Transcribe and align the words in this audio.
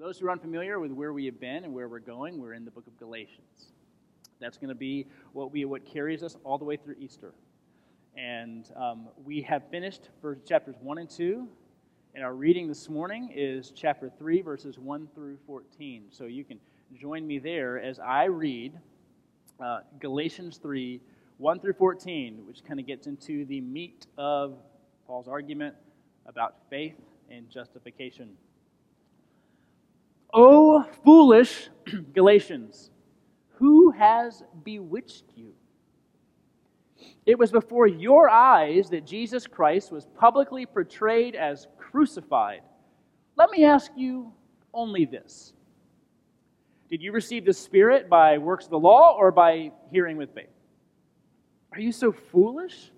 those 0.00 0.18
who 0.18 0.26
are 0.26 0.30
unfamiliar 0.30 0.80
with 0.80 0.92
where 0.92 1.12
we 1.12 1.26
have 1.26 1.38
been 1.38 1.62
and 1.62 1.74
where 1.74 1.86
we're 1.86 1.98
going, 1.98 2.40
we're 2.40 2.54
in 2.54 2.64
the 2.64 2.70
book 2.70 2.86
of 2.86 2.98
Galatians. 2.98 3.72
That's 4.40 4.56
going 4.56 4.70
to 4.70 4.74
be 4.74 5.06
what 5.34 5.52
we 5.52 5.66
what 5.66 5.84
carries 5.84 6.22
us 6.22 6.38
all 6.42 6.56
the 6.56 6.64
way 6.64 6.78
through 6.78 6.94
Easter. 6.98 7.34
And 8.16 8.66
um, 8.76 9.08
we 9.22 9.42
have 9.42 9.62
finished 9.70 10.08
verse, 10.22 10.38
chapters 10.48 10.76
1 10.80 10.96
and 10.96 11.10
2. 11.10 11.46
And 12.14 12.24
our 12.24 12.32
reading 12.32 12.66
this 12.66 12.88
morning 12.88 13.30
is 13.34 13.72
chapter 13.76 14.10
3, 14.18 14.40
verses 14.40 14.78
1 14.78 15.08
through 15.14 15.36
14. 15.46 16.04
So 16.10 16.24
you 16.24 16.44
can 16.44 16.58
join 16.98 17.26
me 17.26 17.38
there 17.38 17.78
as 17.78 17.98
I 17.98 18.24
read 18.24 18.80
uh, 19.62 19.80
Galatians 20.00 20.56
3, 20.62 20.98
1 21.36 21.60
through 21.60 21.74
14, 21.74 22.46
which 22.46 22.64
kind 22.64 22.80
of 22.80 22.86
gets 22.86 23.06
into 23.06 23.44
the 23.44 23.60
meat 23.60 24.06
of 24.16 24.54
Paul's 25.06 25.28
argument 25.28 25.74
about 26.24 26.54
faith 26.70 26.96
and 27.30 27.50
justification. 27.50 28.30
O 30.32 30.84
foolish 31.04 31.68
Galatians, 32.14 32.90
who 33.54 33.90
has 33.90 34.42
bewitched 34.64 35.24
you? 35.34 35.52
It 37.26 37.38
was 37.38 37.50
before 37.50 37.86
your 37.86 38.28
eyes 38.28 38.90
that 38.90 39.06
Jesus 39.06 39.46
Christ 39.46 39.92
was 39.92 40.06
publicly 40.18 40.66
portrayed 40.66 41.34
as 41.34 41.68
crucified. 41.78 42.62
Let 43.36 43.50
me 43.50 43.64
ask 43.64 43.90
you 43.96 44.32
only 44.72 45.04
this 45.04 45.52
Did 46.90 47.02
you 47.02 47.12
receive 47.12 47.44
the 47.44 47.52
Spirit 47.52 48.08
by 48.08 48.38
works 48.38 48.64
of 48.64 48.70
the 48.70 48.78
law 48.78 49.16
or 49.16 49.30
by 49.30 49.72
hearing 49.90 50.16
with 50.16 50.34
faith? 50.34 50.50
Are 51.72 51.80
you 51.80 51.92
so 51.92 52.12
foolish? 52.12 52.90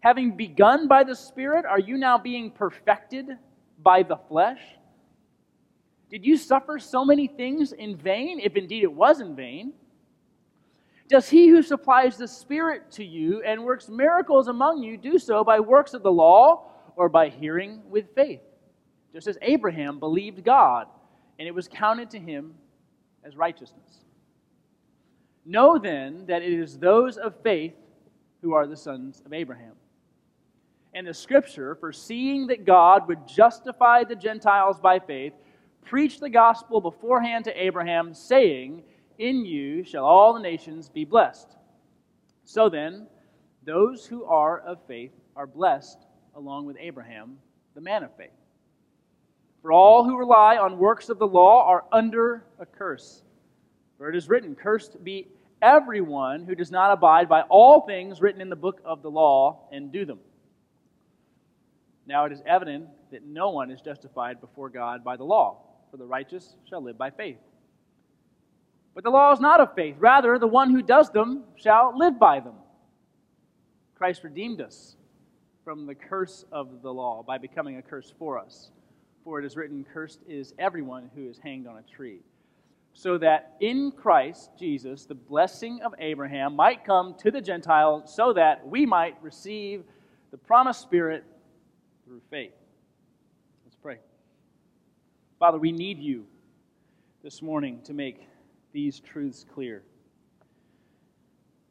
Having 0.00 0.36
begun 0.36 0.86
by 0.86 1.02
the 1.02 1.14
Spirit, 1.14 1.64
are 1.64 1.80
you 1.80 1.98
now 1.98 2.18
being 2.18 2.50
perfected 2.50 3.26
by 3.82 4.02
the 4.02 4.16
flesh? 4.16 4.60
Did 6.10 6.24
you 6.24 6.36
suffer 6.36 6.78
so 6.78 7.04
many 7.04 7.26
things 7.26 7.72
in 7.72 7.96
vain, 7.96 8.40
if 8.40 8.56
indeed 8.56 8.82
it 8.82 8.92
was 8.92 9.20
in 9.20 9.36
vain? 9.36 9.72
Does 11.08 11.28
he 11.28 11.48
who 11.48 11.62
supplies 11.62 12.16
the 12.16 12.28
Spirit 12.28 12.90
to 12.92 13.04
you 13.04 13.42
and 13.42 13.64
works 13.64 13.88
miracles 13.88 14.48
among 14.48 14.82
you 14.82 14.96
do 14.96 15.18
so 15.18 15.42
by 15.42 15.58
works 15.60 15.94
of 15.94 16.02
the 16.02 16.12
law 16.12 16.70
or 16.96 17.08
by 17.08 17.28
hearing 17.28 17.80
with 17.88 18.14
faith? 18.14 18.40
Just 19.12 19.26
as 19.26 19.38
Abraham 19.40 19.98
believed 19.98 20.44
God, 20.44 20.86
and 21.38 21.48
it 21.48 21.54
was 21.54 21.68
counted 21.68 22.10
to 22.10 22.18
him 22.18 22.54
as 23.24 23.36
righteousness. 23.36 24.04
Know 25.46 25.78
then 25.78 26.24
that 26.26 26.42
it 26.42 26.52
is 26.52 26.78
those 26.78 27.16
of 27.16 27.34
faith 27.42 27.74
who 28.42 28.52
are 28.52 28.66
the 28.66 28.76
sons 28.76 29.22
of 29.24 29.32
Abraham. 29.32 29.72
And 30.92 31.06
the 31.06 31.14
scripture, 31.14 31.74
foreseeing 31.74 32.46
that 32.48 32.64
God 32.64 33.08
would 33.08 33.26
justify 33.26 34.04
the 34.04 34.14
Gentiles 34.14 34.78
by 34.78 34.98
faith, 34.98 35.32
preached 35.88 36.20
the 36.20 36.30
gospel 36.30 36.80
beforehand 36.80 37.46
to 37.46 37.62
Abraham, 37.62 38.12
saying, 38.12 38.82
In 39.18 39.44
you 39.44 39.84
shall 39.84 40.04
all 40.04 40.34
the 40.34 40.40
nations 40.40 40.88
be 40.88 41.04
blessed. 41.04 41.56
So 42.44 42.68
then, 42.68 43.06
those 43.64 44.06
who 44.06 44.24
are 44.24 44.60
of 44.60 44.78
faith 44.86 45.12
are 45.34 45.46
blessed 45.46 45.98
along 46.34 46.66
with 46.66 46.76
Abraham, 46.78 47.38
the 47.74 47.80
man 47.80 48.02
of 48.02 48.14
faith. 48.16 48.30
For 49.62 49.72
all 49.72 50.04
who 50.04 50.18
rely 50.18 50.56
on 50.56 50.78
works 50.78 51.08
of 51.08 51.18
the 51.18 51.26
law 51.26 51.66
are 51.66 51.84
under 51.90 52.44
a 52.58 52.66
curse. 52.66 53.22
For 53.96 54.08
it 54.08 54.16
is 54.16 54.28
written, 54.28 54.54
Cursed 54.54 55.02
be 55.02 55.28
everyone 55.60 56.44
who 56.44 56.54
does 56.54 56.70
not 56.70 56.92
abide 56.92 57.28
by 57.28 57.42
all 57.42 57.80
things 57.80 58.20
written 58.20 58.40
in 58.40 58.50
the 58.50 58.56
book 58.56 58.80
of 58.84 59.02
the 59.02 59.10
law 59.10 59.68
and 59.72 59.90
do 59.90 60.04
them. 60.04 60.20
Now 62.06 62.24
it 62.24 62.32
is 62.32 62.42
evident 62.46 62.86
that 63.10 63.26
no 63.26 63.50
one 63.50 63.70
is 63.70 63.80
justified 63.80 64.40
before 64.40 64.70
God 64.70 65.02
by 65.02 65.16
the 65.16 65.24
law, 65.24 65.67
for 65.90 65.96
the 65.96 66.04
righteous 66.04 66.54
shall 66.68 66.82
live 66.82 66.98
by 66.98 67.10
faith. 67.10 67.38
But 68.94 69.04
the 69.04 69.10
law 69.10 69.32
is 69.32 69.40
not 69.40 69.60
of 69.60 69.74
faith. 69.74 69.96
Rather, 69.98 70.38
the 70.38 70.46
one 70.46 70.70
who 70.70 70.82
does 70.82 71.10
them 71.10 71.44
shall 71.56 71.96
live 71.96 72.18
by 72.18 72.40
them. 72.40 72.54
Christ 73.94 74.24
redeemed 74.24 74.60
us 74.60 74.96
from 75.64 75.86
the 75.86 75.94
curse 75.94 76.44
of 76.50 76.82
the 76.82 76.92
law 76.92 77.22
by 77.22 77.38
becoming 77.38 77.76
a 77.76 77.82
curse 77.82 78.12
for 78.18 78.38
us. 78.38 78.70
For 79.22 79.38
it 79.38 79.44
is 79.44 79.56
written, 79.56 79.84
Cursed 79.92 80.20
is 80.26 80.54
everyone 80.58 81.10
who 81.14 81.28
is 81.28 81.38
hanged 81.38 81.66
on 81.66 81.76
a 81.76 81.82
tree. 81.82 82.20
So 82.94 83.18
that 83.18 83.56
in 83.60 83.92
Christ 83.92 84.50
Jesus, 84.58 85.04
the 85.04 85.14
blessing 85.14 85.80
of 85.82 85.94
Abraham 85.98 86.56
might 86.56 86.84
come 86.84 87.14
to 87.18 87.30
the 87.30 87.40
Gentiles, 87.40 88.12
so 88.14 88.32
that 88.32 88.66
we 88.66 88.86
might 88.86 89.22
receive 89.22 89.84
the 90.30 90.38
promised 90.38 90.80
Spirit 90.80 91.24
through 92.04 92.22
faith. 92.30 92.52
Father, 95.38 95.58
we 95.58 95.70
need 95.70 96.00
you 96.00 96.26
this 97.22 97.42
morning 97.42 97.80
to 97.84 97.92
make 97.94 98.26
these 98.72 98.98
truths 98.98 99.46
clear. 99.54 99.84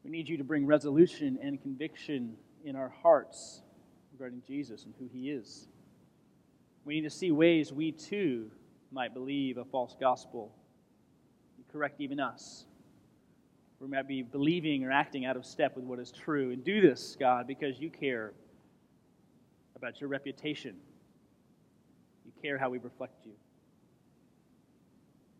We 0.02 0.10
need 0.10 0.26
you 0.26 0.38
to 0.38 0.44
bring 0.44 0.64
resolution 0.64 1.38
and 1.42 1.60
conviction 1.60 2.34
in 2.64 2.76
our 2.76 2.88
hearts 2.88 3.60
regarding 4.12 4.42
Jesus 4.46 4.86
and 4.86 4.94
who 4.98 5.06
he 5.12 5.30
is. 5.30 5.68
We 6.86 6.94
need 6.94 7.02
to 7.02 7.10
see 7.10 7.30
ways 7.30 7.70
we 7.70 7.92
too 7.92 8.50
might 8.90 9.12
believe 9.12 9.58
a 9.58 9.66
false 9.66 9.94
gospel. 10.00 10.50
Correct 11.70 12.00
even 12.00 12.18
us. 12.18 12.64
We 13.80 13.88
might 13.88 14.08
be 14.08 14.22
believing 14.22 14.82
or 14.84 14.90
acting 14.90 15.26
out 15.26 15.36
of 15.36 15.44
step 15.44 15.76
with 15.76 15.84
what 15.84 15.98
is 15.98 16.10
true. 16.10 16.52
And 16.52 16.64
do 16.64 16.80
this, 16.80 17.18
God, 17.20 17.46
because 17.46 17.78
you 17.78 17.90
care 17.90 18.32
about 19.76 20.00
your 20.00 20.08
reputation. 20.08 20.74
You 22.24 22.32
care 22.40 22.56
how 22.56 22.70
we 22.70 22.78
reflect 22.78 23.26
you. 23.26 23.32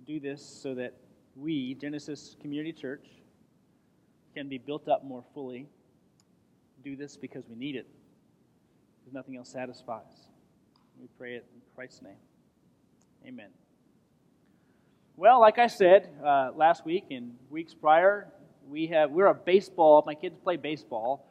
Do 0.09 0.19
this 0.19 0.43
so 0.43 0.75
that 0.75 0.95
we, 1.37 1.75
Genesis 1.75 2.35
Community 2.41 2.73
Church, 2.73 3.05
can 4.35 4.49
be 4.49 4.57
built 4.57 4.89
up 4.89 5.05
more 5.05 5.23
fully. 5.35 5.67
Do 6.83 6.97
this 6.97 7.19
because 7.19 7.45
we 7.47 7.57
need 7.57 7.77
it, 7.77 7.87
because 8.99 9.13
nothing 9.13 9.37
else 9.37 9.51
satisfies. 9.51 10.31
We 10.99 11.09
pray 11.19 11.35
it 11.35 11.45
in 11.55 11.61
Christ's 11.75 12.01
name. 12.01 12.17
Amen. 13.27 13.49
Well, 15.19 15.41
like 15.41 15.59
I 15.59 15.67
said 15.67 16.09
uh, 16.25 16.53
last 16.57 16.87
week 16.87 17.05
and 17.11 17.35
weeks 17.51 17.75
prior, 17.75 18.29
we 18.67 18.87
have 18.87 19.11
we're 19.11 19.27
a 19.27 19.35
baseball. 19.35 20.03
My 20.07 20.15
kids 20.15 20.39
play 20.43 20.57
baseball, 20.57 21.27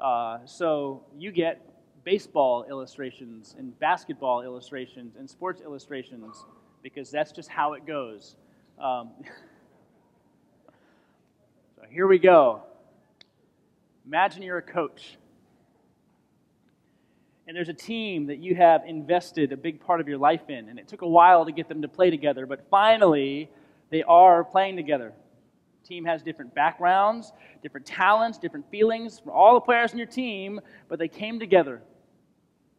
uh, 0.00 0.38
so 0.44 1.06
you 1.18 1.32
get 1.32 1.60
baseball 2.04 2.66
illustrations 2.70 3.56
and 3.58 3.76
basketball 3.80 4.42
illustrations 4.42 5.16
and 5.16 5.28
sports 5.28 5.60
illustrations 5.60 6.44
because 6.82 7.10
that's 7.10 7.32
just 7.32 7.48
how 7.48 7.74
it 7.74 7.86
goes. 7.86 8.36
Um, 8.78 9.10
so 11.76 11.82
here 11.90 12.06
we 12.06 12.18
go. 12.18 12.62
Imagine 14.06 14.42
you're 14.42 14.58
a 14.58 14.62
coach. 14.62 15.16
And 17.46 17.56
there's 17.56 17.68
a 17.68 17.74
team 17.74 18.26
that 18.26 18.38
you 18.38 18.54
have 18.54 18.84
invested 18.86 19.52
a 19.52 19.56
big 19.56 19.80
part 19.80 20.00
of 20.00 20.08
your 20.08 20.18
life 20.18 20.48
in, 20.48 20.68
and 20.68 20.78
it 20.78 20.88
took 20.88 21.02
a 21.02 21.08
while 21.08 21.44
to 21.44 21.52
get 21.52 21.68
them 21.68 21.82
to 21.82 21.88
play 21.88 22.08
together, 22.10 22.46
but 22.46 22.68
finally 22.70 23.50
they 23.90 24.02
are 24.04 24.44
playing 24.44 24.76
together. 24.76 25.12
The 25.82 25.88
team 25.88 26.04
has 26.04 26.22
different 26.22 26.54
backgrounds, 26.54 27.32
different 27.62 27.86
talents, 27.86 28.38
different 28.38 28.70
feelings 28.70 29.18
from 29.18 29.32
all 29.32 29.54
the 29.54 29.60
players 29.60 29.92
in 29.92 29.98
your 29.98 30.06
team, 30.06 30.60
but 30.88 30.98
they 30.98 31.08
came 31.08 31.40
together 31.40 31.82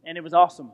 and 0.06 0.18
it 0.18 0.24
was 0.24 0.34
awesome. 0.34 0.72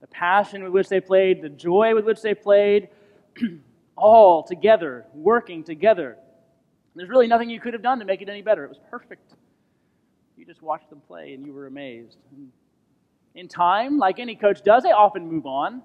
The 0.00 0.06
passion 0.06 0.62
with 0.62 0.72
which 0.72 0.88
they 0.88 1.00
played, 1.00 1.42
the 1.42 1.48
joy 1.48 1.94
with 1.94 2.04
which 2.04 2.22
they 2.22 2.34
played, 2.34 2.88
all 3.96 4.42
together, 4.42 5.06
working 5.14 5.62
together. 5.62 6.16
There's 6.94 7.08
really 7.08 7.28
nothing 7.28 7.50
you 7.50 7.60
could 7.60 7.72
have 7.74 7.82
done 7.82 7.98
to 8.00 8.04
make 8.04 8.22
it 8.22 8.28
any 8.28 8.42
better. 8.42 8.64
It 8.64 8.68
was 8.68 8.80
perfect. 8.90 9.34
You 10.36 10.44
just 10.46 10.62
watched 10.62 10.90
them 10.90 11.00
play 11.06 11.34
and 11.34 11.44
you 11.44 11.52
were 11.52 11.66
amazed. 11.66 12.16
In 13.34 13.46
time, 13.46 13.98
like 13.98 14.18
any 14.18 14.34
coach 14.34 14.62
does, 14.62 14.82
they 14.82 14.90
often 14.90 15.26
move 15.26 15.46
on. 15.46 15.82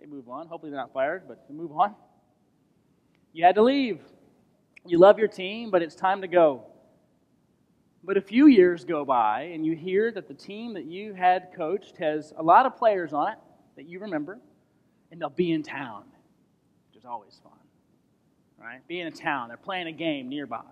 They 0.00 0.06
move 0.06 0.28
on. 0.28 0.48
Hopefully, 0.48 0.72
they're 0.72 0.80
not 0.80 0.92
fired, 0.92 1.24
but 1.28 1.46
they 1.48 1.54
move 1.54 1.72
on. 1.72 1.94
You 3.32 3.44
had 3.44 3.54
to 3.54 3.62
leave. 3.62 4.00
You 4.84 4.98
love 4.98 5.18
your 5.18 5.28
team, 5.28 5.70
but 5.70 5.80
it's 5.80 5.94
time 5.94 6.22
to 6.22 6.28
go. 6.28 6.66
But 8.04 8.16
a 8.16 8.20
few 8.20 8.46
years 8.46 8.84
go 8.84 9.04
by, 9.04 9.42
and 9.54 9.64
you 9.64 9.76
hear 9.76 10.10
that 10.10 10.26
the 10.26 10.34
team 10.34 10.74
that 10.74 10.86
you 10.86 11.14
had 11.14 11.50
coached 11.56 11.96
has 11.98 12.32
a 12.36 12.42
lot 12.42 12.66
of 12.66 12.76
players 12.76 13.12
on 13.12 13.32
it 13.32 13.38
that 13.76 13.88
you 13.88 14.00
remember, 14.00 14.38
and 15.10 15.20
they'll 15.20 15.30
be 15.30 15.52
in 15.52 15.62
town, 15.62 16.04
which 16.88 16.98
is 16.98 17.04
always 17.04 17.40
fun. 17.44 17.52
Right? 18.58 18.80
Being 18.88 19.02
in 19.02 19.06
a 19.08 19.16
town, 19.16 19.48
they're 19.48 19.56
playing 19.56 19.86
a 19.86 19.92
game 19.92 20.28
nearby. 20.28 20.62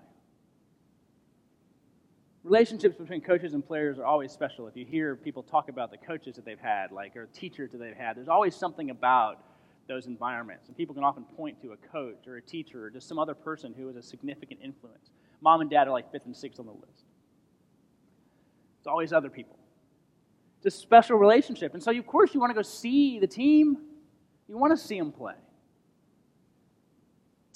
Relationships 2.42 2.96
between 2.96 3.20
coaches 3.20 3.52
and 3.52 3.64
players 3.64 3.98
are 3.98 4.04
always 4.04 4.32
special. 4.32 4.66
If 4.66 4.76
you 4.76 4.84
hear 4.84 5.14
people 5.14 5.42
talk 5.42 5.68
about 5.68 5.90
the 5.90 5.98
coaches 5.98 6.36
that 6.36 6.44
they've 6.44 6.58
had, 6.58 6.90
like 6.90 7.14
or 7.14 7.26
teachers 7.26 7.70
that 7.72 7.78
they've 7.78 7.96
had, 7.96 8.16
there's 8.16 8.28
always 8.28 8.56
something 8.56 8.90
about 8.90 9.44
those 9.88 10.06
environments. 10.06 10.68
And 10.68 10.76
people 10.76 10.94
can 10.94 11.04
often 11.04 11.24
point 11.24 11.60
to 11.62 11.72
a 11.72 11.76
coach 11.76 12.26
or 12.26 12.36
a 12.36 12.42
teacher 12.42 12.84
or 12.84 12.90
just 12.90 13.08
some 13.08 13.18
other 13.18 13.34
person 13.34 13.74
who 13.76 13.86
was 13.86 13.96
a 13.96 14.02
significant 14.02 14.60
influence. 14.62 15.10
Mom 15.42 15.60
and 15.60 15.68
dad 15.68 15.86
are 15.86 15.90
like 15.90 16.10
fifth 16.10 16.26
and 16.26 16.36
sixth 16.36 16.58
on 16.58 16.66
the 16.66 16.72
list. 16.72 17.04
It's 18.80 18.88
always 18.88 19.12
other 19.12 19.30
people. 19.30 19.58
It's 20.58 20.74
a 20.74 20.78
special 20.78 21.16
relationship. 21.16 21.74
And 21.74 21.82
so, 21.82 21.92
of 21.92 22.06
course, 22.06 22.34
you 22.34 22.40
want 22.40 22.50
to 22.50 22.54
go 22.54 22.62
see 22.62 23.20
the 23.20 23.26
team. 23.26 23.76
You 24.48 24.58
want 24.58 24.72
to 24.72 24.76
see 24.76 24.98
them 24.98 25.12
play. 25.12 25.34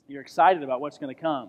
You're 0.07 0.23
excited 0.23 0.63
about 0.63 0.81
what's 0.81 0.99
going 0.99 1.15
to 1.15 1.21
come. 1.21 1.49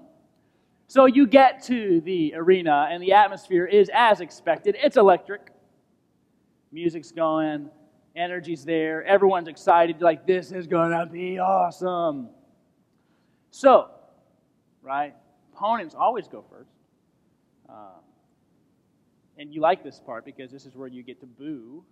So 0.87 1.05
you 1.05 1.27
get 1.27 1.63
to 1.65 2.01
the 2.01 2.33
arena, 2.35 2.87
and 2.89 3.03
the 3.03 3.13
atmosphere 3.13 3.65
is 3.65 3.89
as 3.93 4.21
expected. 4.21 4.77
It's 4.81 4.97
electric. 4.97 5.51
Music's 6.71 7.11
going, 7.11 7.69
energy's 8.15 8.63
there, 8.63 9.03
everyone's 9.03 9.47
excited, 9.47 10.01
like, 10.01 10.25
this 10.25 10.51
is 10.51 10.67
going 10.67 10.91
to 10.91 11.05
be 11.05 11.37
awesome. 11.37 12.29
So, 13.51 13.89
right, 14.81 15.13
opponents 15.53 15.95
always 15.97 16.27
go 16.27 16.43
first. 16.49 16.69
Um, 17.69 18.04
and 19.37 19.53
you 19.53 19.61
like 19.61 19.83
this 19.83 19.99
part 20.05 20.25
because 20.25 20.51
this 20.51 20.65
is 20.65 20.75
where 20.75 20.87
you 20.87 21.03
get 21.03 21.19
to 21.19 21.25
boo 21.25 21.83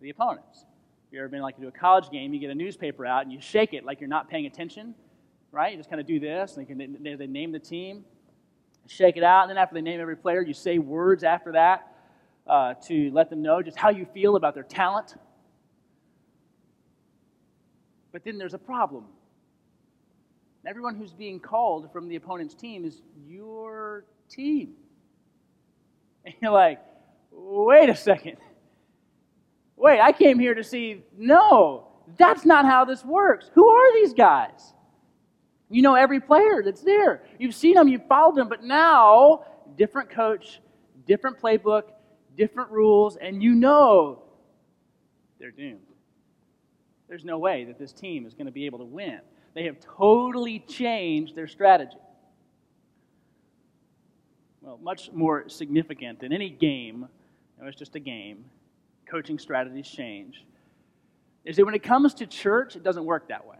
the 0.00 0.10
opponents. 0.10 0.66
If 1.06 1.12
you've 1.12 1.20
ever 1.20 1.28
been 1.28 1.42
like 1.42 1.56
to 1.58 1.66
a 1.68 1.72
college 1.72 2.10
game, 2.10 2.32
you 2.34 2.40
get 2.40 2.50
a 2.50 2.54
newspaper 2.54 3.06
out 3.06 3.22
and 3.22 3.32
you 3.32 3.40
shake 3.40 3.72
it 3.72 3.84
like 3.84 4.00
you're 4.00 4.08
not 4.08 4.28
paying 4.28 4.46
attention, 4.46 4.94
right? 5.52 5.72
You 5.72 5.78
just 5.78 5.88
kind 5.88 6.00
of 6.00 6.06
do 6.06 6.20
this, 6.20 6.56
and 6.56 6.66
they, 6.66 6.74
can, 6.74 7.18
they 7.18 7.26
name 7.26 7.52
the 7.52 7.58
team, 7.58 8.04
shake 8.86 9.16
it 9.16 9.22
out, 9.22 9.42
and 9.42 9.50
then 9.50 9.58
after 9.58 9.74
they 9.74 9.80
name 9.80 10.00
every 10.00 10.16
player, 10.16 10.42
you 10.42 10.54
say 10.54 10.78
words 10.78 11.24
after 11.24 11.52
that 11.52 11.94
uh, 12.46 12.74
to 12.86 13.10
let 13.12 13.30
them 13.30 13.42
know 13.42 13.62
just 13.62 13.76
how 13.76 13.90
you 13.90 14.06
feel 14.12 14.36
about 14.36 14.54
their 14.54 14.64
talent. 14.64 15.14
But 18.12 18.24
then 18.24 18.38
there's 18.38 18.54
a 18.54 18.58
problem. 18.58 19.04
Everyone 20.66 20.94
who's 20.94 21.12
being 21.12 21.40
called 21.40 21.92
from 21.92 22.08
the 22.08 22.16
opponent's 22.16 22.54
team 22.54 22.84
is 22.84 23.02
your 23.26 24.04
team. 24.28 24.74
And 26.24 26.34
you're 26.42 26.52
like, 26.52 26.80
wait 27.30 27.88
a 27.88 27.96
second. 27.96 28.36
Wait, 29.76 30.00
I 30.00 30.12
came 30.12 30.38
here 30.38 30.54
to 30.54 30.64
see. 30.64 31.04
No, 31.16 31.88
that's 32.16 32.44
not 32.44 32.64
how 32.64 32.84
this 32.84 33.04
works. 33.04 33.50
Who 33.54 33.68
are 33.68 33.92
these 33.94 34.14
guys? 34.14 34.72
You 35.70 35.82
know 35.82 35.94
every 35.94 36.20
player 36.20 36.62
that's 36.64 36.82
there. 36.82 37.22
You've 37.38 37.54
seen 37.54 37.74
them, 37.74 37.88
you've 37.88 38.06
followed 38.06 38.36
them, 38.36 38.48
but 38.48 38.62
now, 38.62 39.44
different 39.76 40.10
coach, 40.10 40.60
different 41.06 41.40
playbook, 41.40 41.84
different 42.36 42.70
rules, 42.70 43.16
and 43.16 43.42
you 43.42 43.54
know 43.54 44.22
they're 45.38 45.50
doomed. 45.50 45.80
There's 47.08 47.24
no 47.24 47.38
way 47.38 47.64
that 47.64 47.78
this 47.78 47.92
team 47.92 48.26
is 48.26 48.34
going 48.34 48.46
to 48.46 48.52
be 48.52 48.66
able 48.66 48.78
to 48.78 48.84
win. 48.84 49.20
They 49.54 49.64
have 49.64 49.78
totally 49.80 50.60
changed 50.60 51.34
their 51.34 51.46
strategy. 51.46 51.96
Well, 54.64 54.78
much 54.82 55.12
more 55.12 55.46
significant 55.50 56.20
than 56.20 56.32
any 56.32 56.48
game, 56.48 57.06
it 57.60 57.64
was 57.64 57.76
just 57.76 57.96
a 57.96 58.00
game, 58.00 58.46
coaching 59.06 59.38
strategies 59.38 59.86
change, 59.86 60.42
is 61.44 61.56
that 61.56 61.66
when 61.66 61.74
it 61.74 61.82
comes 61.82 62.14
to 62.14 62.26
church, 62.26 62.74
it 62.74 62.82
doesn't 62.82 63.04
work 63.04 63.28
that 63.28 63.46
way. 63.46 63.58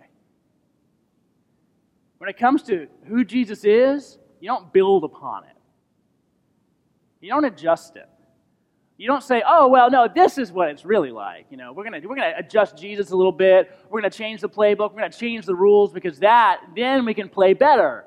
When 2.16 2.30
it 2.30 2.38
comes 2.38 2.62
to 2.64 2.86
who 3.06 3.22
Jesus 3.22 3.66
is, 3.66 4.16
you 4.40 4.48
don't 4.48 4.72
build 4.72 5.04
upon 5.04 5.44
it. 5.44 5.56
You 7.20 7.28
don't 7.28 7.44
adjust 7.44 7.96
it. 7.96 8.08
You 8.96 9.06
don't 9.06 9.22
say, 9.22 9.42
oh, 9.46 9.68
well, 9.68 9.90
no, 9.90 10.08
this 10.08 10.38
is 10.38 10.52
what 10.52 10.70
it's 10.70 10.86
really 10.86 11.10
like. 11.10 11.44
You 11.50 11.58
know, 11.58 11.74
we're 11.74 11.84
gonna 11.84 12.00
we're 12.02 12.16
gonna 12.16 12.34
adjust 12.38 12.78
Jesus 12.78 13.10
a 13.10 13.16
little 13.16 13.32
bit. 13.32 13.76
We're 13.90 14.00
to 14.00 14.10
change 14.10 14.40
the 14.40 14.48
playbook. 14.48 14.94
We're 14.94 15.06
to 15.06 15.18
change 15.18 15.44
the 15.44 15.54
rules 15.54 15.92
because 15.92 16.18
that, 16.20 16.60
then 16.74 17.04
we 17.04 17.12
can 17.12 17.28
play 17.28 17.52
better. 17.52 18.06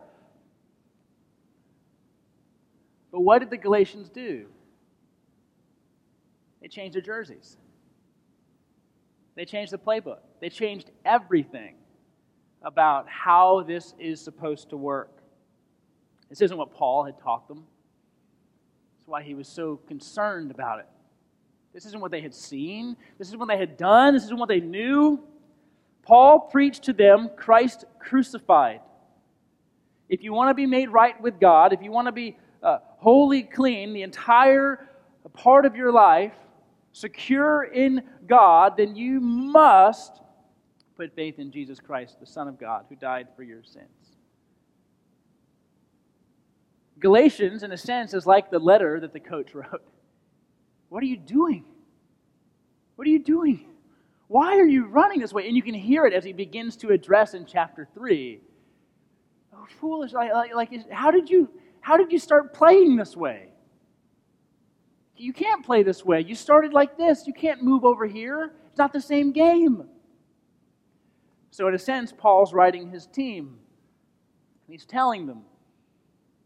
But 3.11 3.21
what 3.21 3.39
did 3.39 3.49
the 3.49 3.57
Galatians 3.57 4.09
do? 4.09 4.47
They 6.61 6.67
changed 6.67 6.95
their 6.95 7.01
jerseys. 7.01 7.57
They 9.35 9.45
changed 9.45 9.71
the 9.71 9.77
playbook. 9.77 10.19
They 10.41 10.49
changed 10.49 10.91
everything 11.05 11.75
about 12.63 13.07
how 13.07 13.63
this 13.67 13.93
is 13.99 14.19
supposed 14.19 14.69
to 14.71 14.77
work. 14.77 15.21
This 16.29 16.41
isn't 16.41 16.57
what 16.57 16.73
Paul 16.73 17.03
had 17.05 17.19
taught 17.19 17.47
them 17.47 17.63
That's 18.97 19.07
why 19.07 19.23
he 19.23 19.35
was 19.35 19.47
so 19.47 19.77
concerned 19.87 20.51
about 20.51 20.79
it. 20.79 20.87
This 21.73 21.85
isn't 21.85 22.01
what 22.01 22.11
they 22.11 22.21
had 22.21 22.33
seen. 22.33 22.97
This 23.19 23.29
is 23.29 23.37
what 23.37 23.47
they 23.47 23.57
had 23.57 23.77
done. 23.77 24.15
This 24.15 24.23
isn't 24.23 24.39
what 24.39 24.49
they 24.49 24.59
knew. 24.59 25.23
Paul 26.01 26.39
preached 26.39 26.83
to 26.85 26.93
them 26.93 27.29
Christ 27.35 27.85
crucified. 27.99 28.81
If 30.09 30.23
you 30.23 30.33
want 30.33 30.49
to 30.49 30.53
be 30.55 30.65
made 30.65 30.89
right 30.89 31.19
with 31.21 31.39
God, 31.39 31.73
if 31.73 31.81
you 31.83 31.91
want 31.91 32.07
to 32.07 32.11
be 32.11 32.37
uh, 32.67 32.79
wholly 32.97 33.43
clean, 33.43 33.93
the 33.93 34.03
entire 34.03 34.89
part 35.33 35.65
of 35.65 35.75
your 35.75 35.91
life, 35.91 36.33
secure 36.91 37.63
in 37.63 38.03
God, 38.27 38.75
then 38.75 38.95
you 38.95 39.19
must 39.19 40.19
put 40.95 41.15
faith 41.15 41.39
in 41.39 41.51
Jesus 41.51 41.79
Christ, 41.79 42.19
the 42.19 42.25
Son 42.25 42.47
of 42.47 42.59
God, 42.59 42.85
who 42.89 42.95
died 42.95 43.27
for 43.35 43.43
your 43.43 43.63
sins. 43.63 43.87
Galatians, 46.99 47.63
in 47.63 47.71
a 47.71 47.77
sense, 47.77 48.13
is 48.13 48.25
like 48.25 48.49
the 48.49 48.59
letter 48.59 48.99
that 48.99 49.13
the 49.13 49.19
coach 49.19 49.53
wrote. 49.53 49.83
What 50.89 51.03
are 51.03 51.07
you 51.07 51.17
doing? 51.17 51.63
What 52.95 53.07
are 53.07 53.11
you 53.11 53.19
doing? 53.19 53.65
Why 54.27 54.57
are 54.57 54.65
you 54.65 54.87
running 54.87 55.19
this 55.19 55.31
way? 55.31 55.47
And 55.47 55.55
you 55.55 55.61
can 55.61 55.75
hear 55.75 56.05
it 56.05 56.13
as 56.13 56.23
he 56.23 56.33
begins 56.33 56.75
to 56.77 56.89
address 56.89 57.33
in 57.33 57.45
chapter 57.45 57.87
3. 57.93 58.41
Oh, 59.53 59.65
foolish. 59.79 60.11
Like, 60.11 60.33
like, 60.33 60.53
like, 60.53 60.91
how, 60.91 61.11
did 61.11 61.29
you, 61.29 61.49
how 61.87 61.95
did 61.95 62.11
you 62.11 62.19
start 62.19 62.53
playing 62.53 62.97
this 62.97 63.15
way? 63.15 63.47
You 65.15 65.31
can't 65.31 65.65
play 65.65 65.83
this 65.83 66.03
way. 66.03 66.19
You 66.19 66.35
started 66.35 66.73
like 66.73 66.97
this. 66.97 67.25
You 67.25 67.31
can't 67.31 67.63
move 67.63 67.85
over 67.85 68.05
here. 68.05 68.51
It's 68.67 68.77
not 68.77 68.91
the 68.91 68.99
same 68.99 69.31
game. 69.31 69.85
So, 71.49 71.65
in 71.69 71.73
a 71.73 71.79
sense, 71.79 72.11
Paul's 72.11 72.51
writing 72.51 72.91
his 72.91 73.05
team. 73.05 73.59
He's 74.67 74.85
telling 74.85 75.27
them 75.27 75.43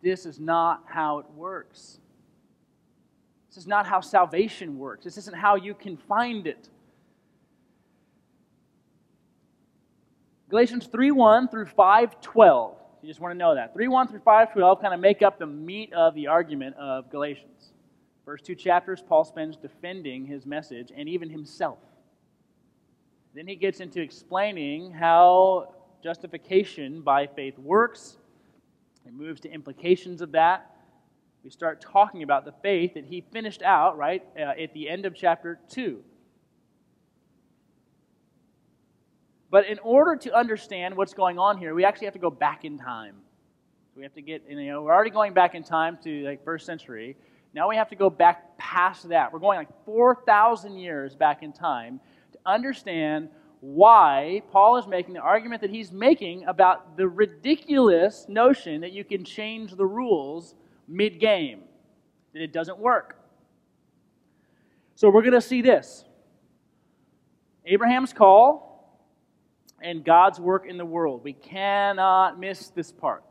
this 0.03 0.27
is 0.27 0.39
not 0.39 0.83
how 0.85 1.17
it 1.17 1.25
works. 1.31 1.97
This 3.49 3.57
is 3.57 3.65
not 3.65 3.87
how 3.87 3.99
salvation 3.99 4.77
works. 4.77 5.05
This 5.05 5.17
isn't 5.17 5.35
how 5.35 5.55
you 5.55 5.73
can 5.73 5.97
find 5.97 6.45
it. 6.45 6.69
Galatians 10.49 10.85
3:1 10.85 11.47
through 11.47 11.65
5:12. 11.65 12.80
You 13.01 13.07
just 13.07 13.19
want 13.19 13.33
to 13.33 13.37
know 13.37 13.55
that. 13.55 13.73
3 13.73 13.87
1 13.87 14.07
through 14.07 14.19
5:12 14.19 14.81
kind 14.81 14.93
of 14.93 14.99
make 14.99 15.21
up 15.21 15.39
the 15.39 15.47
meat 15.47 15.91
of 15.93 16.13
the 16.13 16.27
argument 16.27 16.75
of 16.77 17.09
Galatians. 17.09 17.73
First 18.25 18.45
two 18.45 18.55
chapters 18.55 19.01
Paul 19.01 19.23
spends 19.23 19.57
defending 19.57 20.25
his 20.25 20.45
message 20.45 20.91
and 20.95 21.09
even 21.09 21.29
himself. 21.29 21.79
Then 23.33 23.47
he 23.47 23.55
gets 23.55 23.79
into 23.79 24.01
explaining 24.01 24.91
how 24.91 25.73
justification 26.03 27.01
by 27.01 27.27
faith 27.27 27.57
works 27.57 28.17
it 29.05 29.13
moves 29.13 29.41
to 29.41 29.51
implications 29.51 30.21
of 30.21 30.31
that. 30.33 30.69
We 31.43 31.49
start 31.49 31.81
talking 31.81 32.23
about 32.23 32.45
the 32.45 32.53
faith 32.61 32.93
that 32.93 33.05
he 33.05 33.21
finished 33.21 33.63
out, 33.63 33.97
right, 33.97 34.23
uh, 34.37 34.61
at 34.61 34.73
the 34.73 34.87
end 34.87 35.05
of 35.05 35.15
chapter 35.15 35.59
2. 35.69 36.03
But 39.51 39.67
in 39.67 39.79
order 39.79 40.15
to 40.15 40.33
understand 40.33 40.95
what's 40.95 41.13
going 41.13 41.37
on 41.37 41.57
here, 41.57 41.75
we 41.75 41.83
actually 41.83 42.05
have 42.07 42.13
to 42.13 42.19
go 42.19 42.31
back 42.31 42.63
in 42.63 42.77
time. 42.79 43.17
We 43.97 44.03
have 44.03 44.13
to 44.13 44.21
get, 44.21 44.43
you 44.49 44.55
know, 44.67 44.81
we're 44.81 44.93
already 44.93 45.11
going 45.11 45.33
back 45.33 45.53
in 45.55 45.63
time 45.63 45.99
to 46.05 46.23
like 46.23 46.43
first 46.45 46.65
century. 46.65 47.17
Now 47.53 47.67
we 47.67 47.75
have 47.75 47.89
to 47.89 47.97
go 47.97 48.09
back 48.09 48.57
past 48.57 49.09
that. 49.09 49.31
We're 49.33 49.39
going 49.39 49.57
like 49.57 49.85
4,000 49.85 50.77
years 50.77 51.15
back 51.15 51.43
in 51.43 51.51
time 51.51 51.99
to 52.31 52.39
understand 52.45 53.27
why 53.59 54.41
Paul 54.53 54.77
is 54.77 54.87
making 54.87 55.13
the 55.15 55.19
argument 55.19 55.61
that 55.61 55.69
he's 55.69 55.91
making 55.91 56.45
about 56.45 56.95
the 56.95 57.07
ridiculous 57.07 58.25
notion 58.29 58.79
that 58.81 58.93
you 58.93 59.03
can 59.03 59.25
change 59.25 59.75
the 59.75 59.85
rules 59.85 60.55
mid 60.87 61.19
game, 61.19 61.63
that 62.33 62.41
it 62.41 62.53
doesn't 62.53 62.79
work. 62.79 63.19
So 64.95 65.09
we're 65.09 65.21
going 65.21 65.33
to 65.33 65.41
see 65.41 65.61
this 65.61 66.05
Abraham's 67.65 68.13
call 68.13 68.70
and 69.81 70.03
God's 70.03 70.39
work 70.39 70.65
in 70.67 70.77
the 70.77 70.85
world. 70.85 71.23
We 71.23 71.33
cannot 71.33 72.39
miss 72.39 72.69
this 72.69 72.91
part 72.91 73.23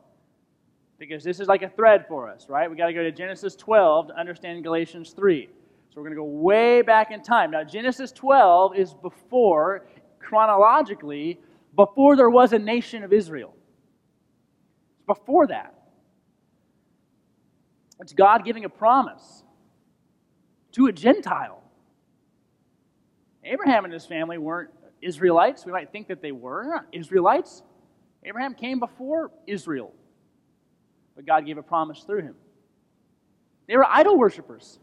because 0.99 1.25
this 1.25 1.41
is 1.41 1.49
like 1.49 1.63
a 1.63 1.69
thread 1.69 2.05
for 2.09 2.29
us, 2.29 2.47
right? 2.49 2.71
We 2.71 2.77
got 2.77 2.87
to 2.87 2.93
go 2.93 3.03
to 3.03 3.13
Genesis 3.13 3.57
12 3.57 4.09
to 4.09 4.19
understand 4.19 4.63
Galatians 4.63 5.13
3. 5.13 5.49
So 5.91 5.97
we're 5.97 6.03
going 6.03 6.15
to 6.15 6.21
go 6.21 6.25
way 6.25 6.83
back 6.83 7.11
in 7.11 7.23
time. 7.23 7.51
Now, 7.51 7.65
Genesis 7.65 8.13
12 8.13 8.77
is 8.77 8.95
before 8.95 9.87
chronologically 10.21 11.41
before 11.75 12.17
there 12.17 12.31
was 12.31 12.53
a 12.53 12.59
nation 12.59 13.03
of 13.03 13.13
Israel. 13.13 13.55
Before 15.07 15.47
that. 15.47 15.75
It's 18.01 18.13
God 18.13 18.45
giving 18.45 18.65
a 18.65 18.69
promise 18.69 19.43
to 20.73 20.87
a 20.87 20.93
Gentile. 20.93 21.63
Abraham 23.45 23.85
and 23.85 23.93
his 23.93 24.07
family 24.07 24.39
weren't 24.39 24.71
Israelites. 25.03 25.65
We 25.65 25.73
might 25.73 25.91
think 25.93 26.09
that 26.09 26.23
they 26.23 26.33
were. 26.33 26.65
Not 26.65 26.87
Israelites. 26.93 27.63
Abraham 28.25 28.55
came 28.55 28.79
before 28.79 29.31
Israel, 29.47 29.95
but 31.17 31.25
God 31.25 31.47
gave 31.47 31.59
a 31.59 31.63
promise 31.63 32.03
through 32.03 32.23
him. 32.23 32.35
They 33.67 33.77
were 33.77 33.87
idol 33.87 34.19
worshippers, 34.19 34.79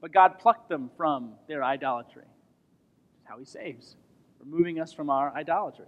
but 0.00 0.12
God 0.12 0.38
plucked 0.38 0.68
them 0.68 0.90
from 0.96 1.32
their 1.46 1.62
idolatry. 1.62 2.22
That's 2.24 3.28
how 3.28 3.38
he 3.38 3.44
saves. 3.44 3.96
removing 4.40 4.80
us 4.80 4.92
from 4.92 5.10
our 5.10 5.34
idolatry. 5.34 5.86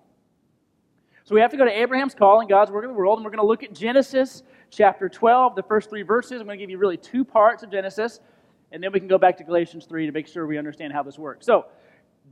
So 1.25 1.35
we 1.35 1.41
have 1.41 1.53
to 1.53 1.57
go 1.57 1.65
to 1.65 1.71
Abraham's 1.71 2.15
call 2.15 2.41
and 2.41 2.49
God's 2.49 2.73
work 2.73 2.83
in 2.85 2.91
the 2.91 2.97
world, 2.97 3.19
and 3.19 3.25
we're 3.25 3.31
going 3.31 3.43
to 3.43 3.47
look 3.47 3.63
at 3.63 3.73
Genesis 3.73 4.43
chapter 4.71 5.09
12, 5.09 5.55
the 5.55 5.63
first 5.63 5.89
three 5.89 6.03
verses. 6.03 6.41
I'm 6.41 6.47
going 6.47 6.59
to 6.59 6.63
give 6.63 6.71
you 6.71 6.79
really 6.79 6.97
two 6.97 7.25
parts 7.25 7.63
of 7.63 7.71
Genesis, 7.71 8.21
and 8.73 8.83
then 8.83 8.93
we 8.93 8.99
can 8.99 9.09
go 9.09 9.19
back 9.19 9.37
to 9.37 9.45
Galatians 9.45 9.87
3 9.87 10.07
to 10.07 10.13
make 10.13 10.27
sure 10.27 10.47
we 10.47 10.59
understand 10.59 10.93
how 10.93 11.03
this 11.03 11.19
works. 11.19 11.47
So, 11.47 11.67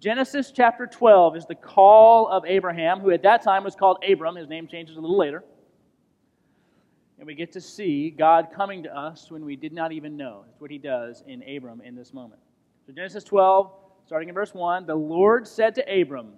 Genesis 0.00 0.52
chapter 0.54 0.86
12 0.86 1.36
is 1.36 1.46
the 1.46 1.56
call 1.56 2.28
of 2.28 2.44
Abraham, 2.46 3.00
who 3.00 3.10
at 3.10 3.22
that 3.24 3.42
time 3.42 3.64
was 3.64 3.74
called 3.74 4.04
Abram. 4.08 4.36
His 4.36 4.48
name 4.48 4.68
changes 4.68 4.96
a 4.96 5.00
little 5.00 5.18
later. 5.18 5.42
And 7.18 7.26
we 7.26 7.34
get 7.34 7.50
to 7.52 7.60
see 7.60 8.10
God 8.10 8.48
coming 8.54 8.84
to 8.84 8.96
us 8.96 9.28
when 9.28 9.44
we 9.44 9.56
did 9.56 9.72
not 9.72 9.90
even 9.90 10.16
know. 10.16 10.44
That's 10.46 10.60
what 10.60 10.70
he 10.70 10.78
does 10.78 11.24
in 11.26 11.42
Abram 11.42 11.80
in 11.80 11.96
this 11.96 12.14
moment. 12.14 12.40
So, 12.86 12.92
Genesis 12.92 13.24
12, 13.24 13.72
starting 14.06 14.28
in 14.28 14.36
verse 14.36 14.54
1 14.54 14.86
The 14.86 14.94
Lord 14.94 15.48
said 15.48 15.74
to 15.76 16.00
Abram, 16.00 16.34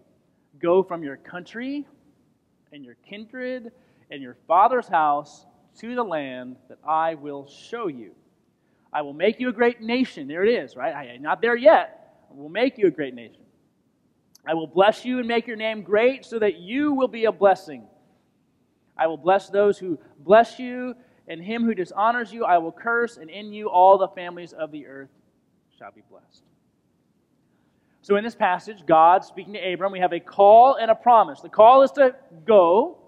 Go 0.58 0.82
from 0.82 1.02
your 1.02 1.18
country 1.18 1.86
and 2.72 2.82
your 2.82 2.96
kindred 3.06 3.72
and 4.10 4.22
your 4.22 4.38
father's 4.48 4.88
house 4.88 5.44
to 5.80 5.94
the 5.94 6.02
land 6.02 6.56
that 6.70 6.78
I 6.88 7.14
will 7.14 7.46
show 7.46 7.88
you. 7.88 8.12
I 8.90 9.02
will 9.02 9.12
make 9.12 9.38
you 9.38 9.50
a 9.50 9.52
great 9.52 9.82
nation. 9.82 10.28
There 10.28 10.44
it 10.44 10.64
is, 10.64 10.76
right? 10.76 10.94
I, 10.94 11.04
am 11.14 11.22
not 11.22 11.42
there 11.42 11.56
yet. 11.56 12.24
I 12.30 12.34
will 12.34 12.48
make 12.48 12.78
you 12.78 12.86
a 12.86 12.90
great 12.90 13.14
nation. 13.14 13.39
I 14.46 14.54
will 14.54 14.66
bless 14.66 15.04
you 15.04 15.18
and 15.18 15.28
make 15.28 15.46
your 15.46 15.56
name 15.56 15.82
great 15.82 16.24
so 16.24 16.38
that 16.38 16.58
you 16.58 16.92
will 16.92 17.08
be 17.08 17.26
a 17.26 17.32
blessing. 17.32 17.84
I 18.96 19.06
will 19.06 19.16
bless 19.16 19.48
those 19.48 19.78
who 19.78 19.98
bless 20.18 20.58
you, 20.58 20.94
and 21.26 21.42
him 21.42 21.64
who 21.64 21.74
dishonors 21.74 22.32
you 22.32 22.44
I 22.44 22.58
will 22.58 22.72
curse, 22.72 23.16
and 23.16 23.30
in 23.30 23.52
you 23.52 23.70
all 23.70 23.98
the 23.98 24.08
families 24.08 24.52
of 24.52 24.70
the 24.70 24.86
earth 24.86 25.10
shall 25.78 25.92
be 25.92 26.02
blessed. 26.10 26.42
So, 28.02 28.16
in 28.16 28.24
this 28.24 28.34
passage, 28.34 28.84
God 28.86 29.24
speaking 29.24 29.52
to 29.52 29.72
Abram, 29.72 29.92
we 29.92 30.00
have 30.00 30.12
a 30.12 30.20
call 30.20 30.76
and 30.76 30.90
a 30.90 30.94
promise. 30.94 31.40
The 31.40 31.48
call 31.48 31.82
is 31.82 31.90
to 31.92 32.14
go, 32.46 32.98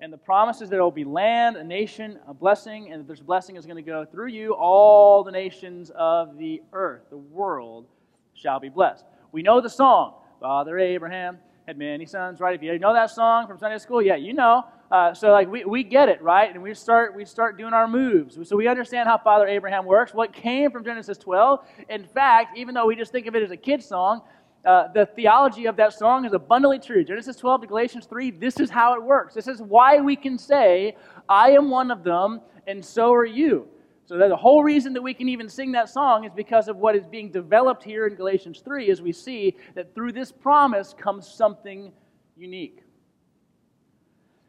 and 0.00 0.12
the 0.12 0.18
promise 0.18 0.60
is 0.60 0.68
that 0.70 0.76
it 0.76 0.82
will 0.82 0.90
be 0.90 1.04
land, 1.04 1.56
a 1.56 1.64
nation, 1.64 2.18
a 2.28 2.34
blessing, 2.34 2.92
and 2.92 3.00
that 3.00 3.08
this 3.08 3.20
blessing 3.20 3.56
is 3.56 3.64
going 3.64 3.82
to 3.82 3.82
go 3.82 4.04
through 4.04 4.28
you. 4.28 4.54
All 4.54 5.24
the 5.24 5.32
nations 5.32 5.90
of 5.94 6.36
the 6.36 6.62
earth, 6.72 7.02
the 7.10 7.16
world, 7.16 7.86
shall 8.34 8.60
be 8.60 8.68
blessed. 8.68 9.04
We 9.34 9.42
know 9.42 9.60
the 9.60 9.68
song, 9.68 10.14
Father 10.40 10.78
Abraham 10.78 11.38
had 11.66 11.76
many 11.76 12.06
sons, 12.06 12.38
right? 12.38 12.54
If 12.54 12.62
you 12.62 12.78
know 12.78 12.94
that 12.94 13.10
song 13.10 13.48
from 13.48 13.58
Sunday 13.58 13.78
school, 13.78 14.00
yeah, 14.00 14.14
you 14.14 14.32
know. 14.32 14.62
Uh, 14.92 15.12
so 15.12 15.32
like 15.32 15.50
we, 15.50 15.64
we 15.64 15.82
get 15.82 16.08
it, 16.08 16.22
right? 16.22 16.54
And 16.54 16.62
we 16.62 16.72
start 16.72 17.16
we 17.16 17.24
start 17.24 17.58
doing 17.58 17.72
our 17.72 17.88
moves. 17.88 18.38
So 18.48 18.54
we 18.54 18.68
understand 18.68 19.08
how 19.08 19.18
Father 19.18 19.48
Abraham 19.48 19.86
works. 19.86 20.14
What 20.14 20.32
came 20.32 20.70
from 20.70 20.84
Genesis 20.84 21.18
12. 21.18 21.66
In 21.88 22.04
fact, 22.04 22.56
even 22.56 22.76
though 22.76 22.86
we 22.86 22.94
just 22.94 23.10
think 23.10 23.26
of 23.26 23.34
it 23.34 23.42
as 23.42 23.50
a 23.50 23.56
kid's 23.56 23.86
song, 23.86 24.22
uh, 24.64 24.92
the 24.94 25.04
theology 25.04 25.66
of 25.66 25.74
that 25.78 25.94
song 25.94 26.24
is 26.24 26.32
abundantly 26.32 26.78
true. 26.78 27.02
Genesis 27.02 27.34
12 27.34 27.62
to 27.62 27.66
Galatians 27.66 28.06
3, 28.06 28.30
this 28.30 28.60
is 28.60 28.70
how 28.70 28.94
it 28.94 29.02
works. 29.02 29.34
This 29.34 29.48
is 29.48 29.60
why 29.60 30.00
we 30.00 30.14
can 30.14 30.38
say, 30.38 30.96
I 31.28 31.50
am 31.50 31.70
one 31.70 31.90
of 31.90 32.04
them, 32.04 32.40
and 32.68 32.84
so 32.84 33.12
are 33.12 33.26
you. 33.26 33.66
So 34.06 34.18
the 34.18 34.36
whole 34.36 34.62
reason 34.62 34.92
that 34.92 35.02
we 35.02 35.14
can 35.14 35.28
even 35.30 35.48
sing 35.48 35.72
that 35.72 35.88
song 35.88 36.24
is 36.24 36.32
because 36.34 36.68
of 36.68 36.76
what 36.76 36.94
is 36.94 37.06
being 37.06 37.30
developed 37.30 37.82
here 37.82 38.06
in 38.06 38.14
Galatians 38.14 38.60
3 38.62 38.90
as 38.90 39.00
we 39.00 39.12
see 39.12 39.56
that 39.74 39.94
through 39.94 40.12
this 40.12 40.30
promise 40.30 40.94
comes 40.98 41.26
something 41.26 41.90
unique. 42.36 42.80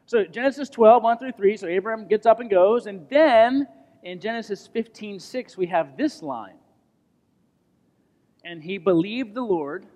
So 0.07 0.25
Genesis 0.25 0.69
12, 0.69 1.01
1 1.01 1.17
through 1.17 1.31
3, 1.31 1.57
so 1.57 1.67
Abraham 1.67 2.07
gets 2.07 2.25
up 2.25 2.41
and 2.41 2.49
goes, 2.49 2.85
and 2.85 3.07
then 3.09 3.65
in 4.03 4.19
Genesis 4.19 4.67
15, 4.67 5.19
6, 5.19 5.57
we 5.57 5.67
have 5.67 5.95
this 5.95 6.21
line. 6.21 6.57
And 8.43 8.61
he 8.61 8.77
believed 8.77 9.33
the 9.33 9.41
Lord, 9.41 9.87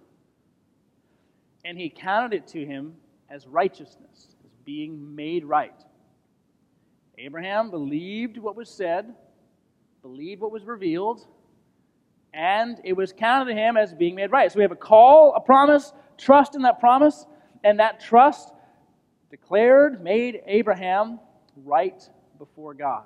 and 1.66 1.78
he 1.78 1.90
counted 1.90 2.36
it 2.36 2.48
to 2.48 2.66
him 2.66 2.96
as 3.30 3.46
righteousness, 3.46 4.36
as 4.44 4.52
being 4.66 5.16
made 5.16 5.44
right. 5.46 5.76
Abraham 7.20 7.70
believed 7.70 8.38
what 8.38 8.56
was 8.56 8.70
said 8.70 9.14
believed 10.02 10.42
what 10.42 10.52
was 10.52 10.64
revealed, 10.64 11.28
and 12.34 12.80
it 12.84 12.94
was 12.94 13.14
counted 13.14 13.54
to 13.54 13.60
him 13.60 13.78
as 13.78 13.94
being 13.94 14.16
made 14.16 14.32
right. 14.32 14.52
So 14.52 14.58
we 14.58 14.64
have 14.64 14.72
a 14.72 14.76
call, 14.76 15.34
a 15.36 15.42
promise, 15.42 15.94
trust 16.18 16.56
in 16.56 16.62
that 16.64 16.80
promise, 16.80 17.26
and 17.64 17.80
that 17.80 18.00
trust 18.00 18.52
declared, 19.30 20.04
made 20.04 20.42
Abraham 20.46 21.20
right 21.66 22.02
before 22.38 22.74
God. 22.74 23.06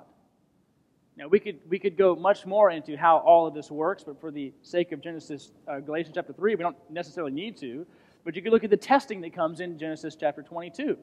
Now, 1.16 1.28
we 1.28 1.38
could, 1.38 1.60
we 1.68 1.78
could 1.78 1.96
go 1.96 2.16
much 2.16 2.44
more 2.44 2.70
into 2.70 2.96
how 2.96 3.18
all 3.18 3.46
of 3.46 3.54
this 3.54 3.70
works, 3.70 4.02
but 4.02 4.20
for 4.20 4.32
the 4.32 4.52
sake 4.62 4.90
of 4.90 5.00
Genesis, 5.00 5.52
uh, 5.68 5.78
Galatians 5.78 6.14
chapter 6.16 6.32
3, 6.32 6.56
we 6.56 6.62
don't 6.62 6.76
necessarily 6.90 7.32
need 7.32 7.56
to. 7.58 7.86
But 8.24 8.34
you 8.34 8.42
could 8.42 8.52
look 8.52 8.64
at 8.64 8.70
the 8.70 8.76
testing 8.76 9.20
that 9.20 9.32
comes 9.32 9.60
in 9.60 9.78
Genesis 9.78 10.16
chapter 10.16 10.42
22. 10.42 10.96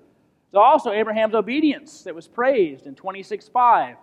So 0.51 0.59
also 0.59 0.91
Abraham's 0.91 1.33
obedience 1.33 2.01
that 2.03 2.13
was 2.13 2.27
praised 2.27 2.87
in 2.87 2.95
26 2.95 3.47
5 3.47 3.95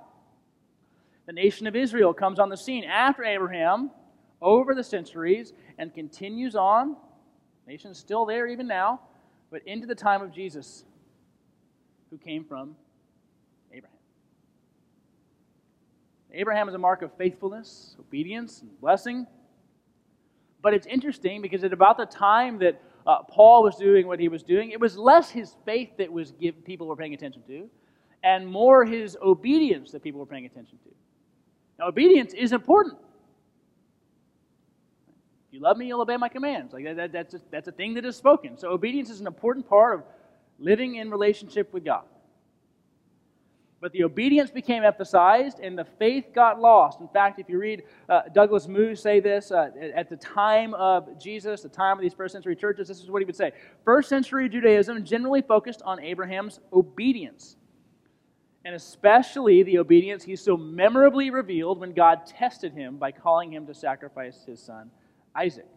the 1.29 1.35
nation 1.35 1.67
of 1.67 1.77
Israel 1.77 2.15
comes 2.15 2.39
on 2.39 2.49
the 2.49 2.57
scene 2.57 2.85
after 2.85 3.23
Abraham 3.23 3.91
over 4.41 4.75
the 4.75 4.83
centuries 4.83 5.53
and 5.77 5.93
continues 5.93 6.57
on. 6.57 6.97
The 7.67 7.73
nation's 7.73 7.99
still 7.99 8.25
there 8.25 8.47
even 8.47 8.67
now, 8.67 9.03
but 9.51 9.61
into 9.67 9.87
the 9.87 9.95
time 9.95 10.23
of 10.23 10.33
Jesus, 10.33 10.85
who 12.09 12.17
came 12.17 12.47
from 12.47 12.75
Abraham. 13.71 13.99
Abraham 16.33 16.67
is 16.67 16.75
a 16.75 16.79
mark 16.79 17.03
of 17.03 17.13
faithfulness, 17.19 17.95
obedience, 18.01 18.63
and 18.63 18.81
blessing. 18.81 19.27
But 20.63 20.73
it's 20.73 20.87
interesting 20.87 21.43
because 21.43 21.63
at 21.63 21.75
about 21.75 21.99
the 21.99 22.07
time 22.07 22.59
that 22.61 22.81
uh, 23.07 23.19
Paul 23.25 23.63
was 23.63 23.77
doing 23.77 24.07
what 24.07 24.19
he 24.19 24.29
was 24.29 24.43
doing, 24.43 24.71
it 24.71 24.81
was 24.81 24.97
less 24.97 25.29
his 25.29 25.55
faith 25.67 25.91
that 25.99 26.11
was 26.11 26.33
give, 26.33 26.65
people 26.65 26.87
were 26.87 26.97
paying 26.97 27.13
attention 27.13 27.43
to, 27.49 27.69
and 28.23 28.49
more 28.49 28.87
his 28.87 29.15
obedience 29.21 29.91
that 29.91 30.03
people 30.03 30.21
were 30.21 30.27
paying 30.27 30.47
attention 30.47 30.79
to. 30.85 30.89
Now, 31.79 31.89
obedience 31.89 32.35
is 32.35 32.53
important. 32.53 32.97
If 35.49 35.55
you 35.55 35.61
love 35.61 35.77
me, 35.77 35.87
you'll 35.87 36.01
obey 36.01 36.17
my 36.17 36.29
commands. 36.29 36.73
Like 36.73 36.85
that, 36.85 36.97
that, 36.97 37.13
that's, 37.13 37.35
a, 37.35 37.41
that's 37.51 37.69
a 37.69 37.73
thing 37.73 37.95
that 37.95 38.05
is 38.05 38.17
spoken. 38.17 38.59
So, 38.59 38.71
obedience 38.71 39.11
is 39.11 39.21
an 39.21 39.27
important 39.27 39.69
part 39.69 39.95
of 39.95 40.05
living 40.59 40.97
in 40.97 41.11
relationship 41.11 41.73
with 41.73 41.85
God. 41.85 42.05
But 43.81 43.93
the 43.93 44.03
obedience 44.03 44.51
became 44.51 44.83
emphasized 44.83 45.61
and 45.61 45.79
the 45.79 45.85
faith 45.85 46.27
got 46.35 46.61
lost. 46.61 47.01
In 47.01 47.07
fact, 47.09 47.39
if 47.39 47.49
you 47.49 47.59
read 47.61 47.85
uh, 48.09 48.23
Douglas 48.35 48.67
Moo 48.67 48.97
say 48.97 49.21
this, 49.21 49.53
uh, 49.53 49.71
at 49.95 50.11
the 50.11 50.17
time 50.17 50.75
of 50.75 51.17
Jesus, 51.17 51.63
the 51.63 51.69
time 51.69 51.97
of 51.97 52.03
these 52.03 52.13
first 52.13 52.33
century 52.33 52.57
churches, 52.57 52.89
this 52.89 52.99
is 53.01 53.09
what 53.09 53.23
he 53.23 53.25
would 53.25 53.37
say. 53.37 53.53
First 53.85 54.09
century 54.09 54.49
Judaism 54.49 55.05
generally 55.05 55.43
focused 55.43 55.81
on 55.83 56.01
Abraham's 56.01 56.59
obedience 56.73 57.57
and 58.65 58.75
especially 58.75 59.63
the 59.63 59.79
obedience 59.79 60.25
he 60.25 60.37
so 60.37 60.57
memorably 60.57 61.31
revealed 61.31 61.81
when 61.81 61.93
God 61.93 62.27
tested 62.27 62.73
him 62.73 62.97
by 62.97 63.13
calling 63.13 63.53
him 63.53 63.67
to 63.67 63.75
sacrifice 63.75 64.45
his 64.45 64.61
son 64.61 64.91
Isaac. 65.35 65.69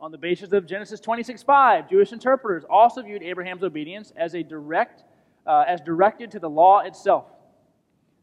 On 0.00 0.12
the 0.12 0.18
basis 0.18 0.52
of 0.52 0.66
Genesis 0.66 1.00
26:5, 1.00 1.88
Jewish 1.88 2.12
interpreters 2.12 2.64
also 2.68 3.02
viewed 3.02 3.22
Abraham's 3.22 3.62
obedience 3.62 4.12
as 4.16 4.34
a 4.34 4.42
direct, 4.42 5.04
uh, 5.46 5.64
as 5.66 5.80
directed 5.80 6.30
to 6.32 6.38
the 6.38 6.50
law 6.50 6.80
itself. 6.80 7.26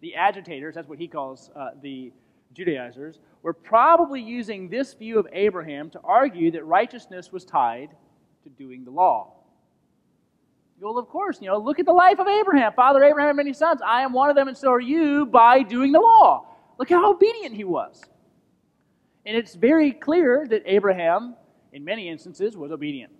The 0.01 0.15
agitators, 0.15 0.75
that's 0.75 0.88
what 0.88 1.00
he 1.00 1.08
calls 1.08 1.50
uh, 1.55 1.72
the 1.81 2.12
Judaizers, 2.53 3.20
were 3.41 3.53
probably 3.53 4.22
using 4.22 4.70
this 4.70 4.93
view 4.93 5.17
of 5.17 5.27
Abraham 5.31 5.89
to 5.91 6.00
argue 6.01 6.51
that 6.51 6.65
righteousness 6.65 7.31
was 7.31 7.46
tied 7.46 7.89
to 8.43 8.50
doing 8.50 8.84
the 8.84 8.91
law. 8.91 9.40
Well, 10.81 10.97
of 10.97 11.07
course, 11.09 11.39
you 11.39 11.47
know, 11.47 11.59
look 11.59 11.79
at 11.79 11.85
the 11.85 11.93
life 11.93 12.17
of 12.17 12.27
Abraham. 12.27 12.73
Father 12.73 13.03
Abraham 13.03 13.29
had 13.29 13.35
many 13.35 13.53
sons. 13.53 13.81
I 13.85 14.01
am 14.01 14.13
one 14.13 14.31
of 14.31 14.35
them, 14.35 14.47
and 14.47 14.57
so 14.57 14.71
are 14.71 14.79
you 14.79 15.27
by 15.27 15.61
doing 15.61 15.91
the 15.91 16.00
law. 16.00 16.47
Look 16.79 16.89
how 16.89 17.11
obedient 17.11 17.55
he 17.55 17.63
was. 17.63 18.01
And 19.27 19.38
it's 19.38 19.53
very 19.53 19.91
clear 19.91 20.47
that 20.50 20.63
Abraham, 20.65 21.35
in 21.71 21.85
many 21.85 22.09
instances, 22.09 22.57
was 22.57 22.71
obedient. 22.71 23.13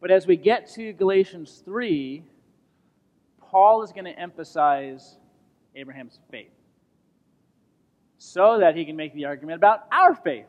But 0.00 0.10
as 0.10 0.26
we 0.26 0.36
get 0.36 0.70
to 0.72 0.94
Galatians 0.94 1.62
3, 1.66 2.24
Paul 3.42 3.82
is 3.82 3.92
going 3.92 4.06
to 4.06 4.18
emphasize 4.18 5.18
Abraham's 5.76 6.18
faith 6.30 6.50
so 8.16 8.58
that 8.58 8.74
he 8.74 8.86
can 8.86 8.96
make 8.96 9.12
the 9.12 9.26
argument 9.26 9.56
about 9.56 9.80
our 9.92 10.14
faith. 10.14 10.46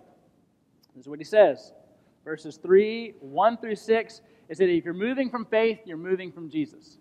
This 0.95 1.03
is 1.03 1.09
what 1.09 1.19
he 1.19 1.25
says. 1.25 1.73
Verses 2.23 2.55
3, 2.55 3.15
1 3.19 3.57
through 3.57 3.75
6 3.75 4.21
is 4.49 4.57
that 4.59 4.69
if 4.69 4.85
you're 4.85 4.93
moving 4.93 5.29
from 5.29 5.45
faith, 5.45 5.79
you're 5.85 5.97
moving 5.97 6.31
from 6.31 6.49
Jesus. 6.49 6.97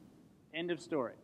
End 0.54 0.70
of 0.70 0.80
story. 0.80 1.14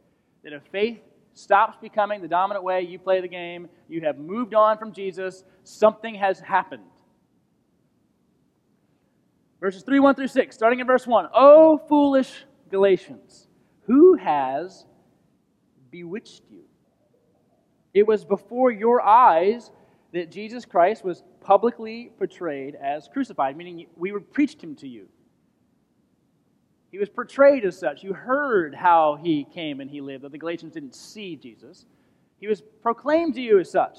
That 0.45 0.53
if 0.53 0.63
faith 0.71 0.99
stops 1.35 1.79
becoming 1.81 2.21
the 2.21 2.29
dominant 2.29 2.65
way 2.65 2.83
you 2.83 2.99
play 2.99 3.21
the 3.21 3.29
game, 3.29 3.69
you 3.89 4.01
have 4.03 4.19
moved 4.19 4.55
on 4.55 4.79
from 4.79 4.93
Jesus, 4.93 5.45
something 5.65 6.15
has 6.15 6.41
happened. 6.41 6.83
Verses 9.61 9.83
3, 9.83 10.01
1 10.01 10.15
through 10.15 10.29
6, 10.29 10.55
starting 10.55 10.81
in 10.81 10.87
verse 10.87 11.07
1. 11.07 11.29
O 11.35 11.79
foolish 11.89 12.45
Galatians, 12.71 13.47
who 13.87 14.15
has 14.17 14.87
bewitched 15.91 16.43
you? 16.51 16.63
It 17.93 18.07
was 18.07 18.25
before 18.25 18.71
your 18.71 19.03
eyes 19.03 19.71
that 20.13 20.31
Jesus 20.31 20.65
Christ 20.65 21.05
was 21.05 21.23
publicly 21.41 22.11
portrayed 22.19 22.75
as 22.75 23.09
crucified, 23.09 23.57
meaning 23.57 23.87
we 23.97 24.13
preached 24.13 24.63
him 24.63 24.75
to 24.77 24.89
you. 24.89 25.09
He 26.91 26.99
was 26.99 27.09
portrayed 27.09 27.65
as 27.65 27.79
such. 27.79 28.03
You 28.03 28.13
heard 28.13 28.75
how 28.75 29.17
he 29.23 29.45
came 29.45 29.81
and 29.81 29.91
he 29.91 30.01
lived, 30.01 30.25
though 30.25 30.29
the 30.29 30.39
Galatians 30.39 30.75
didn't 30.75 30.95
see 30.95 31.37
Jesus. 31.37 31.87
He 32.41 32.49
was 32.49 32.63
proclaimed 32.83 33.35
to 33.35 33.41
you 33.41 33.61
as 33.61 33.71
such. 33.71 33.99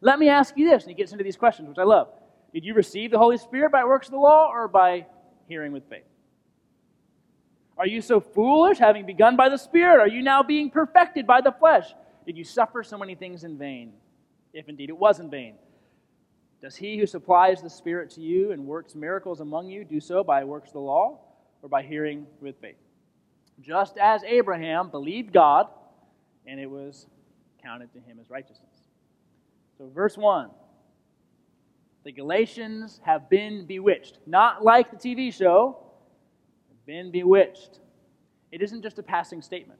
Let 0.00 0.18
me 0.18 0.28
ask 0.28 0.56
you 0.56 0.68
this, 0.68 0.84
and 0.84 0.90
he 0.90 0.94
gets 0.94 1.12
into 1.12 1.24
these 1.24 1.36
questions, 1.36 1.68
which 1.68 1.78
I 1.78 1.82
love. 1.82 2.08
Did 2.54 2.64
you 2.64 2.72
receive 2.72 3.10
the 3.10 3.18
Holy 3.18 3.36
Spirit 3.36 3.72
by 3.72 3.84
works 3.84 4.06
of 4.06 4.12
the 4.12 4.18
law 4.18 4.48
or 4.50 4.68
by 4.68 5.06
hearing 5.48 5.72
with 5.72 5.88
faith? 5.90 6.04
Are 7.76 7.86
you 7.86 8.00
so 8.00 8.18
foolish, 8.18 8.78
having 8.78 9.04
begun 9.04 9.36
by 9.36 9.48
the 9.48 9.58
Spirit? 9.58 10.00
Are 10.00 10.08
you 10.08 10.22
now 10.22 10.42
being 10.42 10.70
perfected 10.70 11.26
by 11.26 11.40
the 11.40 11.52
flesh? 11.52 11.94
Did 12.24 12.36
you 12.36 12.44
suffer 12.44 12.82
so 12.82 12.96
many 12.96 13.14
things 13.14 13.44
in 13.44 13.58
vain? 13.58 13.92
If 14.52 14.68
indeed 14.68 14.88
it 14.88 14.96
was 14.96 15.20
in 15.20 15.28
vain. 15.28 15.56
Does 16.62 16.76
he 16.76 16.98
who 16.98 17.06
supplies 17.06 17.60
the 17.60 17.70
Spirit 17.70 18.10
to 18.12 18.20
you 18.20 18.52
and 18.52 18.66
works 18.66 18.94
miracles 18.94 19.40
among 19.40 19.68
you 19.68 19.84
do 19.84 20.00
so 20.00 20.24
by 20.24 20.42
works 20.44 20.70
of 20.70 20.74
the 20.74 20.80
law 20.80 21.20
or 21.62 21.68
by 21.68 21.82
hearing 21.82 22.26
with 22.40 22.60
faith? 22.60 22.76
Just 23.60 23.98
as 23.98 24.22
Abraham 24.24 24.90
believed 24.90 25.32
God, 25.32 25.66
and 26.46 26.60
it 26.60 26.70
was 26.70 27.06
counted 27.62 27.92
to 27.92 27.98
him 28.00 28.18
as 28.20 28.30
righteousness. 28.30 28.82
So, 29.76 29.90
verse 29.94 30.16
1 30.16 30.50
the 32.04 32.12
Galatians 32.12 33.00
have 33.04 33.28
been 33.28 33.66
bewitched. 33.66 34.18
Not 34.24 34.64
like 34.64 34.90
the 34.90 34.96
TV 34.96 35.34
show, 35.34 35.88
been 36.88 37.10
bewitched. 37.10 37.80
It 38.50 38.62
isn't 38.62 38.82
just 38.82 38.98
a 38.98 39.02
passing 39.02 39.42
statement. 39.42 39.78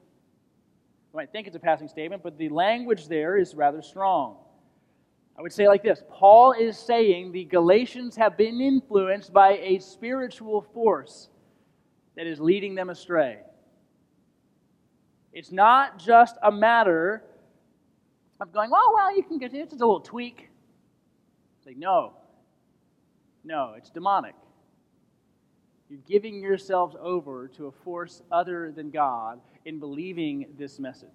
You 1.11 1.17
might 1.17 1.31
think 1.31 1.47
it's 1.47 1.55
a 1.55 1.59
passing 1.59 1.87
statement, 1.87 2.21
but 2.21 2.37
the 2.37 2.49
language 2.49 3.07
there 3.07 3.35
is 3.35 3.55
rather 3.55 3.81
strong. 3.81 4.37
I 5.35 5.41
would 5.41 5.51
say 5.51 5.67
like 5.67 5.81
this 5.81 6.03
Paul 6.07 6.51
is 6.51 6.77
saying 6.77 7.31
the 7.31 7.45
Galatians 7.45 8.15
have 8.15 8.37
been 8.37 8.61
influenced 8.61 9.33
by 9.33 9.57
a 9.57 9.79
spiritual 9.79 10.61
force 10.61 11.29
that 12.19 12.27
is 12.27 12.37
leading 12.41 12.75
them 12.75 12.89
astray. 12.89 13.37
It's 15.31 15.53
not 15.53 15.97
just 15.97 16.35
a 16.43 16.51
matter 16.51 17.23
of 18.41 18.51
going, 18.51 18.71
oh, 18.73 18.91
well, 18.93 19.15
you 19.15 19.23
can 19.23 19.37
get 19.37 19.53
it, 19.53 19.59
it's 19.59 19.71
just 19.71 19.81
a 19.81 19.85
little 19.85 20.01
tweak. 20.01 20.49
It's 21.57 21.65
like, 21.65 21.77
no. 21.77 22.11
No, 23.45 23.73
it's 23.77 23.89
demonic. 23.89 24.35
You're 25.89 26.01
giving 26.05 26.41
yourselves 26.41 26.93
over 26.99 27.47
to 27.55 27.67
a 27.67 27.71
force 27.71 28.21
other 28.33 28.73
than 28.73 28.89
God 28.89 29.39
in 29.63 29.79
believing 29.79 30.47
this 30.57 30.77
message. 30.77 31.07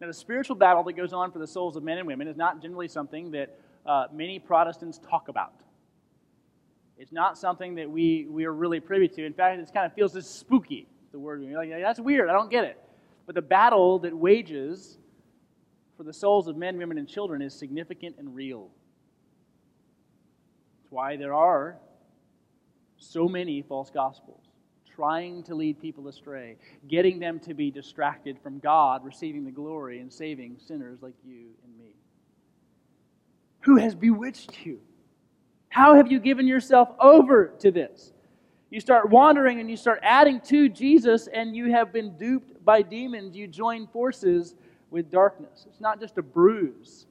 Now, 0.00 0.08
the 0.08 0.14
spiritual 0.14 0.56
battle 0.56 0.82
that 0.82 0.94
goes 0.94 1.12
on 1.12 1.30
for 1.30 1.38
the 1.38 1.46
souls 1.46 1.76
of 1.76 1.84
men 1.84 1.98
and 1.98 2.08
women 2.08 2.26
is 2.26 2.36
not 2.36 2.60
generally 2.60 2.88
something 2.88 3.30
that 3.30 3.56
uh, 3.86 4.06
many 4.12 4.40
Protestants 4.40 4.98
talk 5.08 5.28
about. 5.28 5.62
It's 6.98 7.12
not 7.12 7.36
something 7.36 7.74
that 7.74 7.90
we, 7.90 8.26
we 8.30 8.44
are 8.46 8.52
really 8.52 8.80
privy 8.80 9.08
to. 9.08 9.24
In 9.24 9.34
fact, 9.34 9.60
it 9.60 9.72
kind 9.72 9.86
of 9.86 9.92
feels 9.92 10.12
spooky, 10.26 10.88
the 11.12 11.18
word. 11.18 11.42
You're 11.42 11.58
like, 11.58 11.70
that's 11.82 12.00
weird, 12.00 12.30
I 12.30 12.32
don't 12.32 12.50
get 12.50 12.64
it. 12.64 12.82
But 13.26 13.34
the 13.34 13.42
battle 13.42 13.98
that 14.00 14.16
wages 14.16 14.98
for 15.96 16.04
the 16.04 16.12
souls 16.12 16.46
of 16.46 16.56
men, 16.56 16.78
women, 16.78 16.98
and 16.98 17.08
children 17.08 17.42
is 17.42 17.54
significant 17.54 18.16
and 18.18 18.34
real. 18.34 18.70
That's 20.82 20.92
why 20.92 21.16
there 21.16 21.34
are 21.34 21.76
so 22.98 23.28
many 23.28 23.62
false 23.62 23.90
gospels, 23.90 24.42
trying 24.94 25.42
to 25.44 25.54
lead 25.54 25.80
people 25.80 26.08
astray, 26.08 26.56
getting 26.88 27.18
them 27.18 27.40
to 27.40 27.52
be 27.52 27.70
distracted 27.70 28.38
from 28.42 28.58
God 28.58 29.04
receiving 29.04 29.44
the 29.44 29.50
glory 29.50 30.00
and 30.00 30.10
saving 30.10 30.56
sinners 30.66 31.02
like 31.02 31.14
you 31.24 31.48
and 31.64 31.78
me. 31.78 31.92
Who 33.60 33.76
has 33.76 33.94
bewitched 33.94 34.64
you? 34.64 34.80
How 35.76 35.94
have 35.94 36.10
you 36.10 36.20
given 36.20 36.46
yourself 36.46 36.88
over 36.98 37.52
to 37.58 37.70
this? 37.70 38.14
You 38.70 38.80
start 38.80 39.10
wandering 39.10 39.60
and 39.60 39.68
you 39.68 39.76
start 39.76 39.98
adding 40.02 40.40
to 40.46 40.70
Jesus, 40.70 41.28
and 41.30 41.54
you 41.54 41.70
have 41.70 41.92
been 41.92 42.16
duped 42.16 42.64
by 42.64 42.80
demons. 42.80 43.36
You 43.36 43.46
join 43.46 43.86
forces 43.88 44.54
with 44.90 45.10
darkness. 45.10 45.66
It's 45.68 45.82
not 45.82 46.00
just 46.00 46.16
a 46.16 46.22
bruise 46.22 47.04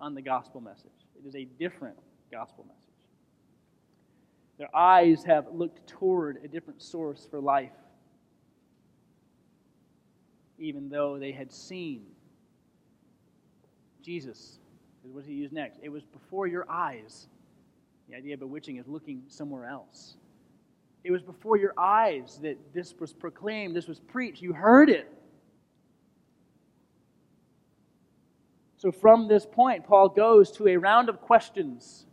on 0.00 0.16
the 0.16 0.22
gospel 0.22 0.60
message, 0.60 0.90
it 1.16 1.24
is 1.24 1.36
a 1.36 1.44
different 1.60 1.96
gospel 2.32 2.66
message. 2.66 2.82
Their 4.58 4.74
eyes 4.74 5.22
have 5.22 5.46
looked 5.52 5.86
toward 5.86 6.40
a 6.42 6.48
different 6.48 6.82
source 6.82 7.28
for 7.30 7.38
life, 7.38 7.70
even 10.58 10.88
though 10.88 11.16
they 11.16 11.30
had 11.30 11.52
seen 11.52 12.06
Jesus. 14.02 14.58
What 15.02 15.14
what 15.14 15.24
he 15.26 15.34
use 15.34 15.52
next. 15.52 15.78
It 15.80 15.90
was 15.90 16.02
before 16.02 16.48
your 16.48 16.68
eyes. 16.68 17.28
The 18.10 18.16
idea 18.16 18.34
of 18.34 18.40
bewitching 18.40 18.76
is 18.76 18.86
looking 18.86 19.22
somewhere 19.28 19.66
else. 19.66 20.16
It 21.04 21.10
was 21.10 21.22
before 21.22 21.56
your 21.56 21.72
eyes 21.78 22.38
that 22.42 22.58
this 22.74 22.94
was 22.98 23.12
proclaimed, 23.12 23.74
this 23.74 23.86
was 23.86 24.00
preached. 24.00 24.42
You 24.42 24.52
heard 24.52 24.90
it. 24.90 25.10
So, 28.76 28.90
from 28.90 29.28
this 29.28 29.46
point, 29.46 29.86
Paul 29.86 30.08
goes 30.08 30.50
to 30.52 30.68
a 30.68 30.76
round 30.76 31.08
of 31.08 31.20
questions 31.20 32.06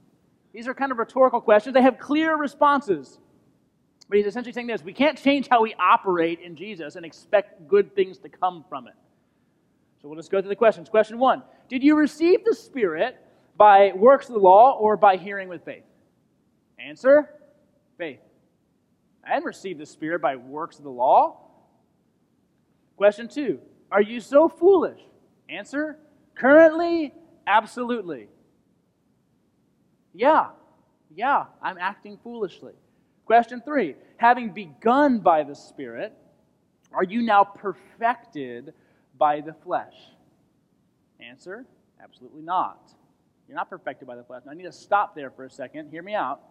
these 0.57 0.67
are 0.67 0.73
kind 0.73 0.91
of 0.91 0.97
rhetorical 0.97 1.39
questions. 1.39 1.75
They 1.75 1.83
have 1.83 1.99
clear 1.99 2.35
responses. 2.35 3.19
But 4.09 4.17
he's 4.17 4.25
essentially 4.25 4.53
saying 4.53 4.65
this 4.65 4.83
we 4.83 4.91
can't 4.91 5.15
change 5.15 5.47
how 5.47 5.61
we 5.61 5.75
operate 5.75 6.39
in 6.39 6.55
Jesus 6.55 6.95
and 6.95 7.05
expect 7.05 7.67
good 7.67 7.93
things 7.93 8.17
to 8.19 8.29
come 8.29 8.65
from 8.67 8.87
it. 8.87 8.95
So 10.01 10.07
we'll 10.07 10.17
just 10.17 10.31
go 10.31 10.41
through 10.41 10.49
the 10.49 10.55
questions. 10.55 10.89
Question 10.89 11.19
one 11.19 11.43
Did 11.69 11.83
you 11.83 11.95
receive 11.95 12.43
the 12.43 12.55
Spirit 12.55 13.23
by 13.57 13.91
works 13.95 14.27
of 14.27 14.33
the 14.33 14.39
law 14.39 14.77
or 14.79 14.97
by 14.97 15.17
hearing 15.17 15.49
with 15.49 15.63
faith? 15.65 15.83
Answer 16.79 17.29
faith. 17.97 18.19
I 19.25 19.33
didn't 19.33 19.45
receive 19.45 19.77
the 19.77 19.85
Spirit 19.85 20.21
by 20.21 20.35
works 20.35 20.77
of 20.77 20.83
the 20.83 20.91
law. 20.91 21.41
Question 22.95 23.27
two 23.27 23.59
Are 23.91 24.01
you 24.01 24.19
so 24.19 24.47
foolish? 24.47 24.99
Answer 25.49 25.97
currently, 26.35 27.13
absolutely. 27.45 28.27
Yeah, 30.13 30.49
yeah, 31.15 31.45
I'm 31.61 31.77
acting 31.77 32.17
foolishly. 32.23 32.73
Question 33.25 33.61
three 33.65 33.95
Having 34.17 34.53
begun 34.53 35.19
by 35.19 35.43
the 35.43 35.55
Spirit, 35.55 36.13
are 36.93 37.03
you 37.03 37.21
now 37.21 37.43
perfected 37.43 38.73
by 39.17 39.41
the 39.41 39.53
flesh? 39.53 39.95
Answer 41.19 41.65
Absolutely 42.01 42.41
not. 42.41 42.93
You're 43.47 43.55
not 43.55 43.69
perfected 43.69 44.07
by 44.07 44.15
the 44.15 44.23
flesh. 44.23 44.43
Now, 44.45 44.51
I 44.51 44.55
need 44.55 44.63
to 44.63 44.71
stop 44.71 45.15
there 45.15 45.31
for 45.31 45.45
a 45.45 45.49
second. 45.49 45.89
Hear 45.89 46.03
me 46.03 46.13
out. 46.13 46.41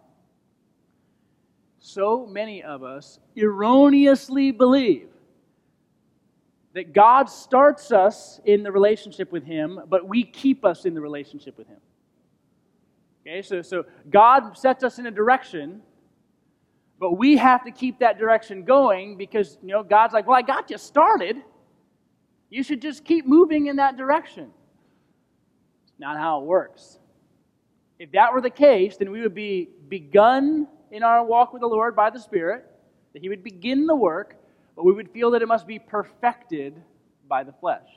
So 1.79 2.25
many 2.25 2.63
of 2.63 2.83
us 2.83 3.19
erroneously 3.35 4.51
believe 4.51 5.09
that 6.73 6.93
God 6.93 7.29
starts 7.29 7.91
us 7.91 8.39
in 8.45 8.63
the 8.63 8.71
relationship 8.71 9.31
with 9.31 9.43
Him, 9.43 9.79
but 9.87 10.07
we 10.07 10.23
keep 10.23 10.65
us 10.65 10.85
in 10.85 10.93
the 10.93 11.01
relationship 11.01 11.57
with 11.57 11.67
Him. 11.67 11.79
Okay, 13.21 13.41
so, 13.41 13.61
so 13.61 13.85
God 14.09 14.57
sets 14.57 14.83
us 14.83 14.99
in 14.99 15.05
a 15.05 15.11
direction, 15.11 15.81
but 16.99 17.17
we 17.17 17.37
have 17.37 17.63
to 17.65 17.71
keep 17.71 17.99
that 17.99 18.17
direction 18.17 18.63
going 18.63 19.17
because, 19.17 19.57
you 19.61 19.69
know, 19.69 19.83
God's 19.83 20.13
like, 20.13 20.27
well, 20.27 20.37
I 20.37 20.41
got 20.41 20.69
you 20.69 20.77
started. 20.77 21.37
You 22.49 22.63
should 22.63 22.81
just 22.81 23.03
keep 23.03 23.25
moving 23.25 23.67
in 23.67 23.75
that 23.75 23.97
direction. 23.97 24.51
Not 25.99 26.17
how 26.17 26.41
it 26.41 26.45
works. 26.45 26.99
If 27.99 28.11
that 28.11 28.33
were 28.33 28.41
the 28.41 28.49
case, 28.49 28.97
then 28.97 29.11
we 29.11 29.21
would 29.21 29.33
be 29.33 29.69
begun 29.87 30.67
in 30.91 31.03
our 31.03 31.25
walk 31.25 31.53
with 31.53 31.61
the 31.61 31.67
Lord 31.67 31.95
by 31.95 32.09
the 32.09 32.19
Spirit, 32.19 32.65
that 33.13 33.21
He 33.21 33.29
would 33.29 33.43
begin 33.43 33.87
the 33.87 33.95
work, 33.95 34.35
but 34.75 34.85
we 34.85 34.93
would 34.93 35.09
feel 35.09 35.31
that 35.31 35.41
it 35.41 35.47
must 35.47 35.65
be 35.65 35.79
perfected 35.79 36.81
by 37.27 37.43
the 37.43 37.53
flesh 37.53 37.87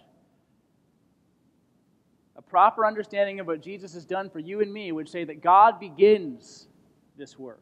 a 2.40 2.42
proper 2.42 2.86
understanding 2.86 3.38
of 3.38 3.46
what 3.46 3.60
Jesus 3.60 3.92
has 3.92 4.06
done 4.06 4.30
for 4.30 4.38
you 4.38 4.62
and 4.62 4.72
me 4.72 4.92
would 4.92 5.10
say 5.10 5.24
that 5.24 5.42
God 5.42 5.78
begins 5.78 6.68
this 7.18 7.38
work, 7.38 7.60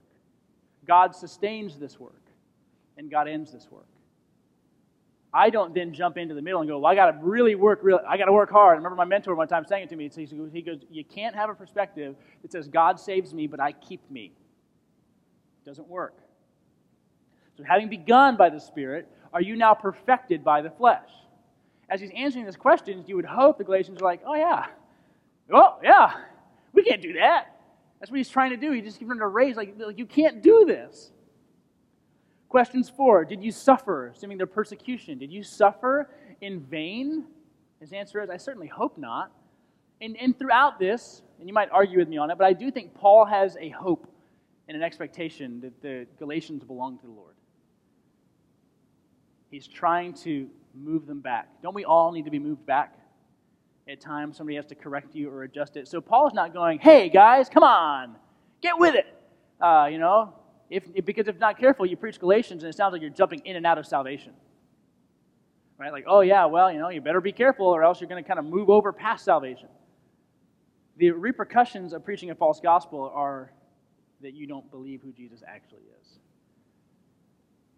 God 0.87 1.16
sustains 1.16 1.81
this 1.81 1.98
work, 1.98 2.22
and 2.96 3.11
God 3.11 3.27
ends 3.27 3.51
this 3.51 3.66
work. 3.72 3.88
I 5.33 5.51
don't 5.51 5.75
then 5.75 5.93
jump 5.93 6.17
into 6.17 6.35
the 6.35 6.41
middle 6.41 6.61
and 6.61 6.69
go, 6.69 6.79
well, 6.79 6.91
I 6.91 6.95
got 6.95 7.11
to 7.11 7.19
really 7.21 7.55
work, 7.55 7.81
really, 7.83 8.01
I 8.09 8.17
got 8.17 8.27
to 8.27 8.33
work 8.33 8.51
hard. 8.51 8.75
I 8.75 8.77
remember 8.77 8.97
my 8.97 9.05
mentor 9.05 9.35
one 9.35 9.49
time 9.49 9.67
saying 9.67 9.85
it 9.85 9.88
to 9.91 9.97
me. 9.97 10.11
He 10.53 10.62
goes, 10.62 10.79
you 10.91 11.05
can't 11.05 11.35
have 11.35 11.51
a 11.51 11.55
perspective 11.55 12.17
that 12.43 12.51
says 12.51 12.67
God 12.67 12.99
saves 12.99 13.35
me, 13.35 13.47
but 13.47 13.61
I 13.61 13.73
keep 13.73 14.11
me. 14.11 14.33
It 15.62 15.69
doesn't 15.69 15.88
work. 15.88 16.17
So, 17.57 17.64
having 17.64 17.88
begun 17.88 18.37
by 18.37 18.49
the 18.49 18.61
Spirit, 18.61 19.09
are 19.33 19.43
you 19.43 19.57
now 19.57 19.75
perfected 19.75 20.45
by 20.45 20.62
the 20.62 20.71
flesh? 20.71 21.11
as 21.88 22.01
he's 22.01 22.11
answering 22.14 22.45
these 22.45 22.57
questions, 22.57 23.09
you 23.09 23.17
would 23.17 23.25
hope 23.25 23.59
the 23.59 23.64
Galatians 23.64 24.01
are 24.01 24.05
like, 24.05 24.21
oh, 24.27 24.35
yeah. 24.35 24.67
Oh, 25.53 25.79
yeah. 25.83 26.12
We 26.73 26.83
can't 26.83 27.01
do 27.01 27.14
that. 27.14 27.57
That's 27.99 28.11
what 28.11 28.19
he's 28.19 28.29
trying 28.29 28.51
to 28.51 28.57
do. 28.57 28.73
He 28.73 28.83
just 28.83 28.99
gives 28.99 29.09
them 29.09 29.21
a 29.21 29.27
raise, 29.27 29.57
like, 29.57 29.75
like, 29.79 29.99
you 29.99 30.07
can't 30.07 30.43
do 30.43 30.64
this. 30.67 31.11
Questions 32.49 32.89
four 32.89 33.25
Did 33.25 33.43
you 33.43 33.53
suffer, 33.53 34.09
assuming 34.09 34.39
their 34.39 34.47
persecution? 34.47 35.19
Did 35.19 35.33
you 35.33 35.43
suffer 35.43 36.11
in 36.41 36.61
vain? 36.61 37.25
His 37.81 37.93
answer 37.93 38.21
is, 38.23 38.31
I 38.31 38.37
certainly 38.37 38.67
hope 38.67 38.99
not. 38.99 39.31
And, 40.01 40.17
and 40.17 40.39
throughout 40.39 40.79
this, 40.79 41.23
and 41.39 41.49
you 41.49 41.55
might 41.55 41.71
argue 41.71 41.99
with 41.99 42.09
me 42.09 42.19
on 42.19 42.31
it, 42.31 42.39
but 42.39 42.47
I 42.47 42.53
do 42.53 42.71
think 42.71 42.95
Paul 42.95 43.25
has 43.25 43.57
a 43.61 43.69
hope 43.71 44.11
and 44.67 44.77
an 44.77 44.83
expectation 44.83 45.61
that 45.61 45.81
the 45.83 46.07
Galatians 46.19 46.65
belong 46.65 46.99
to 46.99 47.07
the 47.07 47.13
Lord. 47.13 47.35
He's 49.51 49.67
trying 49.67 50.13
to 50.15 50.49
move 50.75 51.07
them 51.07 51.21
back. 51.21 51.49
Don't 51.63 51.75
we 51.75 51.85
all 51.85 52.13
need 52.13 52.27
to 52.27 52.31
be 52.31 52.39
moved 52.39 52.67
back? 52.67 52.95
At 53.89 54.01
times, 54.01 54.37
somebody 54.37 54.57
has 54.57 54.67
to 54.67 54.75
correct 54.75 55.15
you 55.15 55.31
or 55.31 55.45
adjust 55.45 55.79
it. 55.79 55.89
So 55.89 56.01
Paul's 56.03 56.35
not 56.35 56.53
going, 56.53 56.79
hey, 56.79 57.09
guys, 57.09 57.49
come 57.49 57.63
on, 57.63 58.17
get 58.61 58.79
with 58.79 58.95
it. 58.95 59.07
Uh, 59.61 59.89
you 59.91 59.99
know, 59.99 60.35
if, 60.70 61.04
because 61.04 61.28
if 61.28 61.38
not 61.38 61.59
careful, 61.59 61.87
you 61.87 61.96
preach 61.96 62.18
Galatians 62.20 62.62
and 62.62 62.72
it 62.72 62.76
sounds 62.76 62.92
like 62.92 63.00
you're 63.00 63.11
jumping 63.11 63.40
in 63.44 63.57
and 63.57 63.66
out 63.66 63.78
of 63.78 63.87
salvation. 63.87 64.33
Right? 65.78 65.92
Like, 65.92 66.04
oh, 66.07 66.20
yeah, 66.20 66.46
well, 66.46 66.72
you 66.72 66.78
know, 66.78 66.88
you 66.88 67.00
better 67.00 67.20
be 67.20 67.33
careful 67.33 67.66
or 67.66 67.85
else 67.85 68.00
you're 68.00 68.09
going 68.09 68.22
to 68.22 68.26
kind 68.26 68.38
of 68.38 68.44
move 68.44 68.68
over 68.68 68.92
past 68.92 69.24
salvation. 69.24 69.68
The 70.96 71.12
repercussions 71.12 71.92
of 71.92 72.04
preaching 72.04 72.31
a 72.31 72.35
false 72.35 72.61
gospel 72.61 73.11
are 73.14 73.52
that 74.20 74.35
you 74.35 74.46
don't 74.46 74.68
believe 74.70 75.00
who 75.02 75.12
Jesus 75.12 75.42
actually 75.46 75.85
is. 76.00 76.18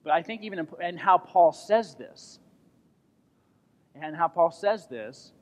But 0.02 0.14
I 0.14 0.22
think 0.22 0.42
even 0.42 0.66
in, 0.82 0.96
how 0.96 1.18
Paul 1.18 1.52
says 1.52 1.94
this, 1.94 2.38
and 3.94 4.16
how 4.16 4.28
Paul 4.28 4.50
says 4.50 4.86
this, 4.86 5.32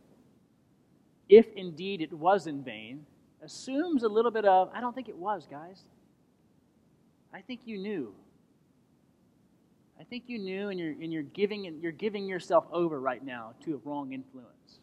if 1.28 1.46
indeed 1.54 2.00
it 2.00 2.12
was 2.12 2.46
in 2.46 2.64
vain, 2.64 3.06
assumes 3.42 4.02
a 4.02 4.08
little 4.08 4.32
bit 4.32 4.44
of, 4.44 4.70
I 4.74 4.80
don't 4.80 4.94
think 4.94 5.08
it 5.08 5.16
was, 5.16 5.46
guys. 5.48 5.84
I 7.32 7.40
think 7.40 7.60
you 7.64 7.78
knew. 7.78 8.14
I 10.00 10.04
think 10.04 10.24
you 10.26 10.38
knew, 10.38 10.68
and 10.68 10.78
you're, 10.78 10.92
and 10.92 11.12
you're, 11.12 11.22
giving, 11.22 11.66
and 11.66 11.82
you're 11.82 11.92
giving 11.92 12.26
yourself 12.26 12.64
over 12.72 13.00
right 13.00 13.24
now 13.24 13.54
to 13.64 13.74
a 13.74 13.88
wrong 13.88 14.12
influence. 14.12 14.80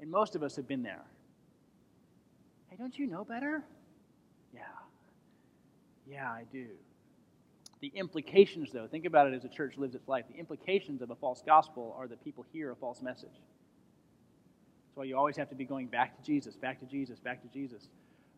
And 0.00 0.10
most 0.10 0.36
of 0.36 0.42
us 0.42 0.56
have 0.56 0.68
been 0.68 0.82
there. 0.82 1.04
Hey, 2.68 2.76
don't 2.76 2.96
you 2.98 3.06
know 3.06 3.24
better? 3.24 3.64
Yeah. 4.52 4.60
Yeah, 6.06 6.28
I 6.28 6.44
do. 6.52 6.66
The 7.80 7.92
implications, 7.94 8.70
though, 8.72 8.86
think 8.86 9.04
about 9.04 9.26
it 9.26 9.34
as 9.34 9.44
a 9.44 9.48
church 9.48 9.76
lives 9.76 9.94
its 9.94 10.08
life. 10.08 10.24
The 10.28 10.38
implications 10.38 11.02
of 11.02 11.10
a 11.10 11.14
false 11.14 11.42
gospel 11.44 11.94
are 11.98 12.06
that 12.08 12.22
people 12.22 12.44
hear 12.52 12.72
a 12.72 12.76
false 12.76 13.00
message. 13.02 13.28
That's 13.32 14.96
why 14.96 15.04
you 15.04 15.16
always 15.16 15.36
have 15.36 15.48
to 15.48 15.54
be 15.54 15.64
going 15.64 15.86
back 15.86 16.16
to 16.16 16.22
Jesus, 16.22 16.56
back 16.56 16.78
to 16.80 16.86
Jesus, 16.86 17.18
back 17.18 17.42
to 17.42 17.48
Jesus. 17.48 17.88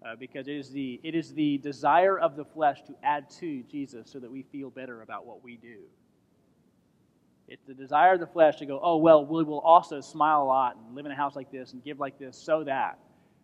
Uh, 0.07 0.15
because 0.15 0.47
it 0.47 0.55
is, 0.55 0.71
the, 0.71 1.01
it 1.03 1.17
is 1.17 1.35
the 1.35 1.59
desire 1.59 2.17
of 2.17 2.37
the 2.37 2.45
flesh 2.45 2.83
to 2.83 2.95
add 3.03 3.29
to 3.29 3.65
Jesus 3.65 4.09
so 4.09 4.21
that 4.21 4.31
we 4.31 4.43
feel 4.53 4.71
better 4.71 5.03
about 5.03 5.27
what 5.27 5.43
we 5.43 5.57
do. 5.57 5.79
It's 7.49 7.65
the 7.67 7.75
desire 7.75 8.15
of 8.15 8.21
the 8.21 8.27
flesh 8.27 8.57
to 8.57 8.67
go, 8.67 8.79
oh, 8.81 8.99
well, 8.99 9.25
we 9.25 9.43
will 9.43 9.61
also 9.61 10.01
smile 10.01 10.43
a 10.43 10.45
lot 10.45 10.77
and 10.77 10.95
live 10.95 11.07
in 11.07 11.13
a 11.13 11.17
house 11.17 11.35
like 11.35 11.51
this 11.51 11.73
and 11.73 11.83
give 11.83 11.99
like 11.99 12.19
this 12.21 12.37
so 12.37 12.63
that 12.65 12.99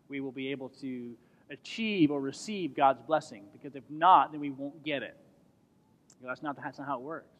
we 0.08 0.20
will 0.20 0.30
be 0.30 0.52
able 0.52 0.68
to 0.80 1.16
achieve 1.50 2.12
or 2.12 2.20
receive 2.20 2.76
God's 2.76 3.02
blessing. 3.02 3.44
Because 3.52 3.74
if 3.74 3.84
not, 3.90 4.30
then 4.30 4.40
we 4.40 4.50
won't 4.50 4.84
get 4.84 5.02
it. 5.02 5.16
You 6.20 6.26
know, 6.26 6.30
that's, 6.30 6.42
not, 6.42 6.56
that's 6.62 6.78
not 6.78 6.86
how 6.86 6.98
it 6.98 7.02
works. 7.02 7.32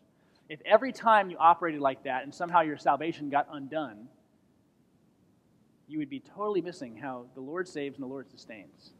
If 0.48 0.60
every 0.64 0.90
time 0.90 1.30
you 1.30 1.36
operated 1.38 1.80
like 1.80 2.02
that 2.04 2.24
and 2.24 2.34
somehow 2.34 2.62
your 2.62 2.76
salvation 2.76 3.30
got 3.30 3.46
undone, 3.52 4.08
you 5.86 5.98
would 5.98 6.10
be 6.10 6.20
totally 6.20 6.60
missing 6.60 6.96
how 6.96 7.26
the 7.34 7.40
Lord 7.40 7.68
saves 7.68 7.96
and 7.96 8.02
the 8.02 8.08
Lord 8.08 8.28
sustains. 8.28 8.94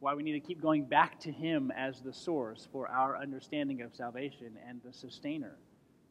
Why 0.00 0.14
we 0.14 0.22
need 0.22 0.32
to 0.32 0.40
keep 0.40 0.60
going 0.60 0.84
back 0.84 1.18
to 1.20 1.32
Him 1.32 1.72
as 1.76 2.00
the 2.00 2.12
source 2.12 2.68
for 2.70 2.88
our 2.88 3.16
understanding 3.16 3.82
of 3.82 3.94
salvation 3.94 4.58
and 4.68 4.80
the 4.84 4.92
sustainer. 4.92 5.56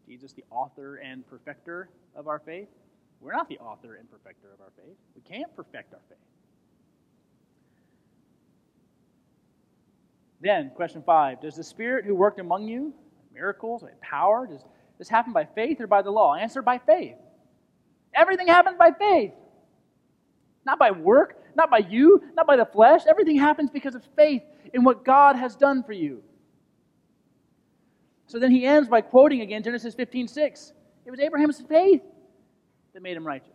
Jesus, 0.07 0.33
the 0.33 0.43
author 0.49 0.95
and 0.97 1.27
perfecter 1.27 1.89
of 2.15 2.27
our 2.27 2.39
faith. 2.39 2.67
We're 3.21 3.33
not 3.33 3.49
the 3.49 3.59
author 3.59 3.95
and 3.95 4.09
perfecter 4.09 4.47
of 4.53 4.61
our 4.61 4.71
faith. 4.75 4.95
We 5.15 5.21
can't 5.21 5.55
perfect 5.55 5.93
our 5.93 6.01
faith. 6.09 6.17
Then, 10.41 10.71
question 10.75 11.01
five 11.03 11.41
Does 11.41 11.55
the 11.55 11.63
Spirit 11.63 12.05
who 12.05 12.15
worked 12.15 12.39
among 12.39 12.67
you, 12.67 12.93
miracles, 13.33 13.83
power, 14.01 14.47
does 14.47 14.63
this 14.97 15.09
happen 15.09 15.33
by 15.33 15.45
faith 15.45 15.81
or 15.81 15.87
by 15.87 16.01
the 16.01 16.11
law? 16.11 16.35
Answer 16.35 16.61
by 16.61 16.77
faith. 16.77 17.15
Everything 18.13 18.47
happens 18.47 18.77
by 18.77 18.91
faith. 18.91 19.33
Not 20.65 20.79
by 20.79 20.91
work, 20.91 21.34
not 21.55 21.69
by 21.69 21.79
you, 21.79 22.21
not 22.35 22.47
by 22.47 22.55
the 22.55 22.65
flesh. 22.65 23.01
Everything 23.07 23.37
happens 23.37 23.69
because 23.69 23.95
of 23.95 24.03
faith 24.15 24.43
in 24.73 24.83
what 24.83 25.05
God 25.05 25.35
has 25.35 25.55
done 25.55 25.83
for 25.83 25.93
you. 25.93 26.23
So 28.27 28.39
then 28.39 28.51
he 28.51 28.65
ends 28.65 28.89
by 28.89 29.01
quoting 29.01 29.41
again 29.41 29.63
Genesis 29.63 29.93
15 29.95 30.27
6. 30.27 30.73
It 31.05 31.11
was 31.11 31.19
Abraham's 31.19 31.61
faith 31.61 32.01
that 32.93 33.03
made 33.03 33.15
him 33.15 33.25
righteous. 33.25 33.51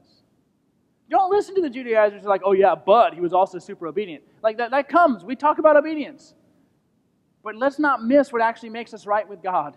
Don't 1.11 1.31
listen 1.31 1.57
to 1.57 1.61
the 1.61 1.71
Judaizers 1.71 2.23
like, 2.23 2.43
oh 2.45 2.53
yeah, 2.53 2.75
but 2.75 3.15
he 3.15 3.21
was 3.21 3.33
also 3.33 3.59
super 3.59 3.89
obedient. 3.89 4.23
Like 4.43 4.59
that, 4.59 4.71
that 4.71 4.89
comes. 4.89 5.25
We 5.25 5.35
talk 5.35 5.59
about 5.59 5.77
obedience. 5.77 6.35
But 7.43 7.57
let's 7.57 7.79
not 7.79 8.05
miss 8.05 8.33
what 8.33 8.43
actually 8.43 8.69
makes 8.69 8.95
us 8.95 9.07
right 9.07 9.29
with 9.29 9.43
God 9.43 9.77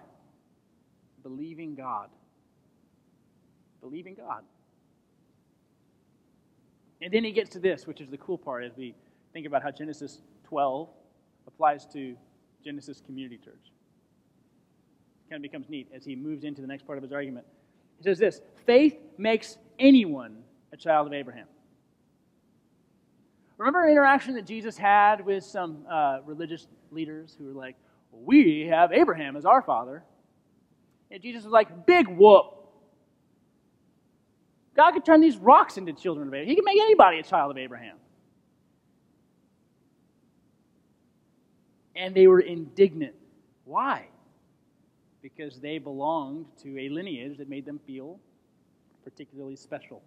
believing 1.24 1.74
God. 1.74 2.10
Believing 3.82 4.16
God. 4.16 4.44
And 7.04 7.12
then 7.12 7.26
he 7.26 7.34
gets 7.34 7.50
to 7.52 7.60
this, 7.60 7.86
which 7.86 8.00
is 8.00 8.10
the 8.10 8.18
cool 8.18 8.38
part 8.38 8.63
as 8.63 8.72
we 8.78 8.96
think 9.34 9.46
about 9.46 9.62
how 9.62 9.72
Genesis 9.72 10.22
12 10.46 10.88
applies 11.48 11.86
to 11.88 12.16
Genesis 12.63 13.02
Community 13.06 13.38
Church. 13.38 13.74
It 15.28 15.30
kind 15.30 15.36
of 15.36 15.42
becomes 15.42 15.68
neat 15.68 15.89
as 15.94 16.06
he 16.06 16.16
moves 16.16 16.46
into 16.46 16.62
the 16.62 16.68
next 16.68 16.88
part 16.88 16.98
of 16.98 17.04
his 17.04 17.12
argument. 17.12 17.46
He 17.98 18.04
says 18.06 18.20
this 18.20 18.39
faith 18.66 18.96
makes 19.18 19.58
anyone 19.80 20.44
a 20.72 20.78
child 20.78 21.08
of 21.08 21.13
Abraham. 21.13 21.48
Remember 23.58 23.84
an 23.84 23.92
interaction 23.92 24.36
that 24.36 24.46
Jesus 24.46 24.78
had 24.78 25.26
with 25.26 25.44
some 25.44 25.86
uh, 25.92 26.20
religious 26.26 26.68
leaders 26.89 27.36
who 27.38 27.48
were 27.48 27.52
like, 27.52 27.76
We 28.13 28.68
have 28.70 28.94
Abraham 28.94 29.36
as 29.36 29.44
our 29.44 29.62
father. 29.62 30.04
And 31.12 31.22
Jesus 31.22 31.44
was 31.44 31.52
like, 31.52 31.86
Big 31.86 32.08
whoop. 32.08 32.62
God 34.76 34.92
could 34.92 35.06
turn 35.06 35.22
these 35.22 35.38
rocks 35.38 35.78
into 35.78 35.94
children 35.94 36.28
of 36.28 36.34
Abraham. 36.34 36.48
He 36.48 36.56
could 36.56 36.66
make 36.66 36.80
anybody 36.80 37.20
a 37.20 37.24
child 37.24 37.52
of 37.52 37.58
Abraham. 37.58 37.98
And 41.96 42.16
they 42.16 42.28
were 42.28 42.40
indignant. 42.40 43.14
Why? 43.66 44.08
Because 45.22 45.60
they 45.60 45.78
belonged 45.78 46.48
to 46.64 46.80
a 46.80 46.90
lineage 46.90 47.38
that 47.38 47.48
made 47.48 47.66
them 47.66 47.80
feel 47.86 48.20
particularly 49.04 49.56
special. 49.56 50.02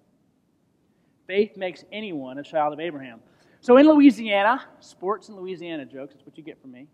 Faith 1.27 1.57
makes 1.57 1.85
anyone 1.93 2.39
a 2.39 2.43
child 2.43 2.73
of 2.73 2.81
Abraham. 2.81 3.21
So 3.61 3.77
in 3.77 3.89
Louisiana, 3.89 4.65
sports 4.81 5.29
in 5.29 5.37
Louisiana 5.37 5.85
jokes, 5.85 6.15
that's 6.15 6.27
what 6.27 6.37
you 6.37 6.45
get 6.45 6.61
from 6.61 6.73
me. 6.73 6.87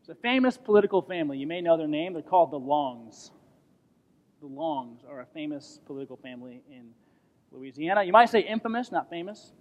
It's 0.00 0.08
a 0.08 0.14
famous 0.14 0.56
political 0.56 1.02
family. 1.02 1.38
You 1.38 1.46
may 1.46 1.60
know 1.60 1.76
their 1.76 1.86
name. 1.86 2.12
They're 2.14 2.22
called 2.22 2.50
the 2.50 2.58
Longs. 2.58 3.30
The 4.40 4.46
Longs 4.46 5.00
are 5.08 5.20
a 5.20 5.26
famous 5.26 5.80
political 5.86 6.16
family 6.16 6.62
in 6.70 6.90
Louisiana. 7.50 8.04
You 8.04 8.12
might 8.12 8.28
say 8.28 8.40
infamous, 8.40 8.92
not 8.92 9.10
famous. 9.10 9.52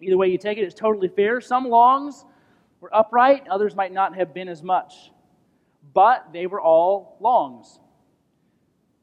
Either 0.00 0.18
way 0.18 0.28
you 0.28 0.36
take 0.36 0.58
it, 0.58 0.62
it's 0.62 0.74
totally 0.74 1.08
fair. 1.08 1.40
Some 1.40 1.64
Longs 1.64 2.24
were 2.80 2.94
upright, 2.94 3.48
others 3.48 3.74
might 3.74 3.92
not 3.92 4.14
have 4.14 4.34
been 4.34 4.48
as 4.48 4.62
much. 4.62 5.10
But 5.94 6.32
they 6.32 6.46
were 6.46 6.60
all 6.60 7.16
Longs. 7.20 7.80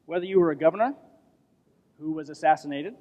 Whether 0.06 0.26
you 0.26 0.40
were 0.40 0.52
a 0.52 0.56
governor 0.56 0.94
who 2.00 2.12
was 2.12 2.30
assassinated, 2.30 2.94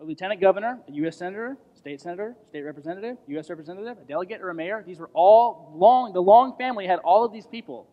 a 0.00 0.04
lieutenant 0.04 0.40
governor, 0.40 0.78
a 0.88 0.92
U.S. 0.92 1.16
senator, 1.16 1.56
state 1.74 2.00
senator, 2.00 2.36
state 2.48 2.62
representative, 2.62 3.16
U.S. 3.28 3.50
representative, 3.50 3.98
a 3.98 4.04
delegate, 4.06 4.40
or 4.40 4.50
a 4.50 4.54
mayor. 4.54 4.84
These 4.86 4.98
were 4.98 5.10
all 5.14 5.72
long, 5.74 6.12
the 6.12 6.22
Long 6.22 6.56
family 6.56 6.86
had 6.86 7.00
all 7.00 7.24
of 7.24 7.32
these 7.32 7.46
people. 7.46 7.88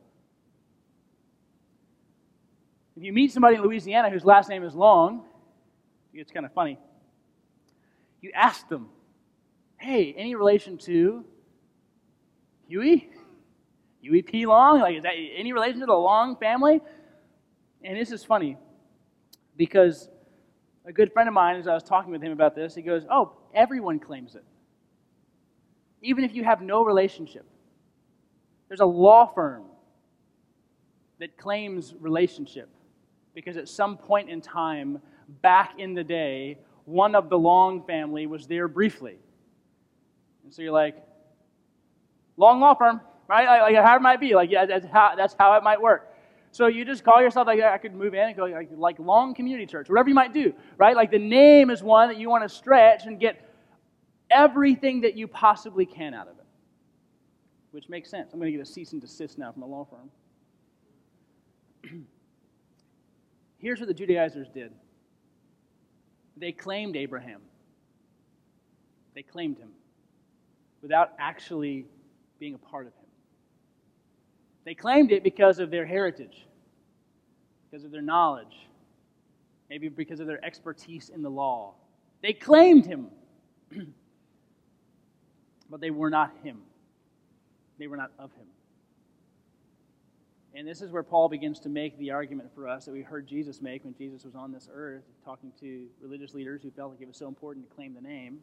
If 2.97 3.03
you 3.03 3.13
meet 3.13 3.31
somebody 3.31 3.57
in 3.57 3.61
Louisiana 3.61 4.09
whose 4.09 4.25
last 4.25 4.49
name 4.49 4.63
is 4.63 4.73
Long, 4.73 5.23
it's 6.15 6.31
kind 6.31 6.47
of 6.47 6.53
funny. 6.53 6.79
You 8.21 8.31
ask 8.33 8.67
them, 8.69 8.89
hey, 9.79 10.15
any 10.17 10.33
relation 10.33 10.79
to 10.79 11.23
Huey? 12.67 13.11
Huey 14.01 14.23
P. 14.23 14.47
Long? 14.47 14.79
Like, 14.79 14.95
is 14.95 15.03
that 15.03 15.13
any 15.13 15.53
relation 15.53 15.79
to 15.81 15.85
the 15.85 15.93
Long 15.93 16.37
family? 16.37 16.81
And 17.83 17.95
this 17.95 18.11
is 18.11 18.23
funny 18.23 18.57
because 19.55 20.09
a 20.83 20.91
good 20.91 21.13
friend 21.13 21.29
of 21.29 21.35
mine, 21.35 21.57
as 21.57 21.67
I 21.67 21.75
was 21.75 21.83
talking 21.83 22.11
with 22.11 22.23
him 22.23 22.31
about 22.31 22.55
this, 22.55 22.73
he 22.73 22.81
goes, 22.81 23.03
Oh, 23.11 23.37
everyone 23.53 23.99
claims 23.99 24.33
it. 24.33 24.43
Even 26.01 26.23
if 26.23 26.33
you 26.33 26.43
have 26.43 26.63
no 26.63 26.83
relationship. 26.83 27.45
There's 28.69 28.79
a 28.79 28.85
law 28.85 29.27
firm 29.27 29.65
that 31.19 31.37
claims 31.37 31.93
relationship 31.99 32.69
because 33.37 33.55
at 33.55 33.69
some 33.69 33.97
point 33.97 34.31
in 34.31 34.41
time, 34.41 34.99
back 35.43 35.73
in 35.77 35.93
the 35.93 36.03
day, 36.03 36.57
one 36.85 37.13
of 37.13 37.29
the 37.29 37.37
Long 37.37 37.83
family 37.83 38.25
was 38.25 38.47
there 38.47 38.67
briefly. 38.67 39.19
And 40.43 40.51
so 40.51 40.63
you're 40.63 40.71
like, 40.71 40.97
Long 42.35 42.59
law 42.59 42.73
firm, 42.73 42.99
right? 43.27 43.61
Like, 43.61 43.75
how 43.75 43.95
it 43.95 44.01
might 44.01 44.19
be. 44.19 44.33
Like, 44.33 44.49
yeah, 44.49 44.65
that's 44.65 44.87
how, 44.87 45.13
that's 45.15 45.35
how 45.37 45.55
it 45.55 45.61
might 45.61 45.79
work. 45.79 46.15
So 46.51 46.65
you 46.65 46.83
just 46.83 47.03
call 47.03 47.21
yourself 47.21 47.45
like 47.45 47.61
I 47.61 47.77
could 47.77 47.93
move 47.93 48.15
in 48.15 48.21
and 48.21 48.35
go 48.35 48.45
like, 48.45 48.69
like 48.75 48.97
Long 48.97 49.35
Community 49.35 49.67
Church, 49.67 49.87
whatever 49.87 50.09
you 50.09 50.15
might 50.15 50.33
do, 50.33 50.51
right? 50.79 50.95
Like 50.95 51.11
the 51.11 51.19
name 51.19 51.69
is 51.69 51.83
one 51.83 52.07
that 52.07 52.17
you 52.17 52.31
want 52.31 52.43
to 52.43 52.49
stretch 52.49 53.05
and 53.05 53.19
get 53.19 53.53
everything 54.31 55.01
that 55.01 55.15
you 55.15 55.27
possibly 55.27 55.85
can 55.85 56.15
out 56.15 56.27
of 56.27 56.39
it, 56.39 56.45
which 57.69 57.87
makes 57.87 58.09
sense. 58.09 58.33
I'm 58.33 58.39
going 58.39 58.51
to 58.51 58.57
get 58.57 58.67
a 58.67 58.71
cease 58.71 58.93
and 58.93 59.01
desist 59.01 59.37
now 59.37 59.51
from 59.51 59.61
a 59.61 59.67
law 59.67 59.87
firm. 61.83 62.05
Here's 63.59 63.79
what 63.79 63.87
the 63.87 63.93
Judaizers 63.93 64.47
did 64.49 64.71
they 66.37 66.51
claimed 66.51 66.95
Abraham, 66.95 67.41
they 69.15 69.23
claimed 69.23 69.57
him 69.57 69.69
without 70.81 71.13
actually 71.17 71.85
being 72.39 72.53
a 72.53 72.59
part 72.59 72.85
of 72.85 72.93
him. 72.93 73.07
They 74.63 74.75
claimed 74.75 75.11
it 75.11 75.23
because 75.23 75.59
of 75.59 75.71
their 75.71 75.85
heritage, 75.85 76.45
because 77.69 77.83
of 77.85 77.91
their 77.91 78.01
knowledge, 78.01 78.67
maybe 79.69 79.89
because 79.89 80.19
of 80.19 80.27
their 80.27 80.43
expertise 80.45 81.09
in 81.09 81.21
the 81.21 81.29
law. 81.29 81.73
They 82.21 82.33
claimed 82.33 82.85
him, 82.85 83.07
but 85.69 85.81
they 85.81 85.89
were 85.89 86.09
not 86.09 86.33
him. 86.43 86.61
They 87.79 87.87
were 87.87 87.97
not 87.97 88.11
of 88.19 88.31
him. 88.33 88.45
And 90.57 90.67
this 90.67 90.81
is 90.81 90.91
where 90.91 91.03
Paul 91.03 91.29
begins 91.29 91.59
to 91.59 91.69
make 91.69 91.99
the 91.99 92.09
argument 92.09 92.49
for 92.55 92.67
us 92.67 92.85
that 92.85 92.91
we 92.91 93.03
heard 93.03 93.27
Jesus 93.27 93.61
make 93.61 93.83
when 93.85 93.93
Jesus 93.93 94.23
was 94.25 94.33
on 94.33 94.51
this 94.51 94.67
earth, 94.73 95.03
talking 95.23 95.51
to 95.59 95.85
religious 96.01 96.33
leaders 96.33 96.63
who 96.63 96.71
felt 96.71 96.89
like 96.89 96.99
it 96.99 97.07
was 97.07 97.15
so 97.15 97.27
important 97.27 97.69
to 97.69 97.75
claim 97.75 97.93
the 97.93 98.01
name. 98.01 98.39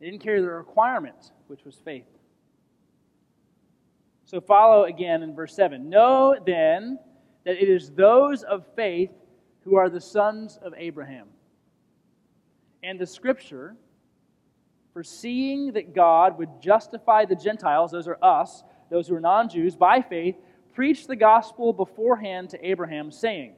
They 0.00 0.06
didn't 0.06 0.20
carry 0.20 0.40
the 0.40 0.48
requirement, 0.48 1.30
which 1.46 1.64
was 1.64 1.76
faith. 1.76 2.08
So 4.24 4.40
follow 4.40 4.82
again 4.82 5.22
in 5.22 5.32
verse 5.32 5.54
7. 5.54 5.88
Know 5.88 6.36
then 6.44 6.98
that 7.44 7.62
it 7.62 7.68
is 7.68 7.92
those 7.92 8.42
of 8.42 8.66
faith 8.74 9.12
who 9.60 9.76
are 9.76 9.88
the 9.88 10.00
sons 10.00 10.58
of 10.60 10.74
Abraham. 10.76 11.28
And 12.82 12.98
the 12.98 13.06
scripture, 13.06 13.76
foreseeing 14.92 15.74
that 15.74 15.94
God 15.94 16.36
would 16.36 16.60
justify 16.60 17.26
the 17.26 17.36
Gentiles, 17.36 17.92
those 17.92 18.08
are 18.08 18.18
us, 18.20 18.64
those 18.90 19.08
who 19.08 19.14
are 19.14 19.20
non 19.20 19.48
Jews, 19.48 19.76
by 19.76 20.00
faith, 20.00 20.36
preached 20.74 21.08
the 21.08 21.16
gospel 21.16 21.72
beforehand 21.72 22.50
to 22.50 22.66
Abraham, 22.66 23.10
saying, 23.10 23.54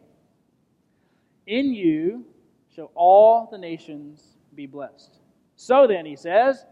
In 1.47 1.73
you 1.73 2.25
shall 2.75 2.91
all 2.95 3.49
the 3.51 3.59
nations 3.59 4.37
be 4.55 4.67
blessed. 4.67 5.19
So 5.57 5.87
then, 5.87 6.07
he 6.07 6.17
says, 6.17 6.65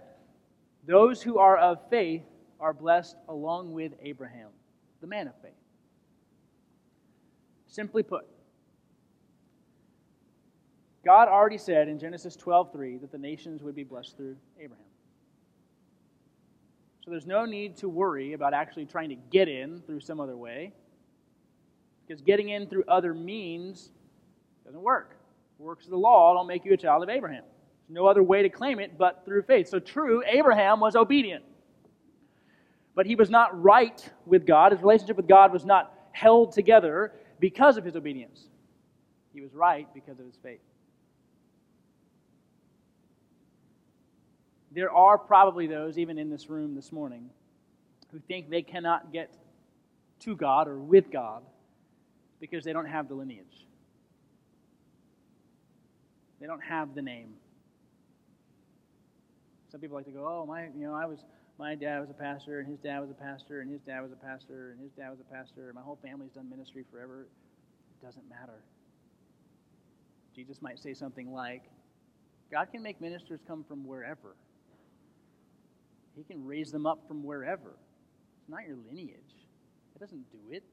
those 0.86 1.20
who 1.20 1.38
are 1.38 1.58
of 1.58 1.78
faith 1.90 2.22
are 2.60 2.72
blessed 2.72 3.16
along 3.28 3.72
with 3.72 3.92
Abraham, 4.00 4.50
the 5.00 5.06
man 5.06 5.26
of 5.26 5.34
faith. 5.42 5.52
Simply 7.66 8.02
put, 8.02 8.24
God 11.04 11.28
already 11.28 11.58
said 11.58 11.88
in 11.88 11.98
Genesis 11.98 12.36
12:3 12.36 13.00
that 13.00 13.12
the 13.12 13.18
nations 13.18 13.62
would 13.62 13.74
be 13.74 13.84
blessed 13.84 14.16
through 14.16 14.36
Abraham. 14.58 14.85
So 17.06 17.12
there's 17.12 17.26
no 17.26 17.44
need 17.44 17.76
to 17.76 17.88
worry 17.88 18.32
about 18.32 18.52
actually 18.52 18.84
trying 18.84 19.10
to 19.10 19.14
get 19.14 19.46
in 19.48 19.80
through 19.86 20.00
some 20.00 20.18
other 20.18 20.36
way. 20.36 20.72
Because 22.04 22.20
getting 22.20 22.48
in 22.48 22.66
through 22.66 22.82
other 22.88 23.14
means 23.14 23.90
doesn't 24.64 24.82
work. 24.82 25.16
Works 25.60 25.84
of 25.84 25.92
the 25.92 25.98
law 25.98 26.34
don't 26.34 26.48
make 26.48 26.64
you 26.64 26.72
a 26.72 26.76
child 26.76 27.04
of 27.04 27.08
Abraham. 27.08 27.44
There's 27.44 27.94
no 27.94 28.06
other 28.06 28.24
way 28.24 28.42
to 28.42 28.48
claim 28.48 28.80
it 28.80 28.98
but 28.98 29.22
through 29.24 29.42
faith. 29.42 29.68
So 29.68 29.78
true, 29.78 30.24
Abraham 30.26 30.80
was 30.80 30.96
obedient. 30.96 31.44
But 32.96 33.06
he 33.06 33.14
was 33.14 33.30
not 33.30 33.62
right 33.62 34.04
with 34.24 34.44
God. 34.44 34.72
His 34.72 34.80
relationship 34.80 35.16
with 35.16 35.28
God 35.28 35.52
was 35.52 35.64
not 35.64 35.94
held 36.10 36.50
together 36.50 37.12
because 37.38 37.76
of 37.76 37.84
his 37.84 37.94
obedience. 37.94 38.48
He 39.32 39.42
was 39.42 39.54
right 39.54 39.86
because 39.94 40.18
of 40.18 40.26
his 40.26 40.36
faith. 40.42 40.58
There 44.76 44.92
are 44.92 45.16
probably 45.16 45.66
those, 45.66 45.96
even 45.96 46.18
in 46.18 46.28
this 46.28 46.50
room 46.50 46.74
this 46.74 46.92
morning, 46.92 47.30
who 48.12 48.18
think 48.18 48.50
they 48.50 48.60
cannot 48.60 49.10
get 49.10 49.32
to 50.20 50.36
God 50.36 50.68
or 50.68 50.78
with 50.78 51.10
God 51.10 51.42
because 52.40 52.62
they 52.62 52.74
don't 52.74 52.84
have 52.84 53.08
the 53.08 53.14
lineage. 53.14 53.66
They 56.42 56.46
don't 56.46 56.60
have 56.60 56.94
the 56.94 57.00
name. 57.00 57.32
Some 59.72 59.80
people 59.80 59.96
like 59.96 60.04
to 60.04 60.10
go, 60.12 60.28
"Oh, 60.28 60.44
my, 60.44 60.64
you 60.64 60.86
know, 60.86 60.92
I 60.94 61.06
was 61.06 61.24
my 61.58 61.74
dad 61.74 62.00
was 62.00 62.10
a 62.10 62.14
pastor 62.14 62.60
and 62.60 62.68
his 62.68 62.78
dad 62.78 63.00
was 63.00 63.10
a 63.10 63.14
pastor 63.14 63.62
and 63.62 63.70
his 63.70 63.80
dad 63.80 64.02
was 64.02 64.12
a 64.12 64.16
pastor 64.16 64.72
and 64.72 64.80
his 64.82 64.92
dad 64.92 65.08
was 65.08 65.20
a 65.20 65.34
pastor. 65.34 65.68
and 65.68 65.74
My 65.74 65.80
whole 65.80 65.98
family's 66.02 66.32
done 66.32 66.50
ministry 66.50 66.84
forever." 66.90 67.22
It 67.22 68.04
doesn't 68.04 68.28
matter. 68.28 68.60
Jesus 70.34 70.60
might 70.60 70.78
say 70.78 70.92
something 70.92 71.32
like, 71.32 71.62
God 72.50 72.70
can 72.70 72.82
make 72.82 73.00
ministers 73.00 73.40
come 73.48 73.64
from 73.64 73.86
wherever. 73.86 74.36
He 76.16 76.24
can 76.24 76.44
raise 76.44 76.72
them 76.72 76.86
up 76.86 77.06
from 77.06 77.22
wherever. 77.22 77.76
It's 78.40 78.48
not 78.48 78.66
your 78.66 78.78
lineage, 78.90 79.46
it 79.94 80.00
doesn't 80.00 80.30
do 80.32 80.52
it. 80.52 80.64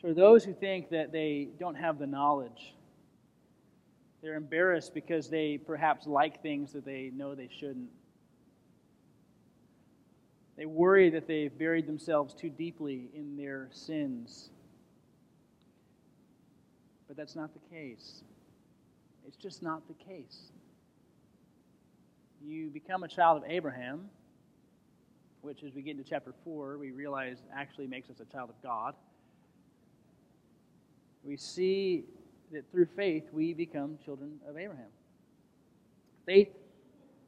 So, 0.00 0.12
those 0.12 0.44
who 0.44 0.54
think 0.54 0.90
that 0.90 1.12
they 1.12 1.48
don't 1.58 1.74
have 1.74 1.98
the 1.98 2.06
knowledge, 2.06 2.74
they're 4.22 4.34
embarrassed 4.34 4.94
because 4.94 5.28
they 5.28 5.58
perhaps 5.58 6.06
like 6.06 6.42
things 6.42 6.72
that 6.72 6.84
they 6.84 7.10
know 7.14 7.34
they 7.34 7.48
shouldn't. 7.58 7.90
They 10.56 10.66
worry 10.66 11.10
that 11.10 11.26
they've 11.26 11.56
buried 11.56 11.86
themselves 11.86 12.34
too 12.34 12.48
deeply 12.48 13.10
in 13.14 13.36
their 13.36 13.68
sins. 13.72 14.48
But 17.08 17.16
that's 17.16 17.36
not 17.36 17.50
the 17.52 17.74
case. 17.74 18.22
It's 19.26 19.36
just 19.36 19.62
not 19.62 19.86
the 19.86 19.94
case 19.94 20.50
you 22.44 22.68
become 22.70 23.02
a 23.02 23.08
child 23.08 23.42
of 23.42 23.50
Abraham, 23.50 24.08
which 25.40 25.62
as 25.62 25.74
we 25.74 25.82
get 25.82 25.92
into 25.92 26.08
chapter 26.08 26.34
4, 26.44 26.78
we 26.78 26.90
realize 26.90 27.38
actually 27.54 27.86
makes 27.86 28.10
us 28.10 28.20
a 28.20 28.24
child 28.32 28.50
of 28.50 28.60
God. 28.62 28.94
We 31.22 31.36
see 31.36 32.04
that 32.52 32.70
through 32.70 32.86
faith 32.96 33.24
we 33.32 33.54
become 33.54 33.98
children 34.04 34.40
of 34.48 34.56
Abraham. 34.56 34.90
Faith 36.24 36.48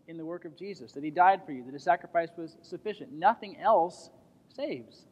in 0.07 0.17
the 0.17 0.25
work 0.25 0.45
of 0.45 0.57
Jesus, 0.57 0.93
that 0.93 1.05
he 1.05 1.11
died 1.11 1.43
for 1.45 1.53
you, 1.53 1.65
that 1.65 1.75
his 1.75 1.83
sacrifice 1.83 2.31
was 2.37 2.57
sufficient. 2.63 3.13
Nothing 3.13 3.59
else 3.59 4.11
saves. 4.49 5.05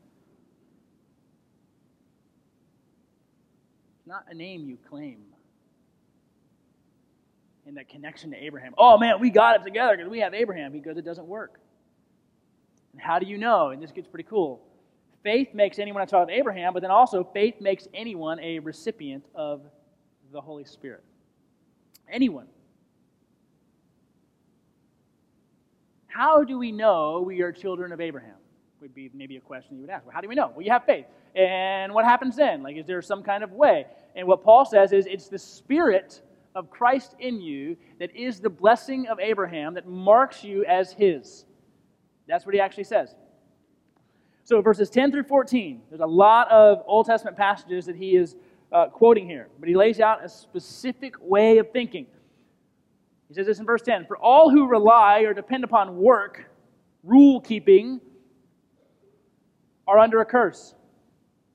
It's 3.98 4.06
not 4.06 4.24
a 4.30 4.34
name 4.34 4.64
you 4.64 4.78
claim 4.88 5.18
in 7.66 7.74
that 7.74 7.88
connection 7.88 8.30
to 8.30 8.36
Abraham. 8.36 8.74
Oh 8.78 8.96
man, 8.96 9.20
we 9.20 9.30
got 9.30 9.60
it 9.60 9.64
together 9.64 9.96
because 9.96 10.10
we 10.10 10.20
have 10.20 10.34
Abraham. 10.34 10.72
He 10.72 10.80
goes, 10.80 10.96
it 10.96 11.04
doesn't 11.04 11.26
work. 11.26 11.58
And 12.92 13.02
how 13.02 13.18
do 13.18 13.26
you 13.26 13.36
know? 13.36 13.70
And 13.70 13.82
this 13.82 13.92
gets 13.92 14.06
pretty 14.06 14.28
cool. 14.28 14.62
Faith 15.22 15.48
makes 15.52 15.78
anyone 15.78 16.02
a 16.02 16.06
child 16.06 16.30
of 16.30 16.30
Abraham, 16.30 16.72
but 16.72 16.80
then 16.80 16.90
also 16.90 17.24
faith 17.24 17.60
makes 17.60 17.88
anyone 17.92 18.38
a 18.40 18.60
recipient 18.60 19.24
of 19.34 19.62
the 20.32 20.40
Holy 20.40 20.64
Spirit. 20.64 21.02
Anyone. 22.08 22.46
How 26.06 26.44
do 26.44 26.58
we 26.58 26.72
know 26.72 27.22
we 27.26 27.42
are 27.42 27.52
children 27.52 27.92
of 27.92 28.00
Abraham? 28.00 28.36
Would 28.80 28.94
be 28.94 29.10
maybe 29.12 29.36
a 29.36 29.40
question 29.40 29.76
you 29.76 29.82
would 29.82 29.90
ask. 29.90 30.06
Well, 30.06 30.14
how 30.14 30.20
do 30.20 30.28
we 30.28 30.34
know? 30.34 30.52
Well, 30.54 30.64
you 30.64 30.70
have 30.70 30.84
faith. 30.84 31.06
And 31.34 31.92
what 31.92 32.04
happens 32.04 32.36
then? 32.36 32.62
Like, 32.62 32.76
is 32.76 32.86
there 32.86 33.02
some 33.02 33.22
kind 33.22 33.42
of 33.42 33.52
way? 33.52 33.86
And 34.14 34.28
what 34.28 34.44
Paul 34.44 34.64
says 34.64 34.92
is 34.92 35.06
it's 35.06 35.28
the 35.28 35.38
Spirit 35.38 36.22
of 36.56 36.70
Christ 36.70 37.14
in 37.20 37.40
you 37.40 37.76
that 38.00 38.14
is 38.16 38.40
the 38.40 38.50
blessing 38.50 39.06
of 39.06 39.20
Abraham 39.20 39.74
that 39.74 39.86
marks 39.86 40.42
you 40.42 40.64
as 40.64 40.92
his. 40.92 41.44
That's 42.26 42.44
what 42.44 42.54
he 42.54 42.60
actually 42.60 42.84
says. 42.84 43.14
So, 44.42 44.60
verses 44.62 44.90
10 44.90 45.12
through 45.12 45.24
14, 45.24 45.82
there's 45.90 46.00
a 46.00 46.06
lot 46.06 46.50
of 46.50 46.82
Old 46.86 47.06
Testament 47.06 47.36
passages 47.36 47.86
that 47.86 47.96
he 47.96 48.16
is 48.16 48.36
uh, 48.72 48.86
quoting 48.86 49.28
here, 49.28 49.48
but 49.58 49.68
he 49.68 49.76
lays 49.76 50.00
out 50.00 50.24
a 50.24 50.28
specific 50.28 51.14
way 51.20 51.58
of 51.58 51.70
thinking. 51.72 52.06
He 53.28 53.34
says 53.34 53.46
this 53.46 53.58
in 53.58 53.66
verse 53.66 53.82
10 53.82 54.06
For 54.06 54.16
all 54.16 54.50
who 54.50 54.66
rely 54.66 55.20
or 55.20 55.34
depend 55.34 55.64
upon 55.64 55.96
work, 55.96 56.48
rule 57.02 57.40
keeping, 57.40 58.00
are 59.86 59.98
under 59.98 60.20
a 60.20 60.24
curse. 60.24 60.74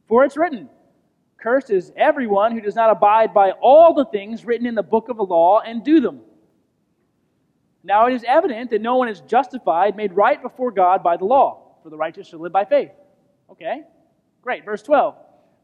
For 0.07 0.23
it's 0.25 0.37
written, 0.37 0.69
Cursed 1.41 1.71
is 1.71 1.91
everyone 1.95 2.51
who 2.51 2.61
does 2.61 2.75
not 2.75 2.91
abide 2.91 3.33
by 3.33 3.51
all 3.51 3.93
the 3.93 4.05
things 4.05 4.45
written 4.45 4.67
in 4.67 4.75
the 4.75 4.83
book 4.83 5.09
of 5.09 5.17
the 5.17 5.23
law 5.23 5.59
and 5.59 5.83
do 5.83 5.99
them. 5.99 6.21
Now 7.83 8.05
it 8.07 8.13
is 8.13 8.23
evident 8.27 8.69
that 8.69 8.81
no 8.81 8.97
one 8.97 9.07
is 9.07 9.21
justified, 9.21 9.95
made 9.95 10.13
right 10.13 10.41
before 10.41 10.71
God 10.71 11.01
by 11.01 11.17
the 11.17 11.25
law, 11.25 11.77
for 11.81 11.89
the 11.89 11.97
righteous 11.97 12.27
shall 12.27 12.39
live 12.39 12.51
by 12.51 12.65
faith. 12.65 12.91
Okay, 13.49 13.81
great. 14.41 14.63
Verse 14.63 14.83
12. 14.83 15.15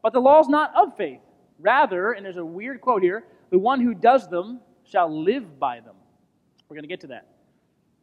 But 0.02 0.12
the 0.12 0.20
law 0.20 0.40
is 0.40 0.48
not 0.48 0.72
of 0.74 0.96
faith. 0.96 1.20
Rather, 1.60 2.12
and 2.12 2.24
there's 2.24 2.36
a 2.36 2.44
weird 2.44 2.80
quote 2.80 3.02
here, 3.02 3.24
the 3.50 3.58
one 3.58 3.80
who 3.80 3.94
does 3.94 4.28
them 4.28 4.60
shall 4.84 5.22
live 5.22 5.58
by 5.58 5.80
them. 5.80 5.94
We're 6.68 6.74
going 6.74 6.82
to 6.82 6.88
get 6.88 7.00
to 7.00 7.08
that. 7.08 7.26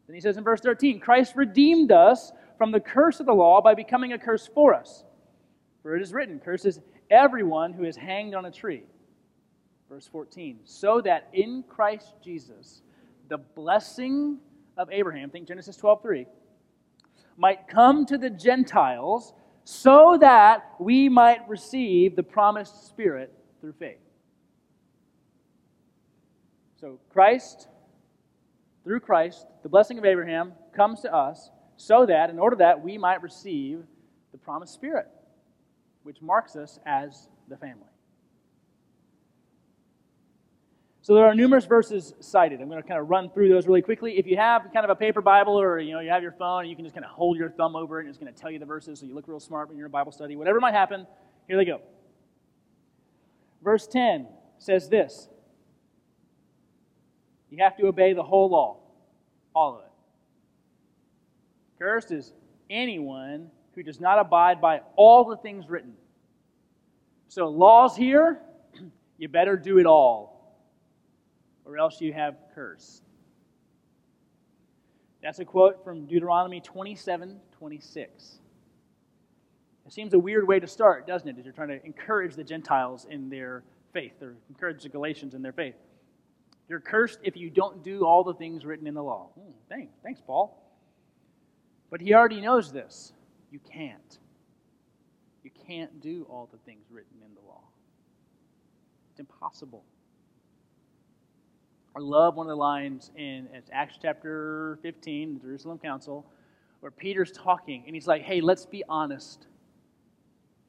Then 0.07 0.15
he 0.15 0.21
says 0.21 0.37
in 0.37 0.43
verse 0.43 0.61
13, 0.61 0.99
Christ 0.99 1.33
redeemed 1.35 1.91
us 1.91 2.31
from 2.57 2.71
the 2.71 2.79
curse 2.79 3.19
of 3.19 3.25
the 3.25 3.33
law 3.33 3.61
by 3.61 3.73
becoming 3.73 4.13
a 4.13 4.17
curse 4.17 4.49
for 4.53 4.73
us. 4.73 5.03
For 5.81 5.95
it 5.95 6.01
is 6.01 6.13
written, 6.13 6.39
Curses 6.39 6.79
everyone 7.09 7.73
who 7.73 7.83
is 7.83 7.95
hanged 7.95 8.35
on 8.35 8.45
a 8.45 8.51
tree. 8.51 8.83
Verse 9.89 10.07
14, 10.07 10.59
so 10.63 11.01
that 11.01 11.29
in 11.33 11.63
Christ 11.67 12.13
Jesus 12.23 12.81
the 13.27 13.37
blessing 13.37 14.37
of 14.77 14.89
Abraham, 14.91 15.29
think 15.29 15.47
Genesis 15.47 15.77
12 15.77 16.01
3, 16.01 16.25
might 17.37 17.67
come 17.67 18.05
to 18.05 18.17
the 18.17 18.29
Gentiles 18.29 19.33
so 19.63 20.17
that 20.21 20.75
we 20.79 21.09
might 21.09 21.47
receive 21.49 22.15
the 22.15 22.23
promised 22.23 22.87
Spirit 22.87 23.33
through 23.59 23.73
faith. 23.73 23.97
So, 26.79 26.99
Christ, 27.09 27.67
through 28.83 28.99
Christ, 28.99 29.47
the 29.63 29.69
blessing 29.69 29.97
of 29.97 30.05
Abraham 30.05 30.53
comes 30.75 31.01
to 31.01 31.13
us 31.13 31.49
so 31.77 32.05
that, 32.05 32.29
in 32.29 32.37
order 32.37 32.57
that 32.57 32.83
we 32.83 32.97
might 32.97 33.23
receive 33.23 33.83
the 34.31 34.37
promised 34.37 34.73
Spirit, 34.73 35.07
which 36.05 36.21
marks 36.21 36.55
us 36.55 36.79
as 36.85 37.29
the 37.49 37.57
family. 37.57 37.87
So 41.01 41.15
there 41.15 41.25
are 41.25 41.33
numerous 41.33 41.65
verses 41.65 42.13
cited. 42.19 42.61
I'm 42.61 42.69
going 42.69 42.81
to 42.81 42.87
kind 42.87 42.99
of 42.99 43.09
run 43.09 43.31
through 43.31 43.49
those 43.49 43.65
really 43.65 43.81
quickly. 43.81 44.19
If 44.19 44.27
you 44.27 44.37
have 44.37 44.63
kind 44.71 44.83
of 44.83 44.91
a 44.91 44.95
paper 44.95 45.21
Bible 45.21 45.59
or 45.59 45.79
you 45.79 45.93
know 45.93 45.99
you 45.99 46.11
have 46.11 46.21
your 46.21 46.31
phone, 46.33 46.67
you 46.67 46.75
can 46.75 46.85
just 46.85 46.93
kind 46.93 47.05
of 47.05 47.09
hold 47.11 47.37
your 47.37 47.49
thumb 47.49 47.75
over 47.75 47.99
it 47.99 48.03
and 48.03 48.09
it's 48.09 48.19
going 48.19 48.31
to 48.31 48.39
tell 48.39 48.51
you 48.51 48.59
the 48.59 48.65
verses 48.65 48.99
so 48.99 49.05
you 49.07 49.15
look 49.15 49.27
real 49.27 49.39
smart 49.39 49.67
when 49.67 49.77
you're 49.77 49.87
in 49.87 49.91
Bible 49.91 50.11
study. 50.11 50.35
Whatever 50.35 50.59
might 50.59 50.75
happen, 50.75 51.07
here 51.47 51.57
they 51.57 51.65
go. 51.65 51.81
Verse 53.63 53.87
10 53.87 54.27
says 54.59 54.89
this. 54.89 55.27
You 57.49 57.63
have 57.63 57.77
to 57.77 57.87
obey 57.87 58.13
the 58.13 58.23
whole 58.23 58.49
law, 58.49 58.77
all 59.55 59.75
of 59.75 59.81
it. 59.81 59.91
Cursed 61.79 62.11
is 62.11 62.31
anyone 62.69 63.49
who 63.75 63.83
does 63.83 63.99
not 63.99 64.19
abide 64.19 64.61
by 64.61 64.81
all 64.95 65.25
the 65.25 65.37
things 65.37 65.69
written. 65.69 65.93
So, 67.27 67.47
laws 67.49 67.95
here, 67.95 68.39
you 69.17 69.27
better 69.27 69.57
do 69.57 69.77
it 69.77 69.85
all 69.85 70.35
or 71.65 71.77
else 71.77 71.99
you 71.99 72.13
have 72.13 72.35
curse. 72.53 73.01
That's 75.21 75.39
a 75.39 75.45
quote 75.45 75.83
from 75.83 76.05
Deuteronomy 76.05 76.61
27 76.61 77.39
26. 77.57 78.39
It 79.85 79.93
seems 79.93 80.13
a 80.13 80.19
weird 80.19 80.47
way 80.47 80.59
to 80.59 80.67
start, 80.67 81.07
doesn't 81.07 81.27
it? 81.27 81.37
As 81.37 81.45
you're 81.45 81.53
trying 81.53 81.69
to 81.69 81.83
encourage 81.85 82.35
the 82.35 82.43
Gentiles 82.43 83.05
in 83.09 83.29
their 83.29 83.63
faith, 83.93 84.21
or 84.21 84.35
encourage 84.49 84.83
the 84.83 84.89
Galatians 84.89 85.33
in 85.33 85.41
their 85.41 85.51
faith. 85.51 85.75
You're 86.67 86.79
cursed 86.79 87.19
if 87.23 87.37
you 87.37 87.49
don't 87.49 87.83
do 87.83 88.05
all 88.05 88.23
the 88.23 88.33
things 88.33 88.65
written 88.65 88.87
in 88.87 88.93
the 88.93 89.03
law. 89.03 89.29
Hmm, 89.39 89.51
thanks, 89.69 89.93
thanks, 90.03 90.21
Paul. 90.25 90.61
But 91.91 92.01
he 92.01 92.13
already 92.13 92.41
knows 92.41 92.71
this. 92.71 93.13
You 93.55 93.61
can't. 93.71 94.19
You 95.41 95.51
can't 95.65 96.01
do 96.01 96.27
all 96.29 96.49
the 96.51 96.57
things 96.69 96.83
written 96.91 97.19
in 97.25 97.33
the 97.35 97.47
law. 97.47 97.61
It's 99.11 99.21
impossible. 99.21 99.85
I 101.95 101.99
love 102.01 102.35
one 102.35 102.47
of 102.47 102.49
the 102.49 102.57
lines 102.57 103.11
in 103.15 103.47
Acts 103.71 103.97
chapter 104.01 104.77
15, 104.81 105.35
the 105.35 105.39
Jerusalem 105.39 105.77
Council, 105.77 106.25
where 106.81 106.91
Peter's 106.91 107.31
talking 107.31 107.83
and 107.85 107.95
he's 107.95 108.07
like, 108.07 108.23
hey, 108.23 108.41
let's 108.41 108.65
be 108.65 108.83
honest. 108.89 109.47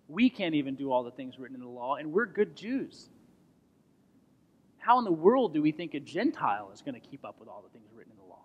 We 0.07 0.31
can't 0.31 0.55
even 0.55 0.77
do 0.77 0.93
all 0.93 1.03
the 1.03 1.11
things 1.11 1.41
written 1.41 1.57
in 1.57 1.63
the 1.63 1.69
law, 1.69 1.97
and 1.97 2.13
we're 2.13 2.27
good 2.27 2.55
Jews. 2.55 3.09
How 4.79 5.01
in 5.01 5.05
the 5.05 5.11
world 5.11 5.55
do 5.55 5.61
we 5.61 5.73
think 5.73 5.95
a 5.95 5.99
Gentile 5.99 6.71
is 6.73 6.83
going 6.83 6.95
to 6.95 7.01
keep 7.01 7.25
up 7.25 7.41
with 7.41 7.49
all 7.49 7.65
the 7.67 7.77
things 7.77 7.89
written 7.97 8.13
in 8.13 8.19
the 8.19 8.31
law? 8.31 8.45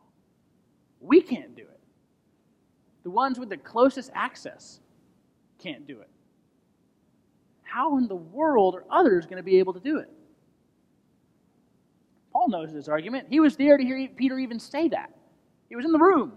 We 1.00 1.22
can't 1.22 1.56
do 1.56 1.62
it. 1.62 1.81
The 3.04 3.10
ones 3.10 3.40
with 3.40 3.50
the 3.50 3.58
closest 3.58 4.12
access 4.14 4.80
can't 5.60 5.88
do 5.88 6.00
it. 6.00 6.10
How 7.64 7.98
in 7.98 8.08
the 8.08 8.16
world 8.16 8.76
are 8.76 8.86
others 8.90 9.26
going 9.26 9.38
to 9.38 9.44
be 9.44 9.60
able 9.60 9.74
to 9.74 9.80
do 9.80 10.00
it? 10.00 10.10
Paul 12.34 12.50
knows 12.50 12.74
this 12.74 12.88
argument. 12.88 13.28
He 13.30 13.40
was 13.40 13.56
there 13.56 13.78
to 13.78 13.84
hear 13.84 14.08
Peter 14.16 14.38
even 14.40 14.60
say 14.60 14.88
that. 14.90 15.12
He 15.70 15.76
was 15.76 15.86
in 15.86 15.92
the 15.92 16.00
room, 16.00 16.34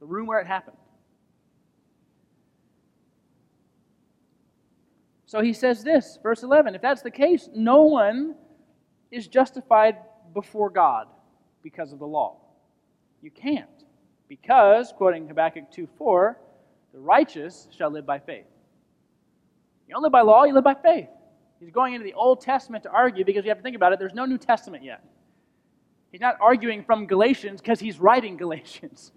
the 0.00 0.06
room 0.06 0.26
where 0.26 0.40
it 0.40 0.46
happened. 0.46 0.76
So 5.26 5.40
he 5.40 5.52
says 5.52 5.82
this, 5.82 6.18
verse 6.22 6.42
11 6.42 6.74
if 6.74 6.82
that's 6.82 7.02
the 7.02 7.10
case, 7.10 7.48
no 7.54 7.82
one 7.82 8.34
is 9.10 9.26
justified 9.26 9.96
before 10.32 10.70
God 10.70 11.08
because 11.62 11.92
of 11.92 11.98
the 11.98 12.06
law. 12.06 12.36
You 13.22 13.30
can't. 13.30 13.83
Because, 14.28 14.92
quoting 14.96 15.28
Habakkuk 15.28 15.70
2 15.70 15.88
4, 15.98 16.38
the 16.92 16.98
righteous 17.00 17.68
shall 17.76 17.90
live 17.90 18.06
by 18.06 18.18
faith. 18.18 18.46
You 19.86 19.94
don't 19.94 20.02
live 20.02 20.12
by 20.12 20.22
law, 20.22 20.44
you 20.44 20.54
live 20.54 20.64
by 20.64 20.74
faith. 20.74 21.08
He's 21.60 21.70
going 21.70 21.94
into 21.94 22.04
the 22.04 22.14
Old 22.14 22.40
Testament 22.40 22.84
to 22.84 22.90
argue 22.90 23.24
because 23.24 23.44
you 23.44 23.50
have 23.50 23.58
to 23.58 23.62
think 23.62 23.76
about 23.76 23.92
it, 23.92 23.98
there's 23.98 24.14
no 24.14 24.24
New 24.24 24.38
Testament 24.38 24.84
yet. 24.84 25.04
He's 26.12 26.20
not 26.20 26.36
arguing 26.40 26.84
from 26.84 27.06
Galatians 27.06 27.60
because 27.60 27.80
he's 27.80 27.98
writing 27.98 28.36
Galatians. 28.44 29.12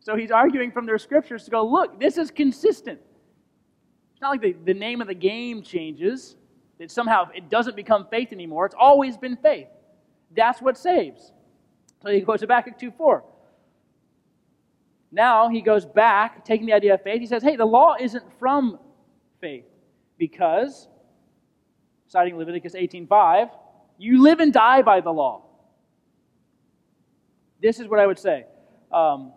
So 0.00 0.16
he's 0.16 0.30
arguing 0.30 0.72
from 0.72 0.86
their 0.86 0.98
scriptures 0.98 1.44
to 1.44 1.50
go, 1.50 1.66
look, 1.66 2.00
this 2.00 2.18
is 2.18 2.30
consistent. 2.30 3.00
It's 4.12 4.20
not 4.20 4.30
like 4.30 4.40
the, 4.40 4.54
the 4.64 4.74
name 4.74 5.00
of 5.00 5.06
the 5.06 5.14
game 5.14 5.62
changes, 5.62 6.36
that 6.78 6.90
somehow 6.90 7.28
it 7.34 7.50
doesn't 7.50 7.76
become 7.76 8.06
faith 8.10 8.32
anymore. 8.32 8.66
It's 8.66 8.74
always 8.78 9.16
been 9.16 9.36
faith. 9.36 9.68
That's 10.36 10.60
what 10.60 10.76
saves. 10.78 11.32
So 12.02 12.10
he 12.10 12.20
quotes 12.20 12.42
Habakkuk 12.42 12.78
to 12.78 12.90
2 12.90 12.96
4. 12.96 13.24
Now 15.10 15.48
he 15.48 15.60
goes 15.60 15.86
back, 15.86 16.44
taking 16.44 16.66
the 16.66 16.72
idea 16.74 16.94
of 16.94 17.02
faith. 17.02 17.20
He 17.20 17.26
says, 17.26 17.42
hey, 17.42 17.56
the 17.56 17.64
law 17.64 17.96
isn't 17.98 18.24
from 18.38 18.78
faith 19.40 19.64
because, 20.18 20.88
citing 22.08 22.36
Leviticus 22.36 22.74
18.5, 22.74 23.50
you 23.96 24.22
live 24.22 24.40
and 24.40 24.52
die 24.52 24.82
by 24.82 25.00
the 25.00 25.10
law. 25.10 25.44
This 27.60 27.80
is 27.80 27.88
what 27.88 27.98
I 27.98 28.06
would 28.06 28.18
say. 28.18 28.44
Um, 28.92 29.32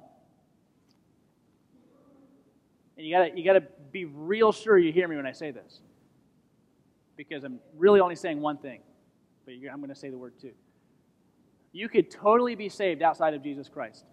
and 2.98 3.08
you 3.08 3.16
gotta 3.16 3.32
you 3.36 3.44
gotta 3.44 3.64
be 3.92 4.06
real 4.06 4.52
sure 4.52 4.78
you 4.78 4.92
hear 4.92 5.08
me 5.08 5.16
when 5.16 5.26
I 5.26 5.32
say 5.32 5.52
this, 5.52 5.82
because 7.18 7.44
I'm 7.44 7.60
really 7.76 8.00
only 8.00 8.16
saying 8.16 8.40
one 8.40 8.58
thing, 8.58 8.82
but 9.46 9.56
I'm 9.72 9.80
going 9.80 9.90
to 9.90 9.96
say 9.96 10.10
the 10.10 10.18
word 10.18 10.34
too. 10.40 10.52
You 11.72 11.90
could 11.90 12.12
totally 12.12 12.54
be 12.54 12.70
saved 12.70 13.02
outside 13.02 13.34
of 13.34 13.42
Jesus 13.42 13.68
Christ 13.68 14.06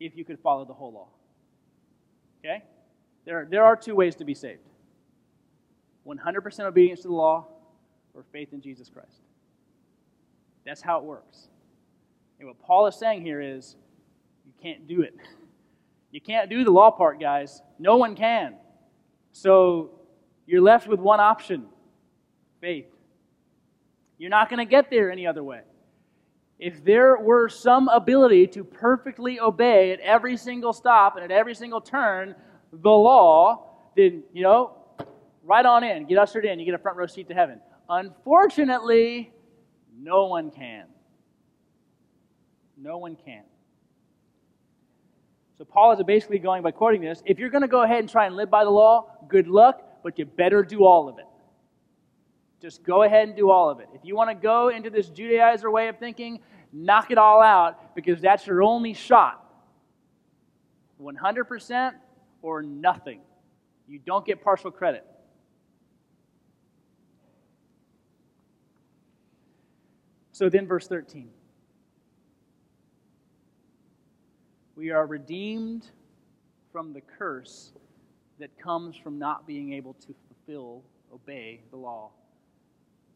if 0.00 0.16
you 0.16 0.24
could 0.24 0.40
follow 0.40 0.64
the 0.64 0.72
whole 0.72 0.92
law. 0.92 1.08
Okay? 2.40 2.64
There, 3.26 3.46
there 3.48 3.64
are 3.64 3.76
two 3.76 3.94
ways 3.94 4.16
to 4.16 4.24
be 4.24 4.34
saved 4.34 4.60
100% 6.06 6.60
obedience 6.60 7.02
to 7.02 7.08
the 7.08 7.14
law 7.14 7.46
or 8.14 8.24
faith 8.32 8.52
in 8.52 8.60
Jesus 8.60 8.88
Christ. 8.88 9.20
That's 10.64 10.80
how 10.80 10.98
it 10.98 11.04
works. 11.04 11.48
And 12.38 12.48
what 12.48 12.58
Paul 12.60 12.86
is 12.86 12.96
saying 12.96 13.22
here 13.22 13.40
is 13.40 13.76
you 14.46 14.52
can't 14.62 14.88
do 14.88 15.02
it. 15.02 15.14
You 16.12 16.20
can't 16.20 16.50
do 16.50 16.64
the 16.64 16.72
law 16.72 16.90
part, 16.90 17.20
guys. 17.20 17.62
No 17.78 17.96
one 17.96 18.16
can. 18.16 18.56
So 19.30 19.92
you're 20.44 20.60
left 20.60 20.88
with 20.88 20.98
one 20.98 21.20
option 21.20 21.66
faith. 22.60 22.88
You're 24.18 24.30
not 24.30 24.50
going 24.50 24.58
to 24.58 24.68
get 24.68 24.90
there 24.90 25.12
any 25.12 25.26
other 25.26 25.44
way. 25.44 25.60
If 26.60 26.84
there 26.84 27.16
were 27.16 27.48
some 27.48 27.88
ability 27.88 28.46
to 28.48 28.64
perfectly 28.64 29.40
obey 29.40 29.92
at 29.92 30.00
every 30.00 30.36
single 30.36 30.74
stop 30.74 31.16
and 31.16 31.24
at 31.24 31.30
every 31.30 31.54
single 31.54 31.80
turn 31.80 32.34
the 32.70 32.90
law, 32.90 33.66
then, 33.96 34.22
you 34.34 34.42
know, 34.42 34.76
right 35.42 35.64
on 35.64 35.82
in, 35.84 36.04
get 36.04 36.18
ushered 36.18 36.44
in, 36.44 36.58
you 36.58 36.66
get 36.66 36.74
a 36.74 36.78
front 36.78 36.98
row 36.98 37.06
seat 37.06 37.28
to 37.28 37.34
heaven. 37.34 37.60
Unfortunately, 37.88 39.32
no 39.98 40.26
one 40.26 40.50
can. 40.50 40.84
No 42.76 42.98
one 42.98 43.16
can. 43.16 43.44
So 45.56 45.64
Paul 45.64 45.92
is 45.92 46.02
basically 46.04 46.38
going 46.38 46.62
by 46.62 46.72
quoting 46.72 47.00
this 47.00 47.22
if 47.24 47.38
you're 47.38 47.48
going 47.48 47.62
to 47.62 47.68
go 47.68 47.84
ahead 47.84 48.00
and 48.00 48.08
try 48.08 48.26
and 48.26 48.36
live 48.36 48.50
by 48.50 48.64
the 48.64 48.70
law, 48.70 49.16
good 49.28 49.48
luck, 49.48 49.82
but 50.02 50.18
you 50.18 50.26
better 50.26 50.62
do 50.62 50.84
all 50.84 51.08
of 51.08 51.18
it. 51.18 51.24
Just 52.60 52.82
go 52.82 53.02
ahead 53.04 53.28
and 53.28 53.36
do 53.36 53.50
all 53.50 53.70
of 53.70 53.80
it. 53.80 53.88
If 53.94 54.04
you 54.04 54.14
want 54.14 54.30
to 54.30 54.34
go 54.34 54.68
into 54.68 54.90
this 54.90 55.08
Judaizer 55.08 55.72
way 55.72 55.88
of 55.88 55.98
thinking, 55.98 56.40
knock 56.72 57.10
it 57.10 57.18
all 57.18 57.40
out 57.40 57.94
because 57.94 58.20
that's 58.20 58.46
your 58.46 58.62
only 58.62 58.92
shot. 58.92 59.44
100% 61.00 61.92
or 62.42 62.62
nothing. 62.62 63.20
You 63.88 63.98
don't 63.98 64.24
get 64.24 64.42
partial 64.42 64.70
credit. 64.70 65.04
So 70.32 70.48
then, 70.48 70.66
verse 70.66 70.86
13. 70.86 71.28
We 74.76 74.90
are 74.90 75.06
redeemed 75.06 75.86
from 76.72 76.92
the 76.92 77.02
curse 77.02 77.72
that 78.38 78.58
comes 78.58 78.96
from 78.96 79.18
not 79.18 79.46
being 79.46 79.74
able 79.74 79.94
to 79.94 80.14
fulfill, 80.28 80.82
obey 81.12 81.60
the 81.70 81.76
law. 81.76 82.10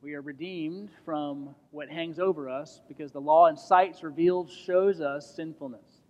We 0.04 0.12
are 0.12 0.20
redeemed 0.20 0.90
from 1.06 1.54
what 1.70 1.88
hangs 1.88 2.18
over 2.18 2.50
us 2.50 2.82
because 2.88 3.10
the 3.10 3.22
law 3.22 3.46
incites, 3.46 4.02
reveals, 4.02 4.52
shows 4.52 5.00
us 5.00 5.34
sinfulness. 5.34 6.02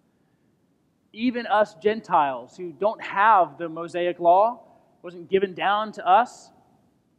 even 1.13 1.47
us 1.47 1.75
Gentiles 1.77 2.57
who 2.57 2.73
don't 2.73 3.01
have 3.01 3.57
the 3.57 3.69
Mosaic 3.69 4.19
law, 4.19 4.61
wasn't 5.03 5.31
given 5.31 5.55
down 5.55 5.93
to 5.93 6.05
us, 6.07 6.51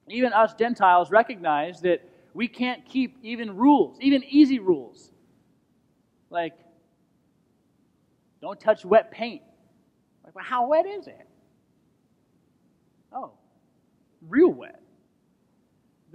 even 0.09 0.33
us 0.33 0.53
Gentiles 0.53 1.11
recognize 1.11 1.79
that 1.81 2.01
we 2.33 2.47
can't 2.49 2.85
keep 2.85 3.17
even 3.23 3.55
rules, 3.55 3.97
even 4.01 4.21
easy 4.25 4.59
rules. 4.59 5.11
Like, 6.29 6.53
don't 8.41 8.59
touch 8.59 8.83
wet 8.83 9.11
paint. 9.11 9.41
Like, 10.25 10.35
well, 10.35 10.43
how 10.43 10.67
wet 10.67 10.85
is 10.85 11.07
it? 11.07 11.27
Oh, 13.13 13.31
real 14.27 14.49
wet. 14.51 14.81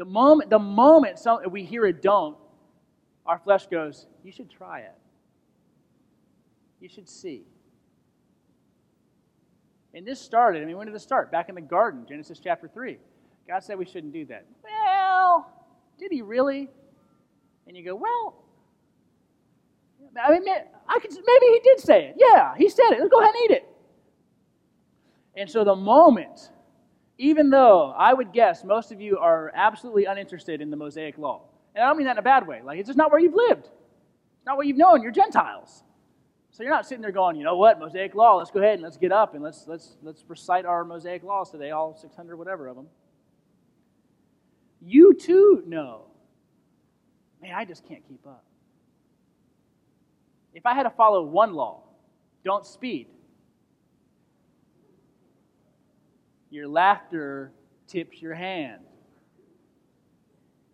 The 0.00 0.06
moment, 0.06 0.48
the 0.48 0.58
moment 0.58 1.18
some, 1.18 1.40
we 1.50 1.62
hear 1.62 1.84
a 1.84 1.92
don't, 1.92 2.34
our 3.26 3.38
flesh 3.38 3.66
goes, 3.66 4.06
You 4.24 4.32
should 4.32 4.48
try 4.48 4.78
it. 4.78 4.94
You 6.80 6.88
should 6.88 7.06
see. 7.06 7.42
And 9.92 10.06
this 10.06 10.18
started, 10.18 10.62
I 10.62 10.64
mean, 10.64 10.78
when 10.78 10.86
did 10.86 10.94
this 10.94 11.02
start? 11.02 11.30
Back 11.30 11.50
in 11.50 11.54
the 11.54 11.60
garden, 11.60 12.06
Genesis 12.08 12.40
chapter 12.42 12.66
3. 12.66 12.96
God 13.46 13.62
said 13.62 13.76
we 13.76 13.84
shouldn't 13.84 14.14
do 14.14 14.24
that. 14.24 14.46
Well, 14.64 15.52
did 15.98 16.10
he 16.10 16.22
really? 16.22 16.70
And 17.66 17.76
you 17.76 17.84
go, 17.84 17.94
well, 17.94 18.42
I 20.18 20.30
mean, 20.30 20.44
I 20.88 20.98
could, 20.98 21.10
maybe 21.10 21.46
he 21.52 21.60
did 21.62 21.78
say 21.78 22.04
it. 22.06 22.14
Yeah, 22.16 22.54
he 22.56 22.70
said 22.70 22.92
it. 22.92 23.00
Let's 23.00 23.10
go 23.10 23.20
ahead 23.20 23.34
and 23.34 23.50
eat 23.50 23.54
it. 23.54 23.68
And 25.36 25.50
so 25.50 25.62
the 25.62 25.76
moment, 25.76 26.52
even 27.20 27.50
though 27.50 27.94
I 27.96 28.14
would 28.14 28.32
guess 28.32 28.64
most 28.64 28.92
of 28.92 29.00
you 29.00 29.18
are 29.18 29.52
absolutely 29.54 30.06
uninterested 30.06 30.62
in 30.62 30.70
the 30.70 30.76
Mosaic 30.76 31.18
law, 31.18 31.42
and 31.74 31.84
I 31.84 31.88
don't 31.88 31.98
mean 31.98 32.06
that 32.06 32.12
in 32.12 32.18
a 32.18 32.22
bad 32.22 32.46
way, 32.46 32.62
like 32.64 32.78
it's 32.78 32.86
just 32.86 32.96
not 32.96 33.12
where 33.12 33.20
you've 33.20 33.34
lived. 33.34 33.66
It's 33.66 34.46
not 34.46 34.56
what 34.56 34.66
you've 34.66 34.78
known. 34.78 35.02
You're 35.02 35.12
Gentiles. 35.12 35.84
So 36.50 36.62
you're 36.62 36.72
not 36.72 36.86
sitting 36.86 37.02
there 37.02 37.12
going, 37.12 37.36
you 37.36 37.44
know 37.44 37.58
what, 37.58 37.78
Mosaic 37.78 38.14
law, 38.14 38.36
let's 38.36 38.50
go 38.50 38.60
ahead 38.60 38.74
and 38.74 38.82
let's 38.82 38.96
get 38.96 39.12
up 39.12 39.34
and 39.34 39.44
let's, 39.44 39.68
let's, 39.68 39.98
let's 40.02 40.24
recite 40.28 40.64
our 40.64 40.82
Mosaic 40.82 41.22
laws 41.22 41.50
today, 41.50 41.70
all 41.70 41.94
600 41.94 42.36
whatever 42.36 42.68
of 42.68 42.76
them. 42.76 42.86
You 44.80 45.12
too 45.12 45.62
know, 45.66 46.06
man, 47.42 47.52
I 47.54 47.66
just 47.66 47.86
can't 47.86 48.02
keep 48.08 48.26
up. 48.26 48.44
If 50.54 50.64
I 50.64 50.74
had 50.74 50.84
to 50.84 50.90
follow 50.90 51.22
one 51.22 51.52
law, 51.52 51.82
don't 52.44 52.64
speed, 52.64 53.08
your 56.50 56.68
laughter 56.68 57.52
tips 57.86 58.20
your 58.20 58.34
hand. 58.34 58.82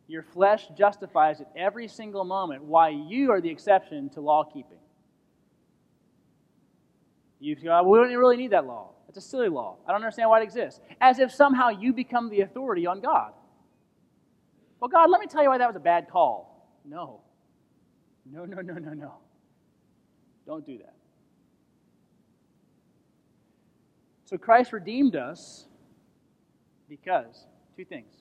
Your 0.08 0.22
flesh 0.22 0.66
justifies 0.76 1.40
at 1.40 1.50
every 1.56 1.88
single 1.88 2.24
moment 2.24 2.64
why 2.64 2.90
you 2.90 3.30
are 3.32 3.40
the 3.40 3.50
exception 3.50 4.08
to 4.10 4.20
law 4.20 4.44
keeping. 4.44 4.78
You 7.40 7.54
go, 7.56 7.82
we 7.82 7.98
don't 7.98 8.08
really 8.14 8.36
need 8.36 8.52
that 8.52 8.66
law. 8.66 8.90
It's 9.08 9.18
a 9.18 9.20
silly 9.20 9.48
law. 9.48 9.76
I 9.86 9.92
don't 9.92 10.02
understand 10.02 10.30
why 10.30 10.40
it 10.40 10.44
exists. 10.44 10.80
As 11.00 11.18
if 11.18 11.32
somehow 11.32 11.68
you 11.68 11.92
become 11.92 12.30
the 12.30 12.40
authority 12.40 12.86
on 12.86 13.00
God. 13.00 13.32
Well, 14.80 14.88
God, 14.88 15.10
let 15.10 15.20
me 15.20 15.26
tell 15.26 15.42
you 15.42 15.48
why 15.48 15.58
that 15.58 15.66
was 15.66 15.76
a 15.76 15.80
bad 15.80 16.08
call. 16.08 16.68
No. 16.84 17.20
No, 18.30 18.44
no, 18.44 18.60
no, 18.60 18.74
no, 18.74 18.92
no. 18.92 19.14
Don't 20.46 20.64
do 20.64 20.78
that. 20.78 20.94
So 24.26 24.36
Christ 24.36 24.72
redeemed 24.72 25.14
us 25.14 25.66
because 26.88 27.46
two 27.76 27.84
things. 27.84 28.12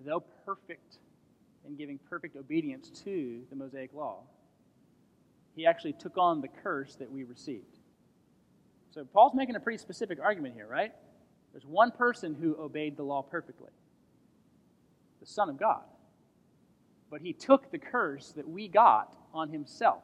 Though 0.00 0.24
perfect 0.46 0.96
in 1.66 1.76
giving 1.76 1.98
perfect 2.08 2.34
obedience 2.34 2.90
to 3.04 3.42
the 3.50 3.56
Mosaic 3.56 3.92
law, 3.92 4.22
he 5.54 5.66
actually 5.66 5.92
took 5.92 6.16
on 6.16 6.40
the 6.40 6.48
curse 6.48 6.94
that 6.96 7.10
we 7.10 7.24
received. 7.24 7.78
So 8.90 9.04
Paul's 9.04 9.34
making 9.34 9.56
a 9.56 9.60
pretty 9.60 9.78
specific 9.78 10.18
argument 10.18 10.54
here, 10.54 10.66
right? 10.66 10.92
There's 11.52 11.66
one 11.66 11.90
person 11.90 12.34
who 12.34 12.56
obeyed 12.58 12.96
the 12.96 13.02
law 13.02 13.22
perfectly 13.22 13.70
the 15.20 15.26
Son 15.26 15.48
of 15.50 15.58
God. 15.58 15.82
But 17.10 17.20
he 17.20 17.32
took 17.32 17.70
the 17.70 17.78
curse 17.78 18.32
that 18.36 18.48
we 18.48 18.68
got 18.68 19.16
on 19.34 19.48
himself. 19.50 20.02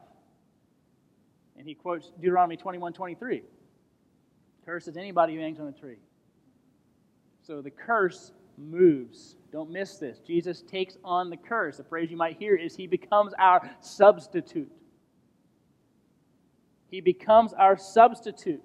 And 1.57 1.65
he 1.65 1.73
quotes 1.73 2.11
Deuteronomy 2.19 2.57
21 2.57 2.93
23. 2.93 3.43
Curse 4.65 4.87
is 4.87 4.97
anybody 4.97 5.35
who 5.35 5.41
hangs 5.41 5.59
on 5.59 5.67
a 5.67 5.71
tree. 5.71 5.97
So 7.43 7.61
the 7.61 7.69
curse 7.69 8.31
moves. 8.57 9.35
Don't 9.51 9.69
miss 9.69 9.97
this. 9.97 10.19
Jesus 10.19 10.63
takes 10.63 10.97
on 11.03 11.29
the 11.29 11.37
curse. 11.37 11.77
The 11.77 11.83
phrase 11.83 12.09
you 12.09 12.17
might 12.17 12.37
hear 12.37 12.55
is 12.55 12.75
he 12.75 12.87
becomes 12.87 13.33
our 13.37 13.69
substitute. 13.79 14.71
He 16.89 17.01
becomes 17.01 17.53
our 17.53 17.77
substitute. 17.77 18.63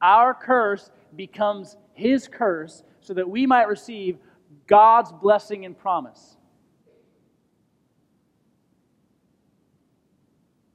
Our 0.00 0.32
curse 0.34 0.90
becomes 1.14 1.76
his 1.92 2.28
curse 2.28 2.82
so 3.00 3.14
that 3.14 3.28
we 3.28 3.46
might 3.46 3.68
receive 3.68 4.18
God's 4.66 5.12
blessing 5.12 5.64
and 5.64 5.76
promise. 5.76 6.36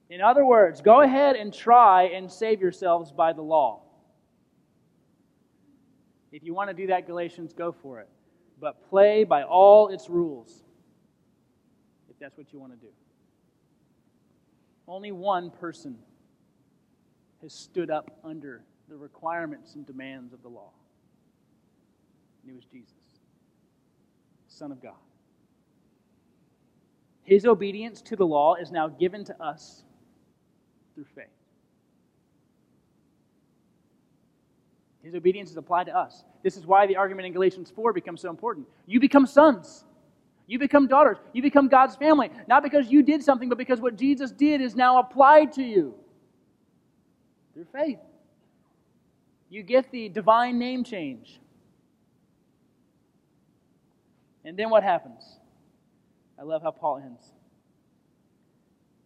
In 0.08 0.20
other 0.20 0.44
words, 0.44 0.82
go 0.82 1.00
ahead 1.00 1.36
and 1.36 1.52
try 1.52 2.04
and 2.04 2.30
save 2.30 2.60
yourselves 2.60 3.10
by 3.10 3.32
the 3.32 3.42
law. 3.42 3.82
If 6.32 6.42
you 6.42 6.54
want 6.54 6.70
to 6.70 6.74
do 6.74 6.86
that, 6.88 7.06
Galatians, 7.06 7.52
go 7.52 7.72
for 7.72 8.00
it. 8.00 8.08
But 8.58 8.88
play 8.88 9.24
by 9.24 9.42
all 9.42 9.88
its 9.88 10.08
rules, 10.08 10.62
if 12.08 12.18
that's 12.18 12.38
what 12.38 12.52
you 12.52 12.58
want 12.58 12.72
to 12.72 12.78
do. 12.78 12.92
Only 14.88 15.12
one 15.12 15.50
person 15.50 15.98
has 17.42 17.52
stood 17.52 17.90
up 17.90 18.18
under 18.24 18.64
the 18.88 18.96
requirements 18.96 19.74
and 19.74 19.86
demands 19.86 20.32
of 20.32 20.42
the 20.42 20.48
law. 20.48 20.70
And 22.42 22.52
it 22.52 22.54
was 22.54 22.64
Jesus, 22.64 22.94
Son 24.48 24.72
of 24.72 24.82
God. 24.82 24.94
His 27.24 27.46
obedience 27.46 28.00
to 28.02 28.16
the 28.16 28.26
law 28.26 28.54
is 28.54 28.72
now 28.72 28.88
given 28.88 29.24
to 29.24 29.42
us 29.42 29.84
through 30.94 31.06
faith. 31.14 31.26
His 35.02 35.14
obedience 35.14 35.50
is 35.50 35.56
applied 35.56 35.86
to 35.86 35.96
us. 35.96 36.24
This 36.42 36.56
is 36.56 36.66
why 36.66 36.86
the 36.86 36.96
argument 36.96 37.26
in 37.26 37.32
Galatians 37.32 37.72
4 37.74 37.92
becomes 37.92 38.20
so 38.20 38.30
important. 38.30 38.66
You 38.86 39.00
become 39.00 39.26
sons. 39.26 39.84
You 40.46 40.58
become 40.58 40.86
daughters. 40.86 41.18
You 41.32 41.42
become 41.42 41.68
God's 41.68 41.96
family. 41.96 42.30
Not 42.46 42.62
because 42.62 42.88
you 42.90 43.02
did 43.02 43.22
something, 43.22 43.48
but 43.48 43.58
because 43.58 43.80
what 43.80 43.96
Jesus 43.96 44.30
did 44.30 44.60
is 44.60 44.76
now 44.76 45.00
applied 45.00 45.52
to 45.54 45.62
you 45.62 45.94
through 47.54 47.66
faith. 47.72 47.98
You 49.50 49.62
get 49.62 49.90
the 49.90 50.08
divine 50.08 50.58
name 50.58 50.84
change. 50.84 51.40
And 54.44 54.56
then 54.56 54.70
what 54.70 54.82
happens? 54.82 55.22
I 56.38 56.42
love 56.42 56.62
how 56.62 56.70
Paul 56.70 57.02
ends. 57.04 57.22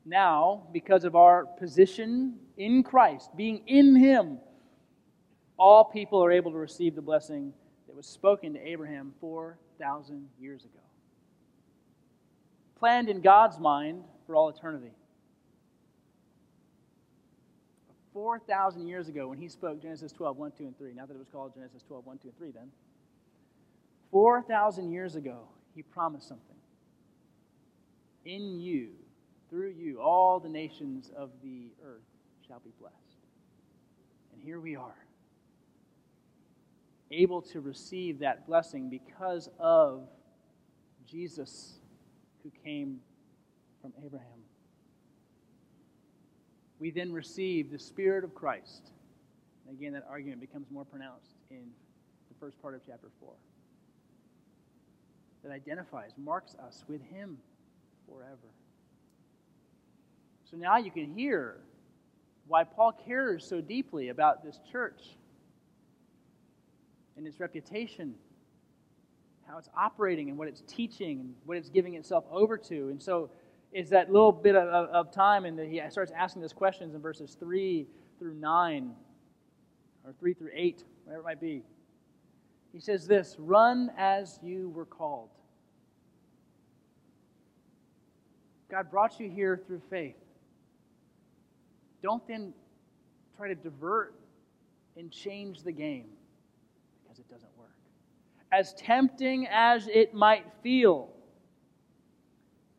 Now, 0.05 0.69
because 0.73 1.05
of 1.05 1.17
our 1.17 1.47
position 1.47 2.37
in 2.57 2.83
Christ, 2.83 3.31
being 3.37 3.63
in 3.67 3.97
Him, 3.97 4.39
all 5.59 5.85
people 5.85 6.23
are 6.25 6.33
able 6.33 6.51
to 6.53 6.59
receive 6.59 6.95
the 6.95 7.03
blessing 7.03 7.53
that 7.87 7.97
was 7.97 8.07
spoken 8.07 8.55
to 8.55 8.61
Abraham 8.61 9.15
4,000 9.21 10.29
years 10.41 10.65
ago. 10.65 10.81
Planned 12.79 13.09
in 13.09 13.21
God's 13.21 13.59
mind 13.59 14.05
for 14.27 14.37
all 14.37 14.49
eternity. 14.49 14.93
4,000 18.13 18.87
years 18.87 19.09
ago 19.09 19.29
when 19.29 19.39
he 19.39 19.49
spoke 19.49 19.81
Genesis 19.81 20.13
12, 20.13 20.37
1, 20.37 20.53
2, 20.53 20.65
and 20.65 20.79
3. 20.79 20.95
Not 20.95 21.09
that 21.09 21.15
it 21.15 21.19
was 21.19 21.29
called 21.29 21.55
Genesis 21.55 21.83
12, 21.87 22.07
1, 22.07 22.19
2, 22.19 22.29
and 22.29 22.39
3 22.39 22.51
then. 22.51 22.71
4,000 24.11 24.91
years 24.91 25.17
ago, 25.17 25.41
he 25.75 25.83
promised 25.83 26.29
something. 26.29 26.57
In 28.25 28.59
you, 28.59 28.91
through 29.51 29.75
you, 29.77 30.01
all 30.01 30.41
the 30.41 30.49
nations 30.49 31.11
of 31.17 31.31
the 31.43 31.71
earth 31.85 32.03
shall 32.47 32.61
be 32.61 32.71
blessed. 32.81 32.97
And 34.33 34.43
here 34.43 34.61
we 34.61 34.77
are, 34.77 34.97
able 37.11 37.43
to 37.43 37.61
receive 37.61 38.19
that 38.21 38.47
blessing 38.47 38.91
because 38.91 39.49
of 39.59 40.09
Jesus 41.07 41.79
who 42.43 42.51
came 42.65 43.01
from 43.81 43.93
Abraham 44.05 44.37
we 46.79 46.91
then 46.91 47.13
receive 47.13 47.71
the 47.71 47.79
Spirit 47.79 48.25
of 48.25 48.35
Christ. 48.35 48.91
And 49.67 49.77
again, 49.77 49.93
that 49.95 50.07
argument 50.09 50.41
becomes 50.41 50.67
more 50.71 50.85
pronounced 50.85 51.35
in 51.51 51.65
the 52.29 52.35
first 52.39 52.61
part 52.61 52.75
of 52.75 52.81
chapter 52.87 53.09
4. 53.21 53.33
That 55.45 55.53
identifies, 55.53 56.11
marks 56.19 56.55
us 56.67 56.85
with 56.89 57.03
Him 57.11 57.39
forever. 58.09 58.37
So 60.51 60.57
now 60.57 60.77
you 60.77 60.91
can 60.91 61.15
hear 61.15 61.57
why 62.47 62.65
Paul 62.65 62.93
cares 62.93 63.45
so 63.45 63.61
deeply 63.61 64.11
about 64.11 64.45
this 64.45 64.59
church 64.71 65.03
and 67.17 67.27
its 67.27 67.41
reputation, 67.41 68.15
how 69.49 69.59
it's 69.59 69.69
operating 69.77 70.29
and 70.29 70.39
what 70.39 70.49
it's 70.49 70.63
teaching 70.67 71.21
and 71.21 71.35
what 71.45 71.57
it's 71.57 71.71
giving 71.71 71.95
itself 71.95 72.25
over 72.31 72.59
to. 72.59 72.89
And 72.89 73.03
so 73.03 73.31
is 73.73 73.91
that 73.91 74.11
little 74.11 74.33
bit 74.33 74.57
of, 74.57 74.89
of 74.91 75.13
time, 75.13 75.45
and 75.45 75.59
he 75.59 75.81
starts 75.91 76.13
asking 76.17 76.43
those 76.43 76.53
questions 76.53 76.95
in 76.95 77.01
verses 77.01 77.37
3 77.39 77.87
through 78.19 78.35
9, 78.35 78.93
or 80.05 80.15
3 80.19 80.35
through 80.35 80.51
8, 80.55 80.85
whatever 81.05 81.23
it 81.23 81.25
might 81.25 81.41
be. 81.41 81.63
He 82.73 82.81
says 82.81 83.07
this 83.07 83.37
Run 83.39 83.91
as 83.97 84.39
you 84.43 84.71
were 84.71 84.85
called. 84.85 85.31
God 88.71 88.91
brought 88.91 89.21
you 89.21 89.31
here 89.31 89.61
through 89.67 89.81
faith. 89.89 90.17
Don't 92.03 92.27
then 92.27 92.53
try 93.37 93.49
to 93.49 93.55
divert 93.55 94.15
and 94.97 95.11
change 95.11 95.63
the 95.63 95.73
game 95.73 96.07
because 97.03 97.19
it 97.19 97.29
doesn't 97.31 97.51
work. 97.57 97.75
As 98.53 98.75
tempting 98.75 99.47
as 99.49 99.89
it 99.89 100.15
might 100.15 100.45
feel 100.63 101.11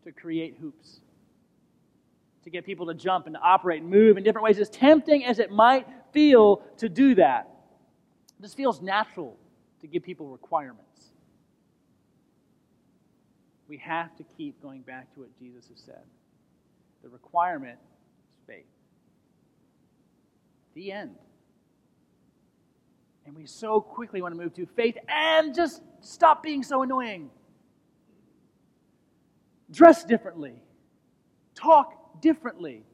to 0.04 0.12
create 0.12 0.58
hoops, 0.60 1.02
to 2.44 2.50
get 2.50 2.66
people 2.66 2.86
to 2.86 2.94
jump 2.94 3.26
and 3.26 3.36
to 3.36 3.42
operate 3.42 3.82
and 3.82 3.90
move 3.90 4.18
in 4.18 4.24
different 4.24 4.46
ways, 4.46 4.58
as 4.60 4.70
tempting 4.70 5.26
as 5.26 5.40
it 5.40 5.52
might 5.52 5.86
feel 6.14 6.62
to 6.78 6.88
do 6.88 7.16
that, 7.16 7.50
this 8.40 8.54
feels 8.54 8.82
natural 8.82 9.36
to 9.82 9.88
give 9.88 10.04
people 10.04 10.28
requirements. 10.28 11.12
We 13.68 13.78
have 13.78 14.16
to 14.16 14.24
keep 14.38 14.62
going 14.62 14.82
back 14.82 15.14
to 15.14 15.20
what 15.22 15.38
Jesus 15.38 15.68
has 15.68 15.80
said. 15.82 16.04
The 17.04 17.10
requirement 17.10 17.78
is 18.32 18.40
faith. 18.48 18.66
The 20.74 20.92
end. 20.92 21.16
And 23.28 23.36
we 23.36 23.46
so 23.46 23.82
quickly 23.82 24.22
want 24.22 24.34
to 24.34 24.42
move 24.42 24.54
to 24.54 24.66
faith 24.66 24.96
and 25.10 25.54
just 25.54 25.84
stop 26.00 26.42
being 26.42 26.64
so 26.64 26.82
annoying. 26.82 27.30
Dress 29.70 30.06
differently. 30.06 30.64
Talk 31.54 32.22
differently. 32.22 32.86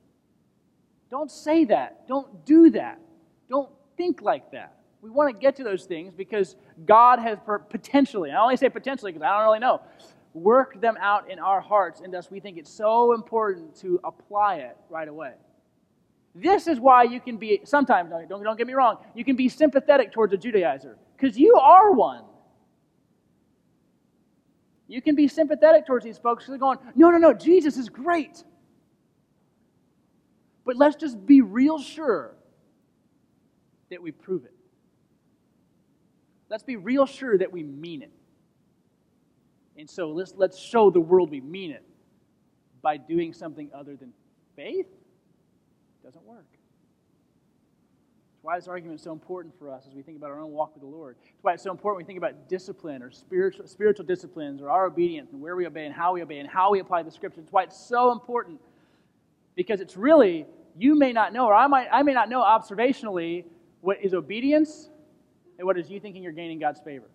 Don't 1.12 1.30
say 1.30 1.66
that. 1.66 2.08
Don't 2.08 2.46
do 2.46 2.72
that. 2.72 3.00
Don't 3.48 3.70
think 3.96 4.24
like 4.24 4.52
that. 4.54 4.80
We 5.04 5.12
want 5.12 5.32
to 5.32 5.40
get 5.40 5.56
to 5.58 5.64
those 5.64 5.86
things 5.86 6.16
because 6.16 6.56
God 6.86 7.20
has 7.20 7.38
potentially, 7.70 8.32
I 8.32 8.42
only 8.42 8.58
say 8.58 8.70
potentially 8.70 9.12
because 9.12 9.24
I 9.24 9.38
don't 9.38 9.44
really 9.44 9.60
know, 9.60 9.82
worked 10.34 10.82
them 10.82 10.98
out 11.00 11.30
in 11.30 11.38
our 11.38 11.62
hearts, 11.62 12.02
and 12.02 12.12
thus 12.12 12.32
we 12.32 12.40
think 12.40 12.58
it's 12.58 12.72
so 12.72 13.14
important 13.14 13.76
to 13.82 14.00
apply 14.04 14.56
it 14.56 14.78
right 14.90 15.08
away. 15.08 15.34
This 16.36 16.68
is 16.68 16.80
why 16.80 17.04
you 17.04 17.20
can 17.20 17.38
be, 17.38 17.62
sometimes, 17.64 18.12
don't, 18.28 18.44
don't 18.44 18.58
get 18.58 18.66
me 18.66 18.74
wrong, 18.74 18.98
you 19.14 19.24
can 19.24 19.36
be 19.36 19.50
sympathetic 19.50 20.12
towards 20.12 20.34
a 20.34 20.38
Judaizer, 20.38 20.96
because 21.16 21.38
you 21.38 21.56
are 21.56 21.92
one. 21.92 22.24
You 24.88 25.02
can 25.02 25.16
be 25.16 25.28
sympathetic 25.28 25.86
towards 25.86 26.04
these 26.04 26.18
folks 26.18 26.44
because 26.44 26.52
they're 26.52 26.60
going, 26.60 26.80
no, 26.96 27.10
no, 27.10 27.18
no, 27.18 27.34
Jesus 27.34 27.78
is 27.78 27.90
great. 27.90 28.44
But 30.66 30.76
let's 30.76 30.96
just 30.96 31.26
be 31.26 31.42
real 31.42 31.80
sure 31.80 32.36
that 33.90 34.02
we 34.02 34.12
prove 34.12 34.46
it. 34.46 34.54
Let's 36.50 36.64
be 36.64 36.76
real 36.76 37.06
sure 37.06 37.38
that 37.38 37.52
we 37.52 37.64
mean 37.64 38.02
it. 38.02 38.12
And 39.78 39.90
so 39.90 40.10
let's, 40.10 40.34
let's 40.36 40.60
show 40.60 40.90
the 40.90 41.00
world 41.00 41.32
we 41.32 41.42
mean 41.42 41.72
it 41.72 41.84
by 42.82 42.98
doing 42.98 43.34
something 43.34 43.70
other 43.74 43.96
than 43.96 44.14
faith 44.56 44.88
doesn't 46.04 46.26
work. 46.26 46.46
That's 46.52 48.44
why 48.44 48.58
this 48.58 48.68
argument 48.68 49.00
is 49.00 49.04
so 49.04 49.14
important 49.14 49.58
for 49.58 49.72
us 49.72 49.86
as 49.88 49.96
we 49.96 50.02
think 50.02 50.18
about 50.18 50.32
our 50.32 50.40
own 50.40 50.52
walk 50.52 50.74
with 50.74 50.82
the 50.82 50.90
Lord. 50.90 51.16
That's 51.22 51.44
why 51.44 51.54
it's 51.54 51.64
so 51.64 51.72
important 51.72 51.98
when 51.98 52.06
we 52.06 52.08
think 52.08 52.18
about 52.18 52.50
discipline 52.50 53.02
or 53.02 53.10
spiritual, 53.10 53.68
spiritual 53.68 54.06
disciplines 54.06 54.62
or 54.62 54.70
our 54.70 54.86
obedience 54.86 55.32
and 55.32 55.42
where 55.42 55.56
we 55.56 55.66
obey 55.66 55.86
and 55.86 55.96
how 55.96 56.14
we 56.14 56.22
obey 56.22 56.40
and 56.40 56.50
how 56.50 56.72
we 56.72 56.80
apply 56.80 57.04
the 57.04 57.12
scripture. 57.12 57.40
That's 57.40 57.54
why 57.54 57.64
it's 57.64 57.80
so 57.80 58.12
important 58.12 58.60
because 59.56 59.80
it's 59.80 59.96
really, 59.96 60.46
you 60.78 60.96
may 60.96 61.14
not 61.14 61.32
know, 61.32 61.46
or 61.46 61.54
I, 61.54 61.68
might, 61.68 61.88
I 61.90 62.04
may 62.04 62.14
not 62.14 62.28
know 62.28 62.42
observationally 62.42 63.46
what 63.80 64.04
is 64.04 64.14
obedience 64.14 64.90
and 65.58 65.66
what 65.66 65.78
is 65.78 65.90
you 65.90 66.02
thinking 66.02 66.22
you're 66.22 66.34
gaining 66.34 66.60
God's 66.60 66.82
favor. 66.82 67.08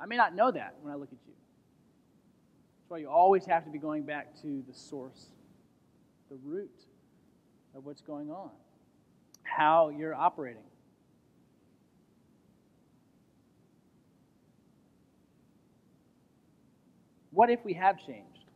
I 0.00 0.06
may 0.06 0.16
not 0.16 0.34
know 0.34 0.50
that 0.50 0.76
when 0.80 0.94
I 0.94 0.96
look 0.96 1.08
at 1.08 1.18
you. 1.26 1.34
That's 2.78 2.90
why 2.90 2.98
you 2.98 3.10
always 3.10 3.44
have 3.44 3.64
to 3.66 3.70
be 3.70 3.78
going 3.78 4.04
back 4.04 4.40
to 4.40 4.64
the 4.66 4.72
source, 4.72 5.26
the 6.30 6.36
root 6.42 6.70
of 7.78 7.86
what's 7.86 8.02
going 8.02 8.30
on, 8.30 8.50
how 9.44 9.88
you're 9.88 10.14
operating. 10.14 10.62
What 17.30 17.50
if 17.50 17.64
we 17.64 17.72
have 17.74 18.04
changed? 18.04 18.46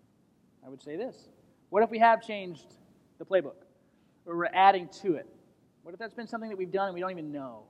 I 0.66 0.68
would 0.68 0.82
say 0.82 0.96
this. 0.96 1.28
What 1.70 1.84
if 1.84 1.90
we 1.90 2.00
have 2.00 2.20
changed 2.20 2.74
the 3.18 3.24
playbook? 3.24 3.54
Or 4.26 4.36
we're 4.36 4.46
adding 4.46 4.88
to 5.02 5.14
it? 5.14 5.26
What 5.84 5.92
if 5.92 6.00
that's 6.00 6.14
been 6.14 6.26
something 6.26 6.50
that 6.50 6.58
we've 6.58 6.72
done 6.72 6.86
and 6.86 6.94
we 6.94 7.00
don't 7.00 7.12
even 7.12 7.30
know? 7.30 7.62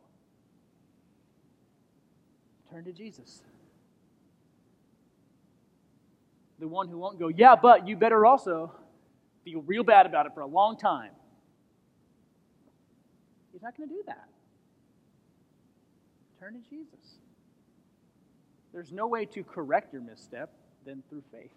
Turn 2.70 2.84
to 2.84 2.92
Jesus. 2.92 3.42
The 6.59 6.68
one 6.68 6.88
who 6.88 6.96
won't 6.96 7.18
go, 7.18 7.28
yeah, 7.28 7.57
but 7.61 7.86
you 7.86 7.96
better 7.96 8.24
also 8.24 8.72
feel 9.44 9.61
real 9.62 9.82
bad 9.82 10.07
about 10.07 10.24
it 10.24 10.32
for 10.34 10.40
a 10.40 10.46
long 10.46 10.78
time. 10.78 11.11
He's 13.63 13.65
not 13.67 13.77
going 13.77 13.89
to 13.91 13.95
do 13.95 14.03
that. 14.07 14.29
Turn 16.41 16.55
to 16.55 16.69
Jesus. 16.69 17.21
There's 18.73 18.91
no 18.91 19.07
way 19.07 19.25
to 19.27 19.45
correct 19.45 19.93
your 19.93 20.03
misstep 20.03 20.51
than 20.85 21.05
through 21.09 21.23
faith. 21.31 21.53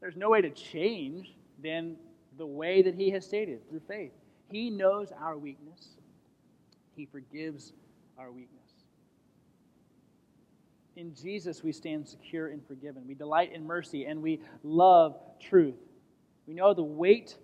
There's 0.00 0.14
no 0.14 0.30
way 0.30 0.42
to 0.42 0.50
change 0.50 1.34
than 1.60 1.96
the 2.38 2.46
way 2.46 2.82
that 2.82 2.94
He 2.94 3.10
has 3.10 3.26
stated 3.26 3.68
through 3.68 3.80
faith. 3.88 4.12
He 4.52 4.70
knows 4.70 5.08
our 5.20 5.36
weakness, 5.36 5.88
He 6.94 7.04
forgives 7.04 7.72
our 8.16 8.30
weakness. 8.30 8.60
In 10.94 11.16
Jesus, 11.16 11.64
we 11.64 11.72
stand 11.72 12.06
secure 12.06 12.46
and 12.46 12.64
forgiven. 12.64 13.08
We 13.08 13.14
delight 13.14 13.52
in 13.52 13.66
mercy 13.66 14.04
and 14.04 14.22
we 14.22 14.40
love 14.62 15.18
truth. 15.40 15.74
We 16.46 16.54
know 16.54 16.74
the 16.74 16.84
weight 16.84 17.36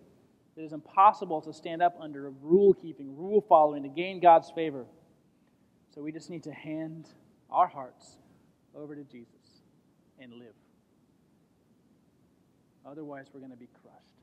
that 0.56 0.64
is 0.64 0.72
impossible 0.72 1.40
to 1.42 1.52
stand 1.52 1.82
up 1.82 1.96
under 2.00 2.30
rule 2.42 2.74
keeping, 2.74 3.16
rule 3.16 3.44
following, 3.48 3.82
to 3.82 3.88
gain 3.88 4.20
God's 4.20 4.50
favor. 4.50 4.86
So 5.94 6.02
we 6.02 6.12
just 6.12 6.30
need 6.30 6.42
to 6.44 6.52
hand 6.52 7.08
our 7.50 7.66
hearts 7.66 8.16
over 8.74 8.94
to 8.94 9.04
Jesus 9.04 9.30
and 10.18 10.32
live. 10.32 10.54
Otherwise, 12.86 13.26
we're 13.32 13.40
going 13.40 13.52
to 13.52 13.56
be 13.56 13.68
crushed. 13.82 14.15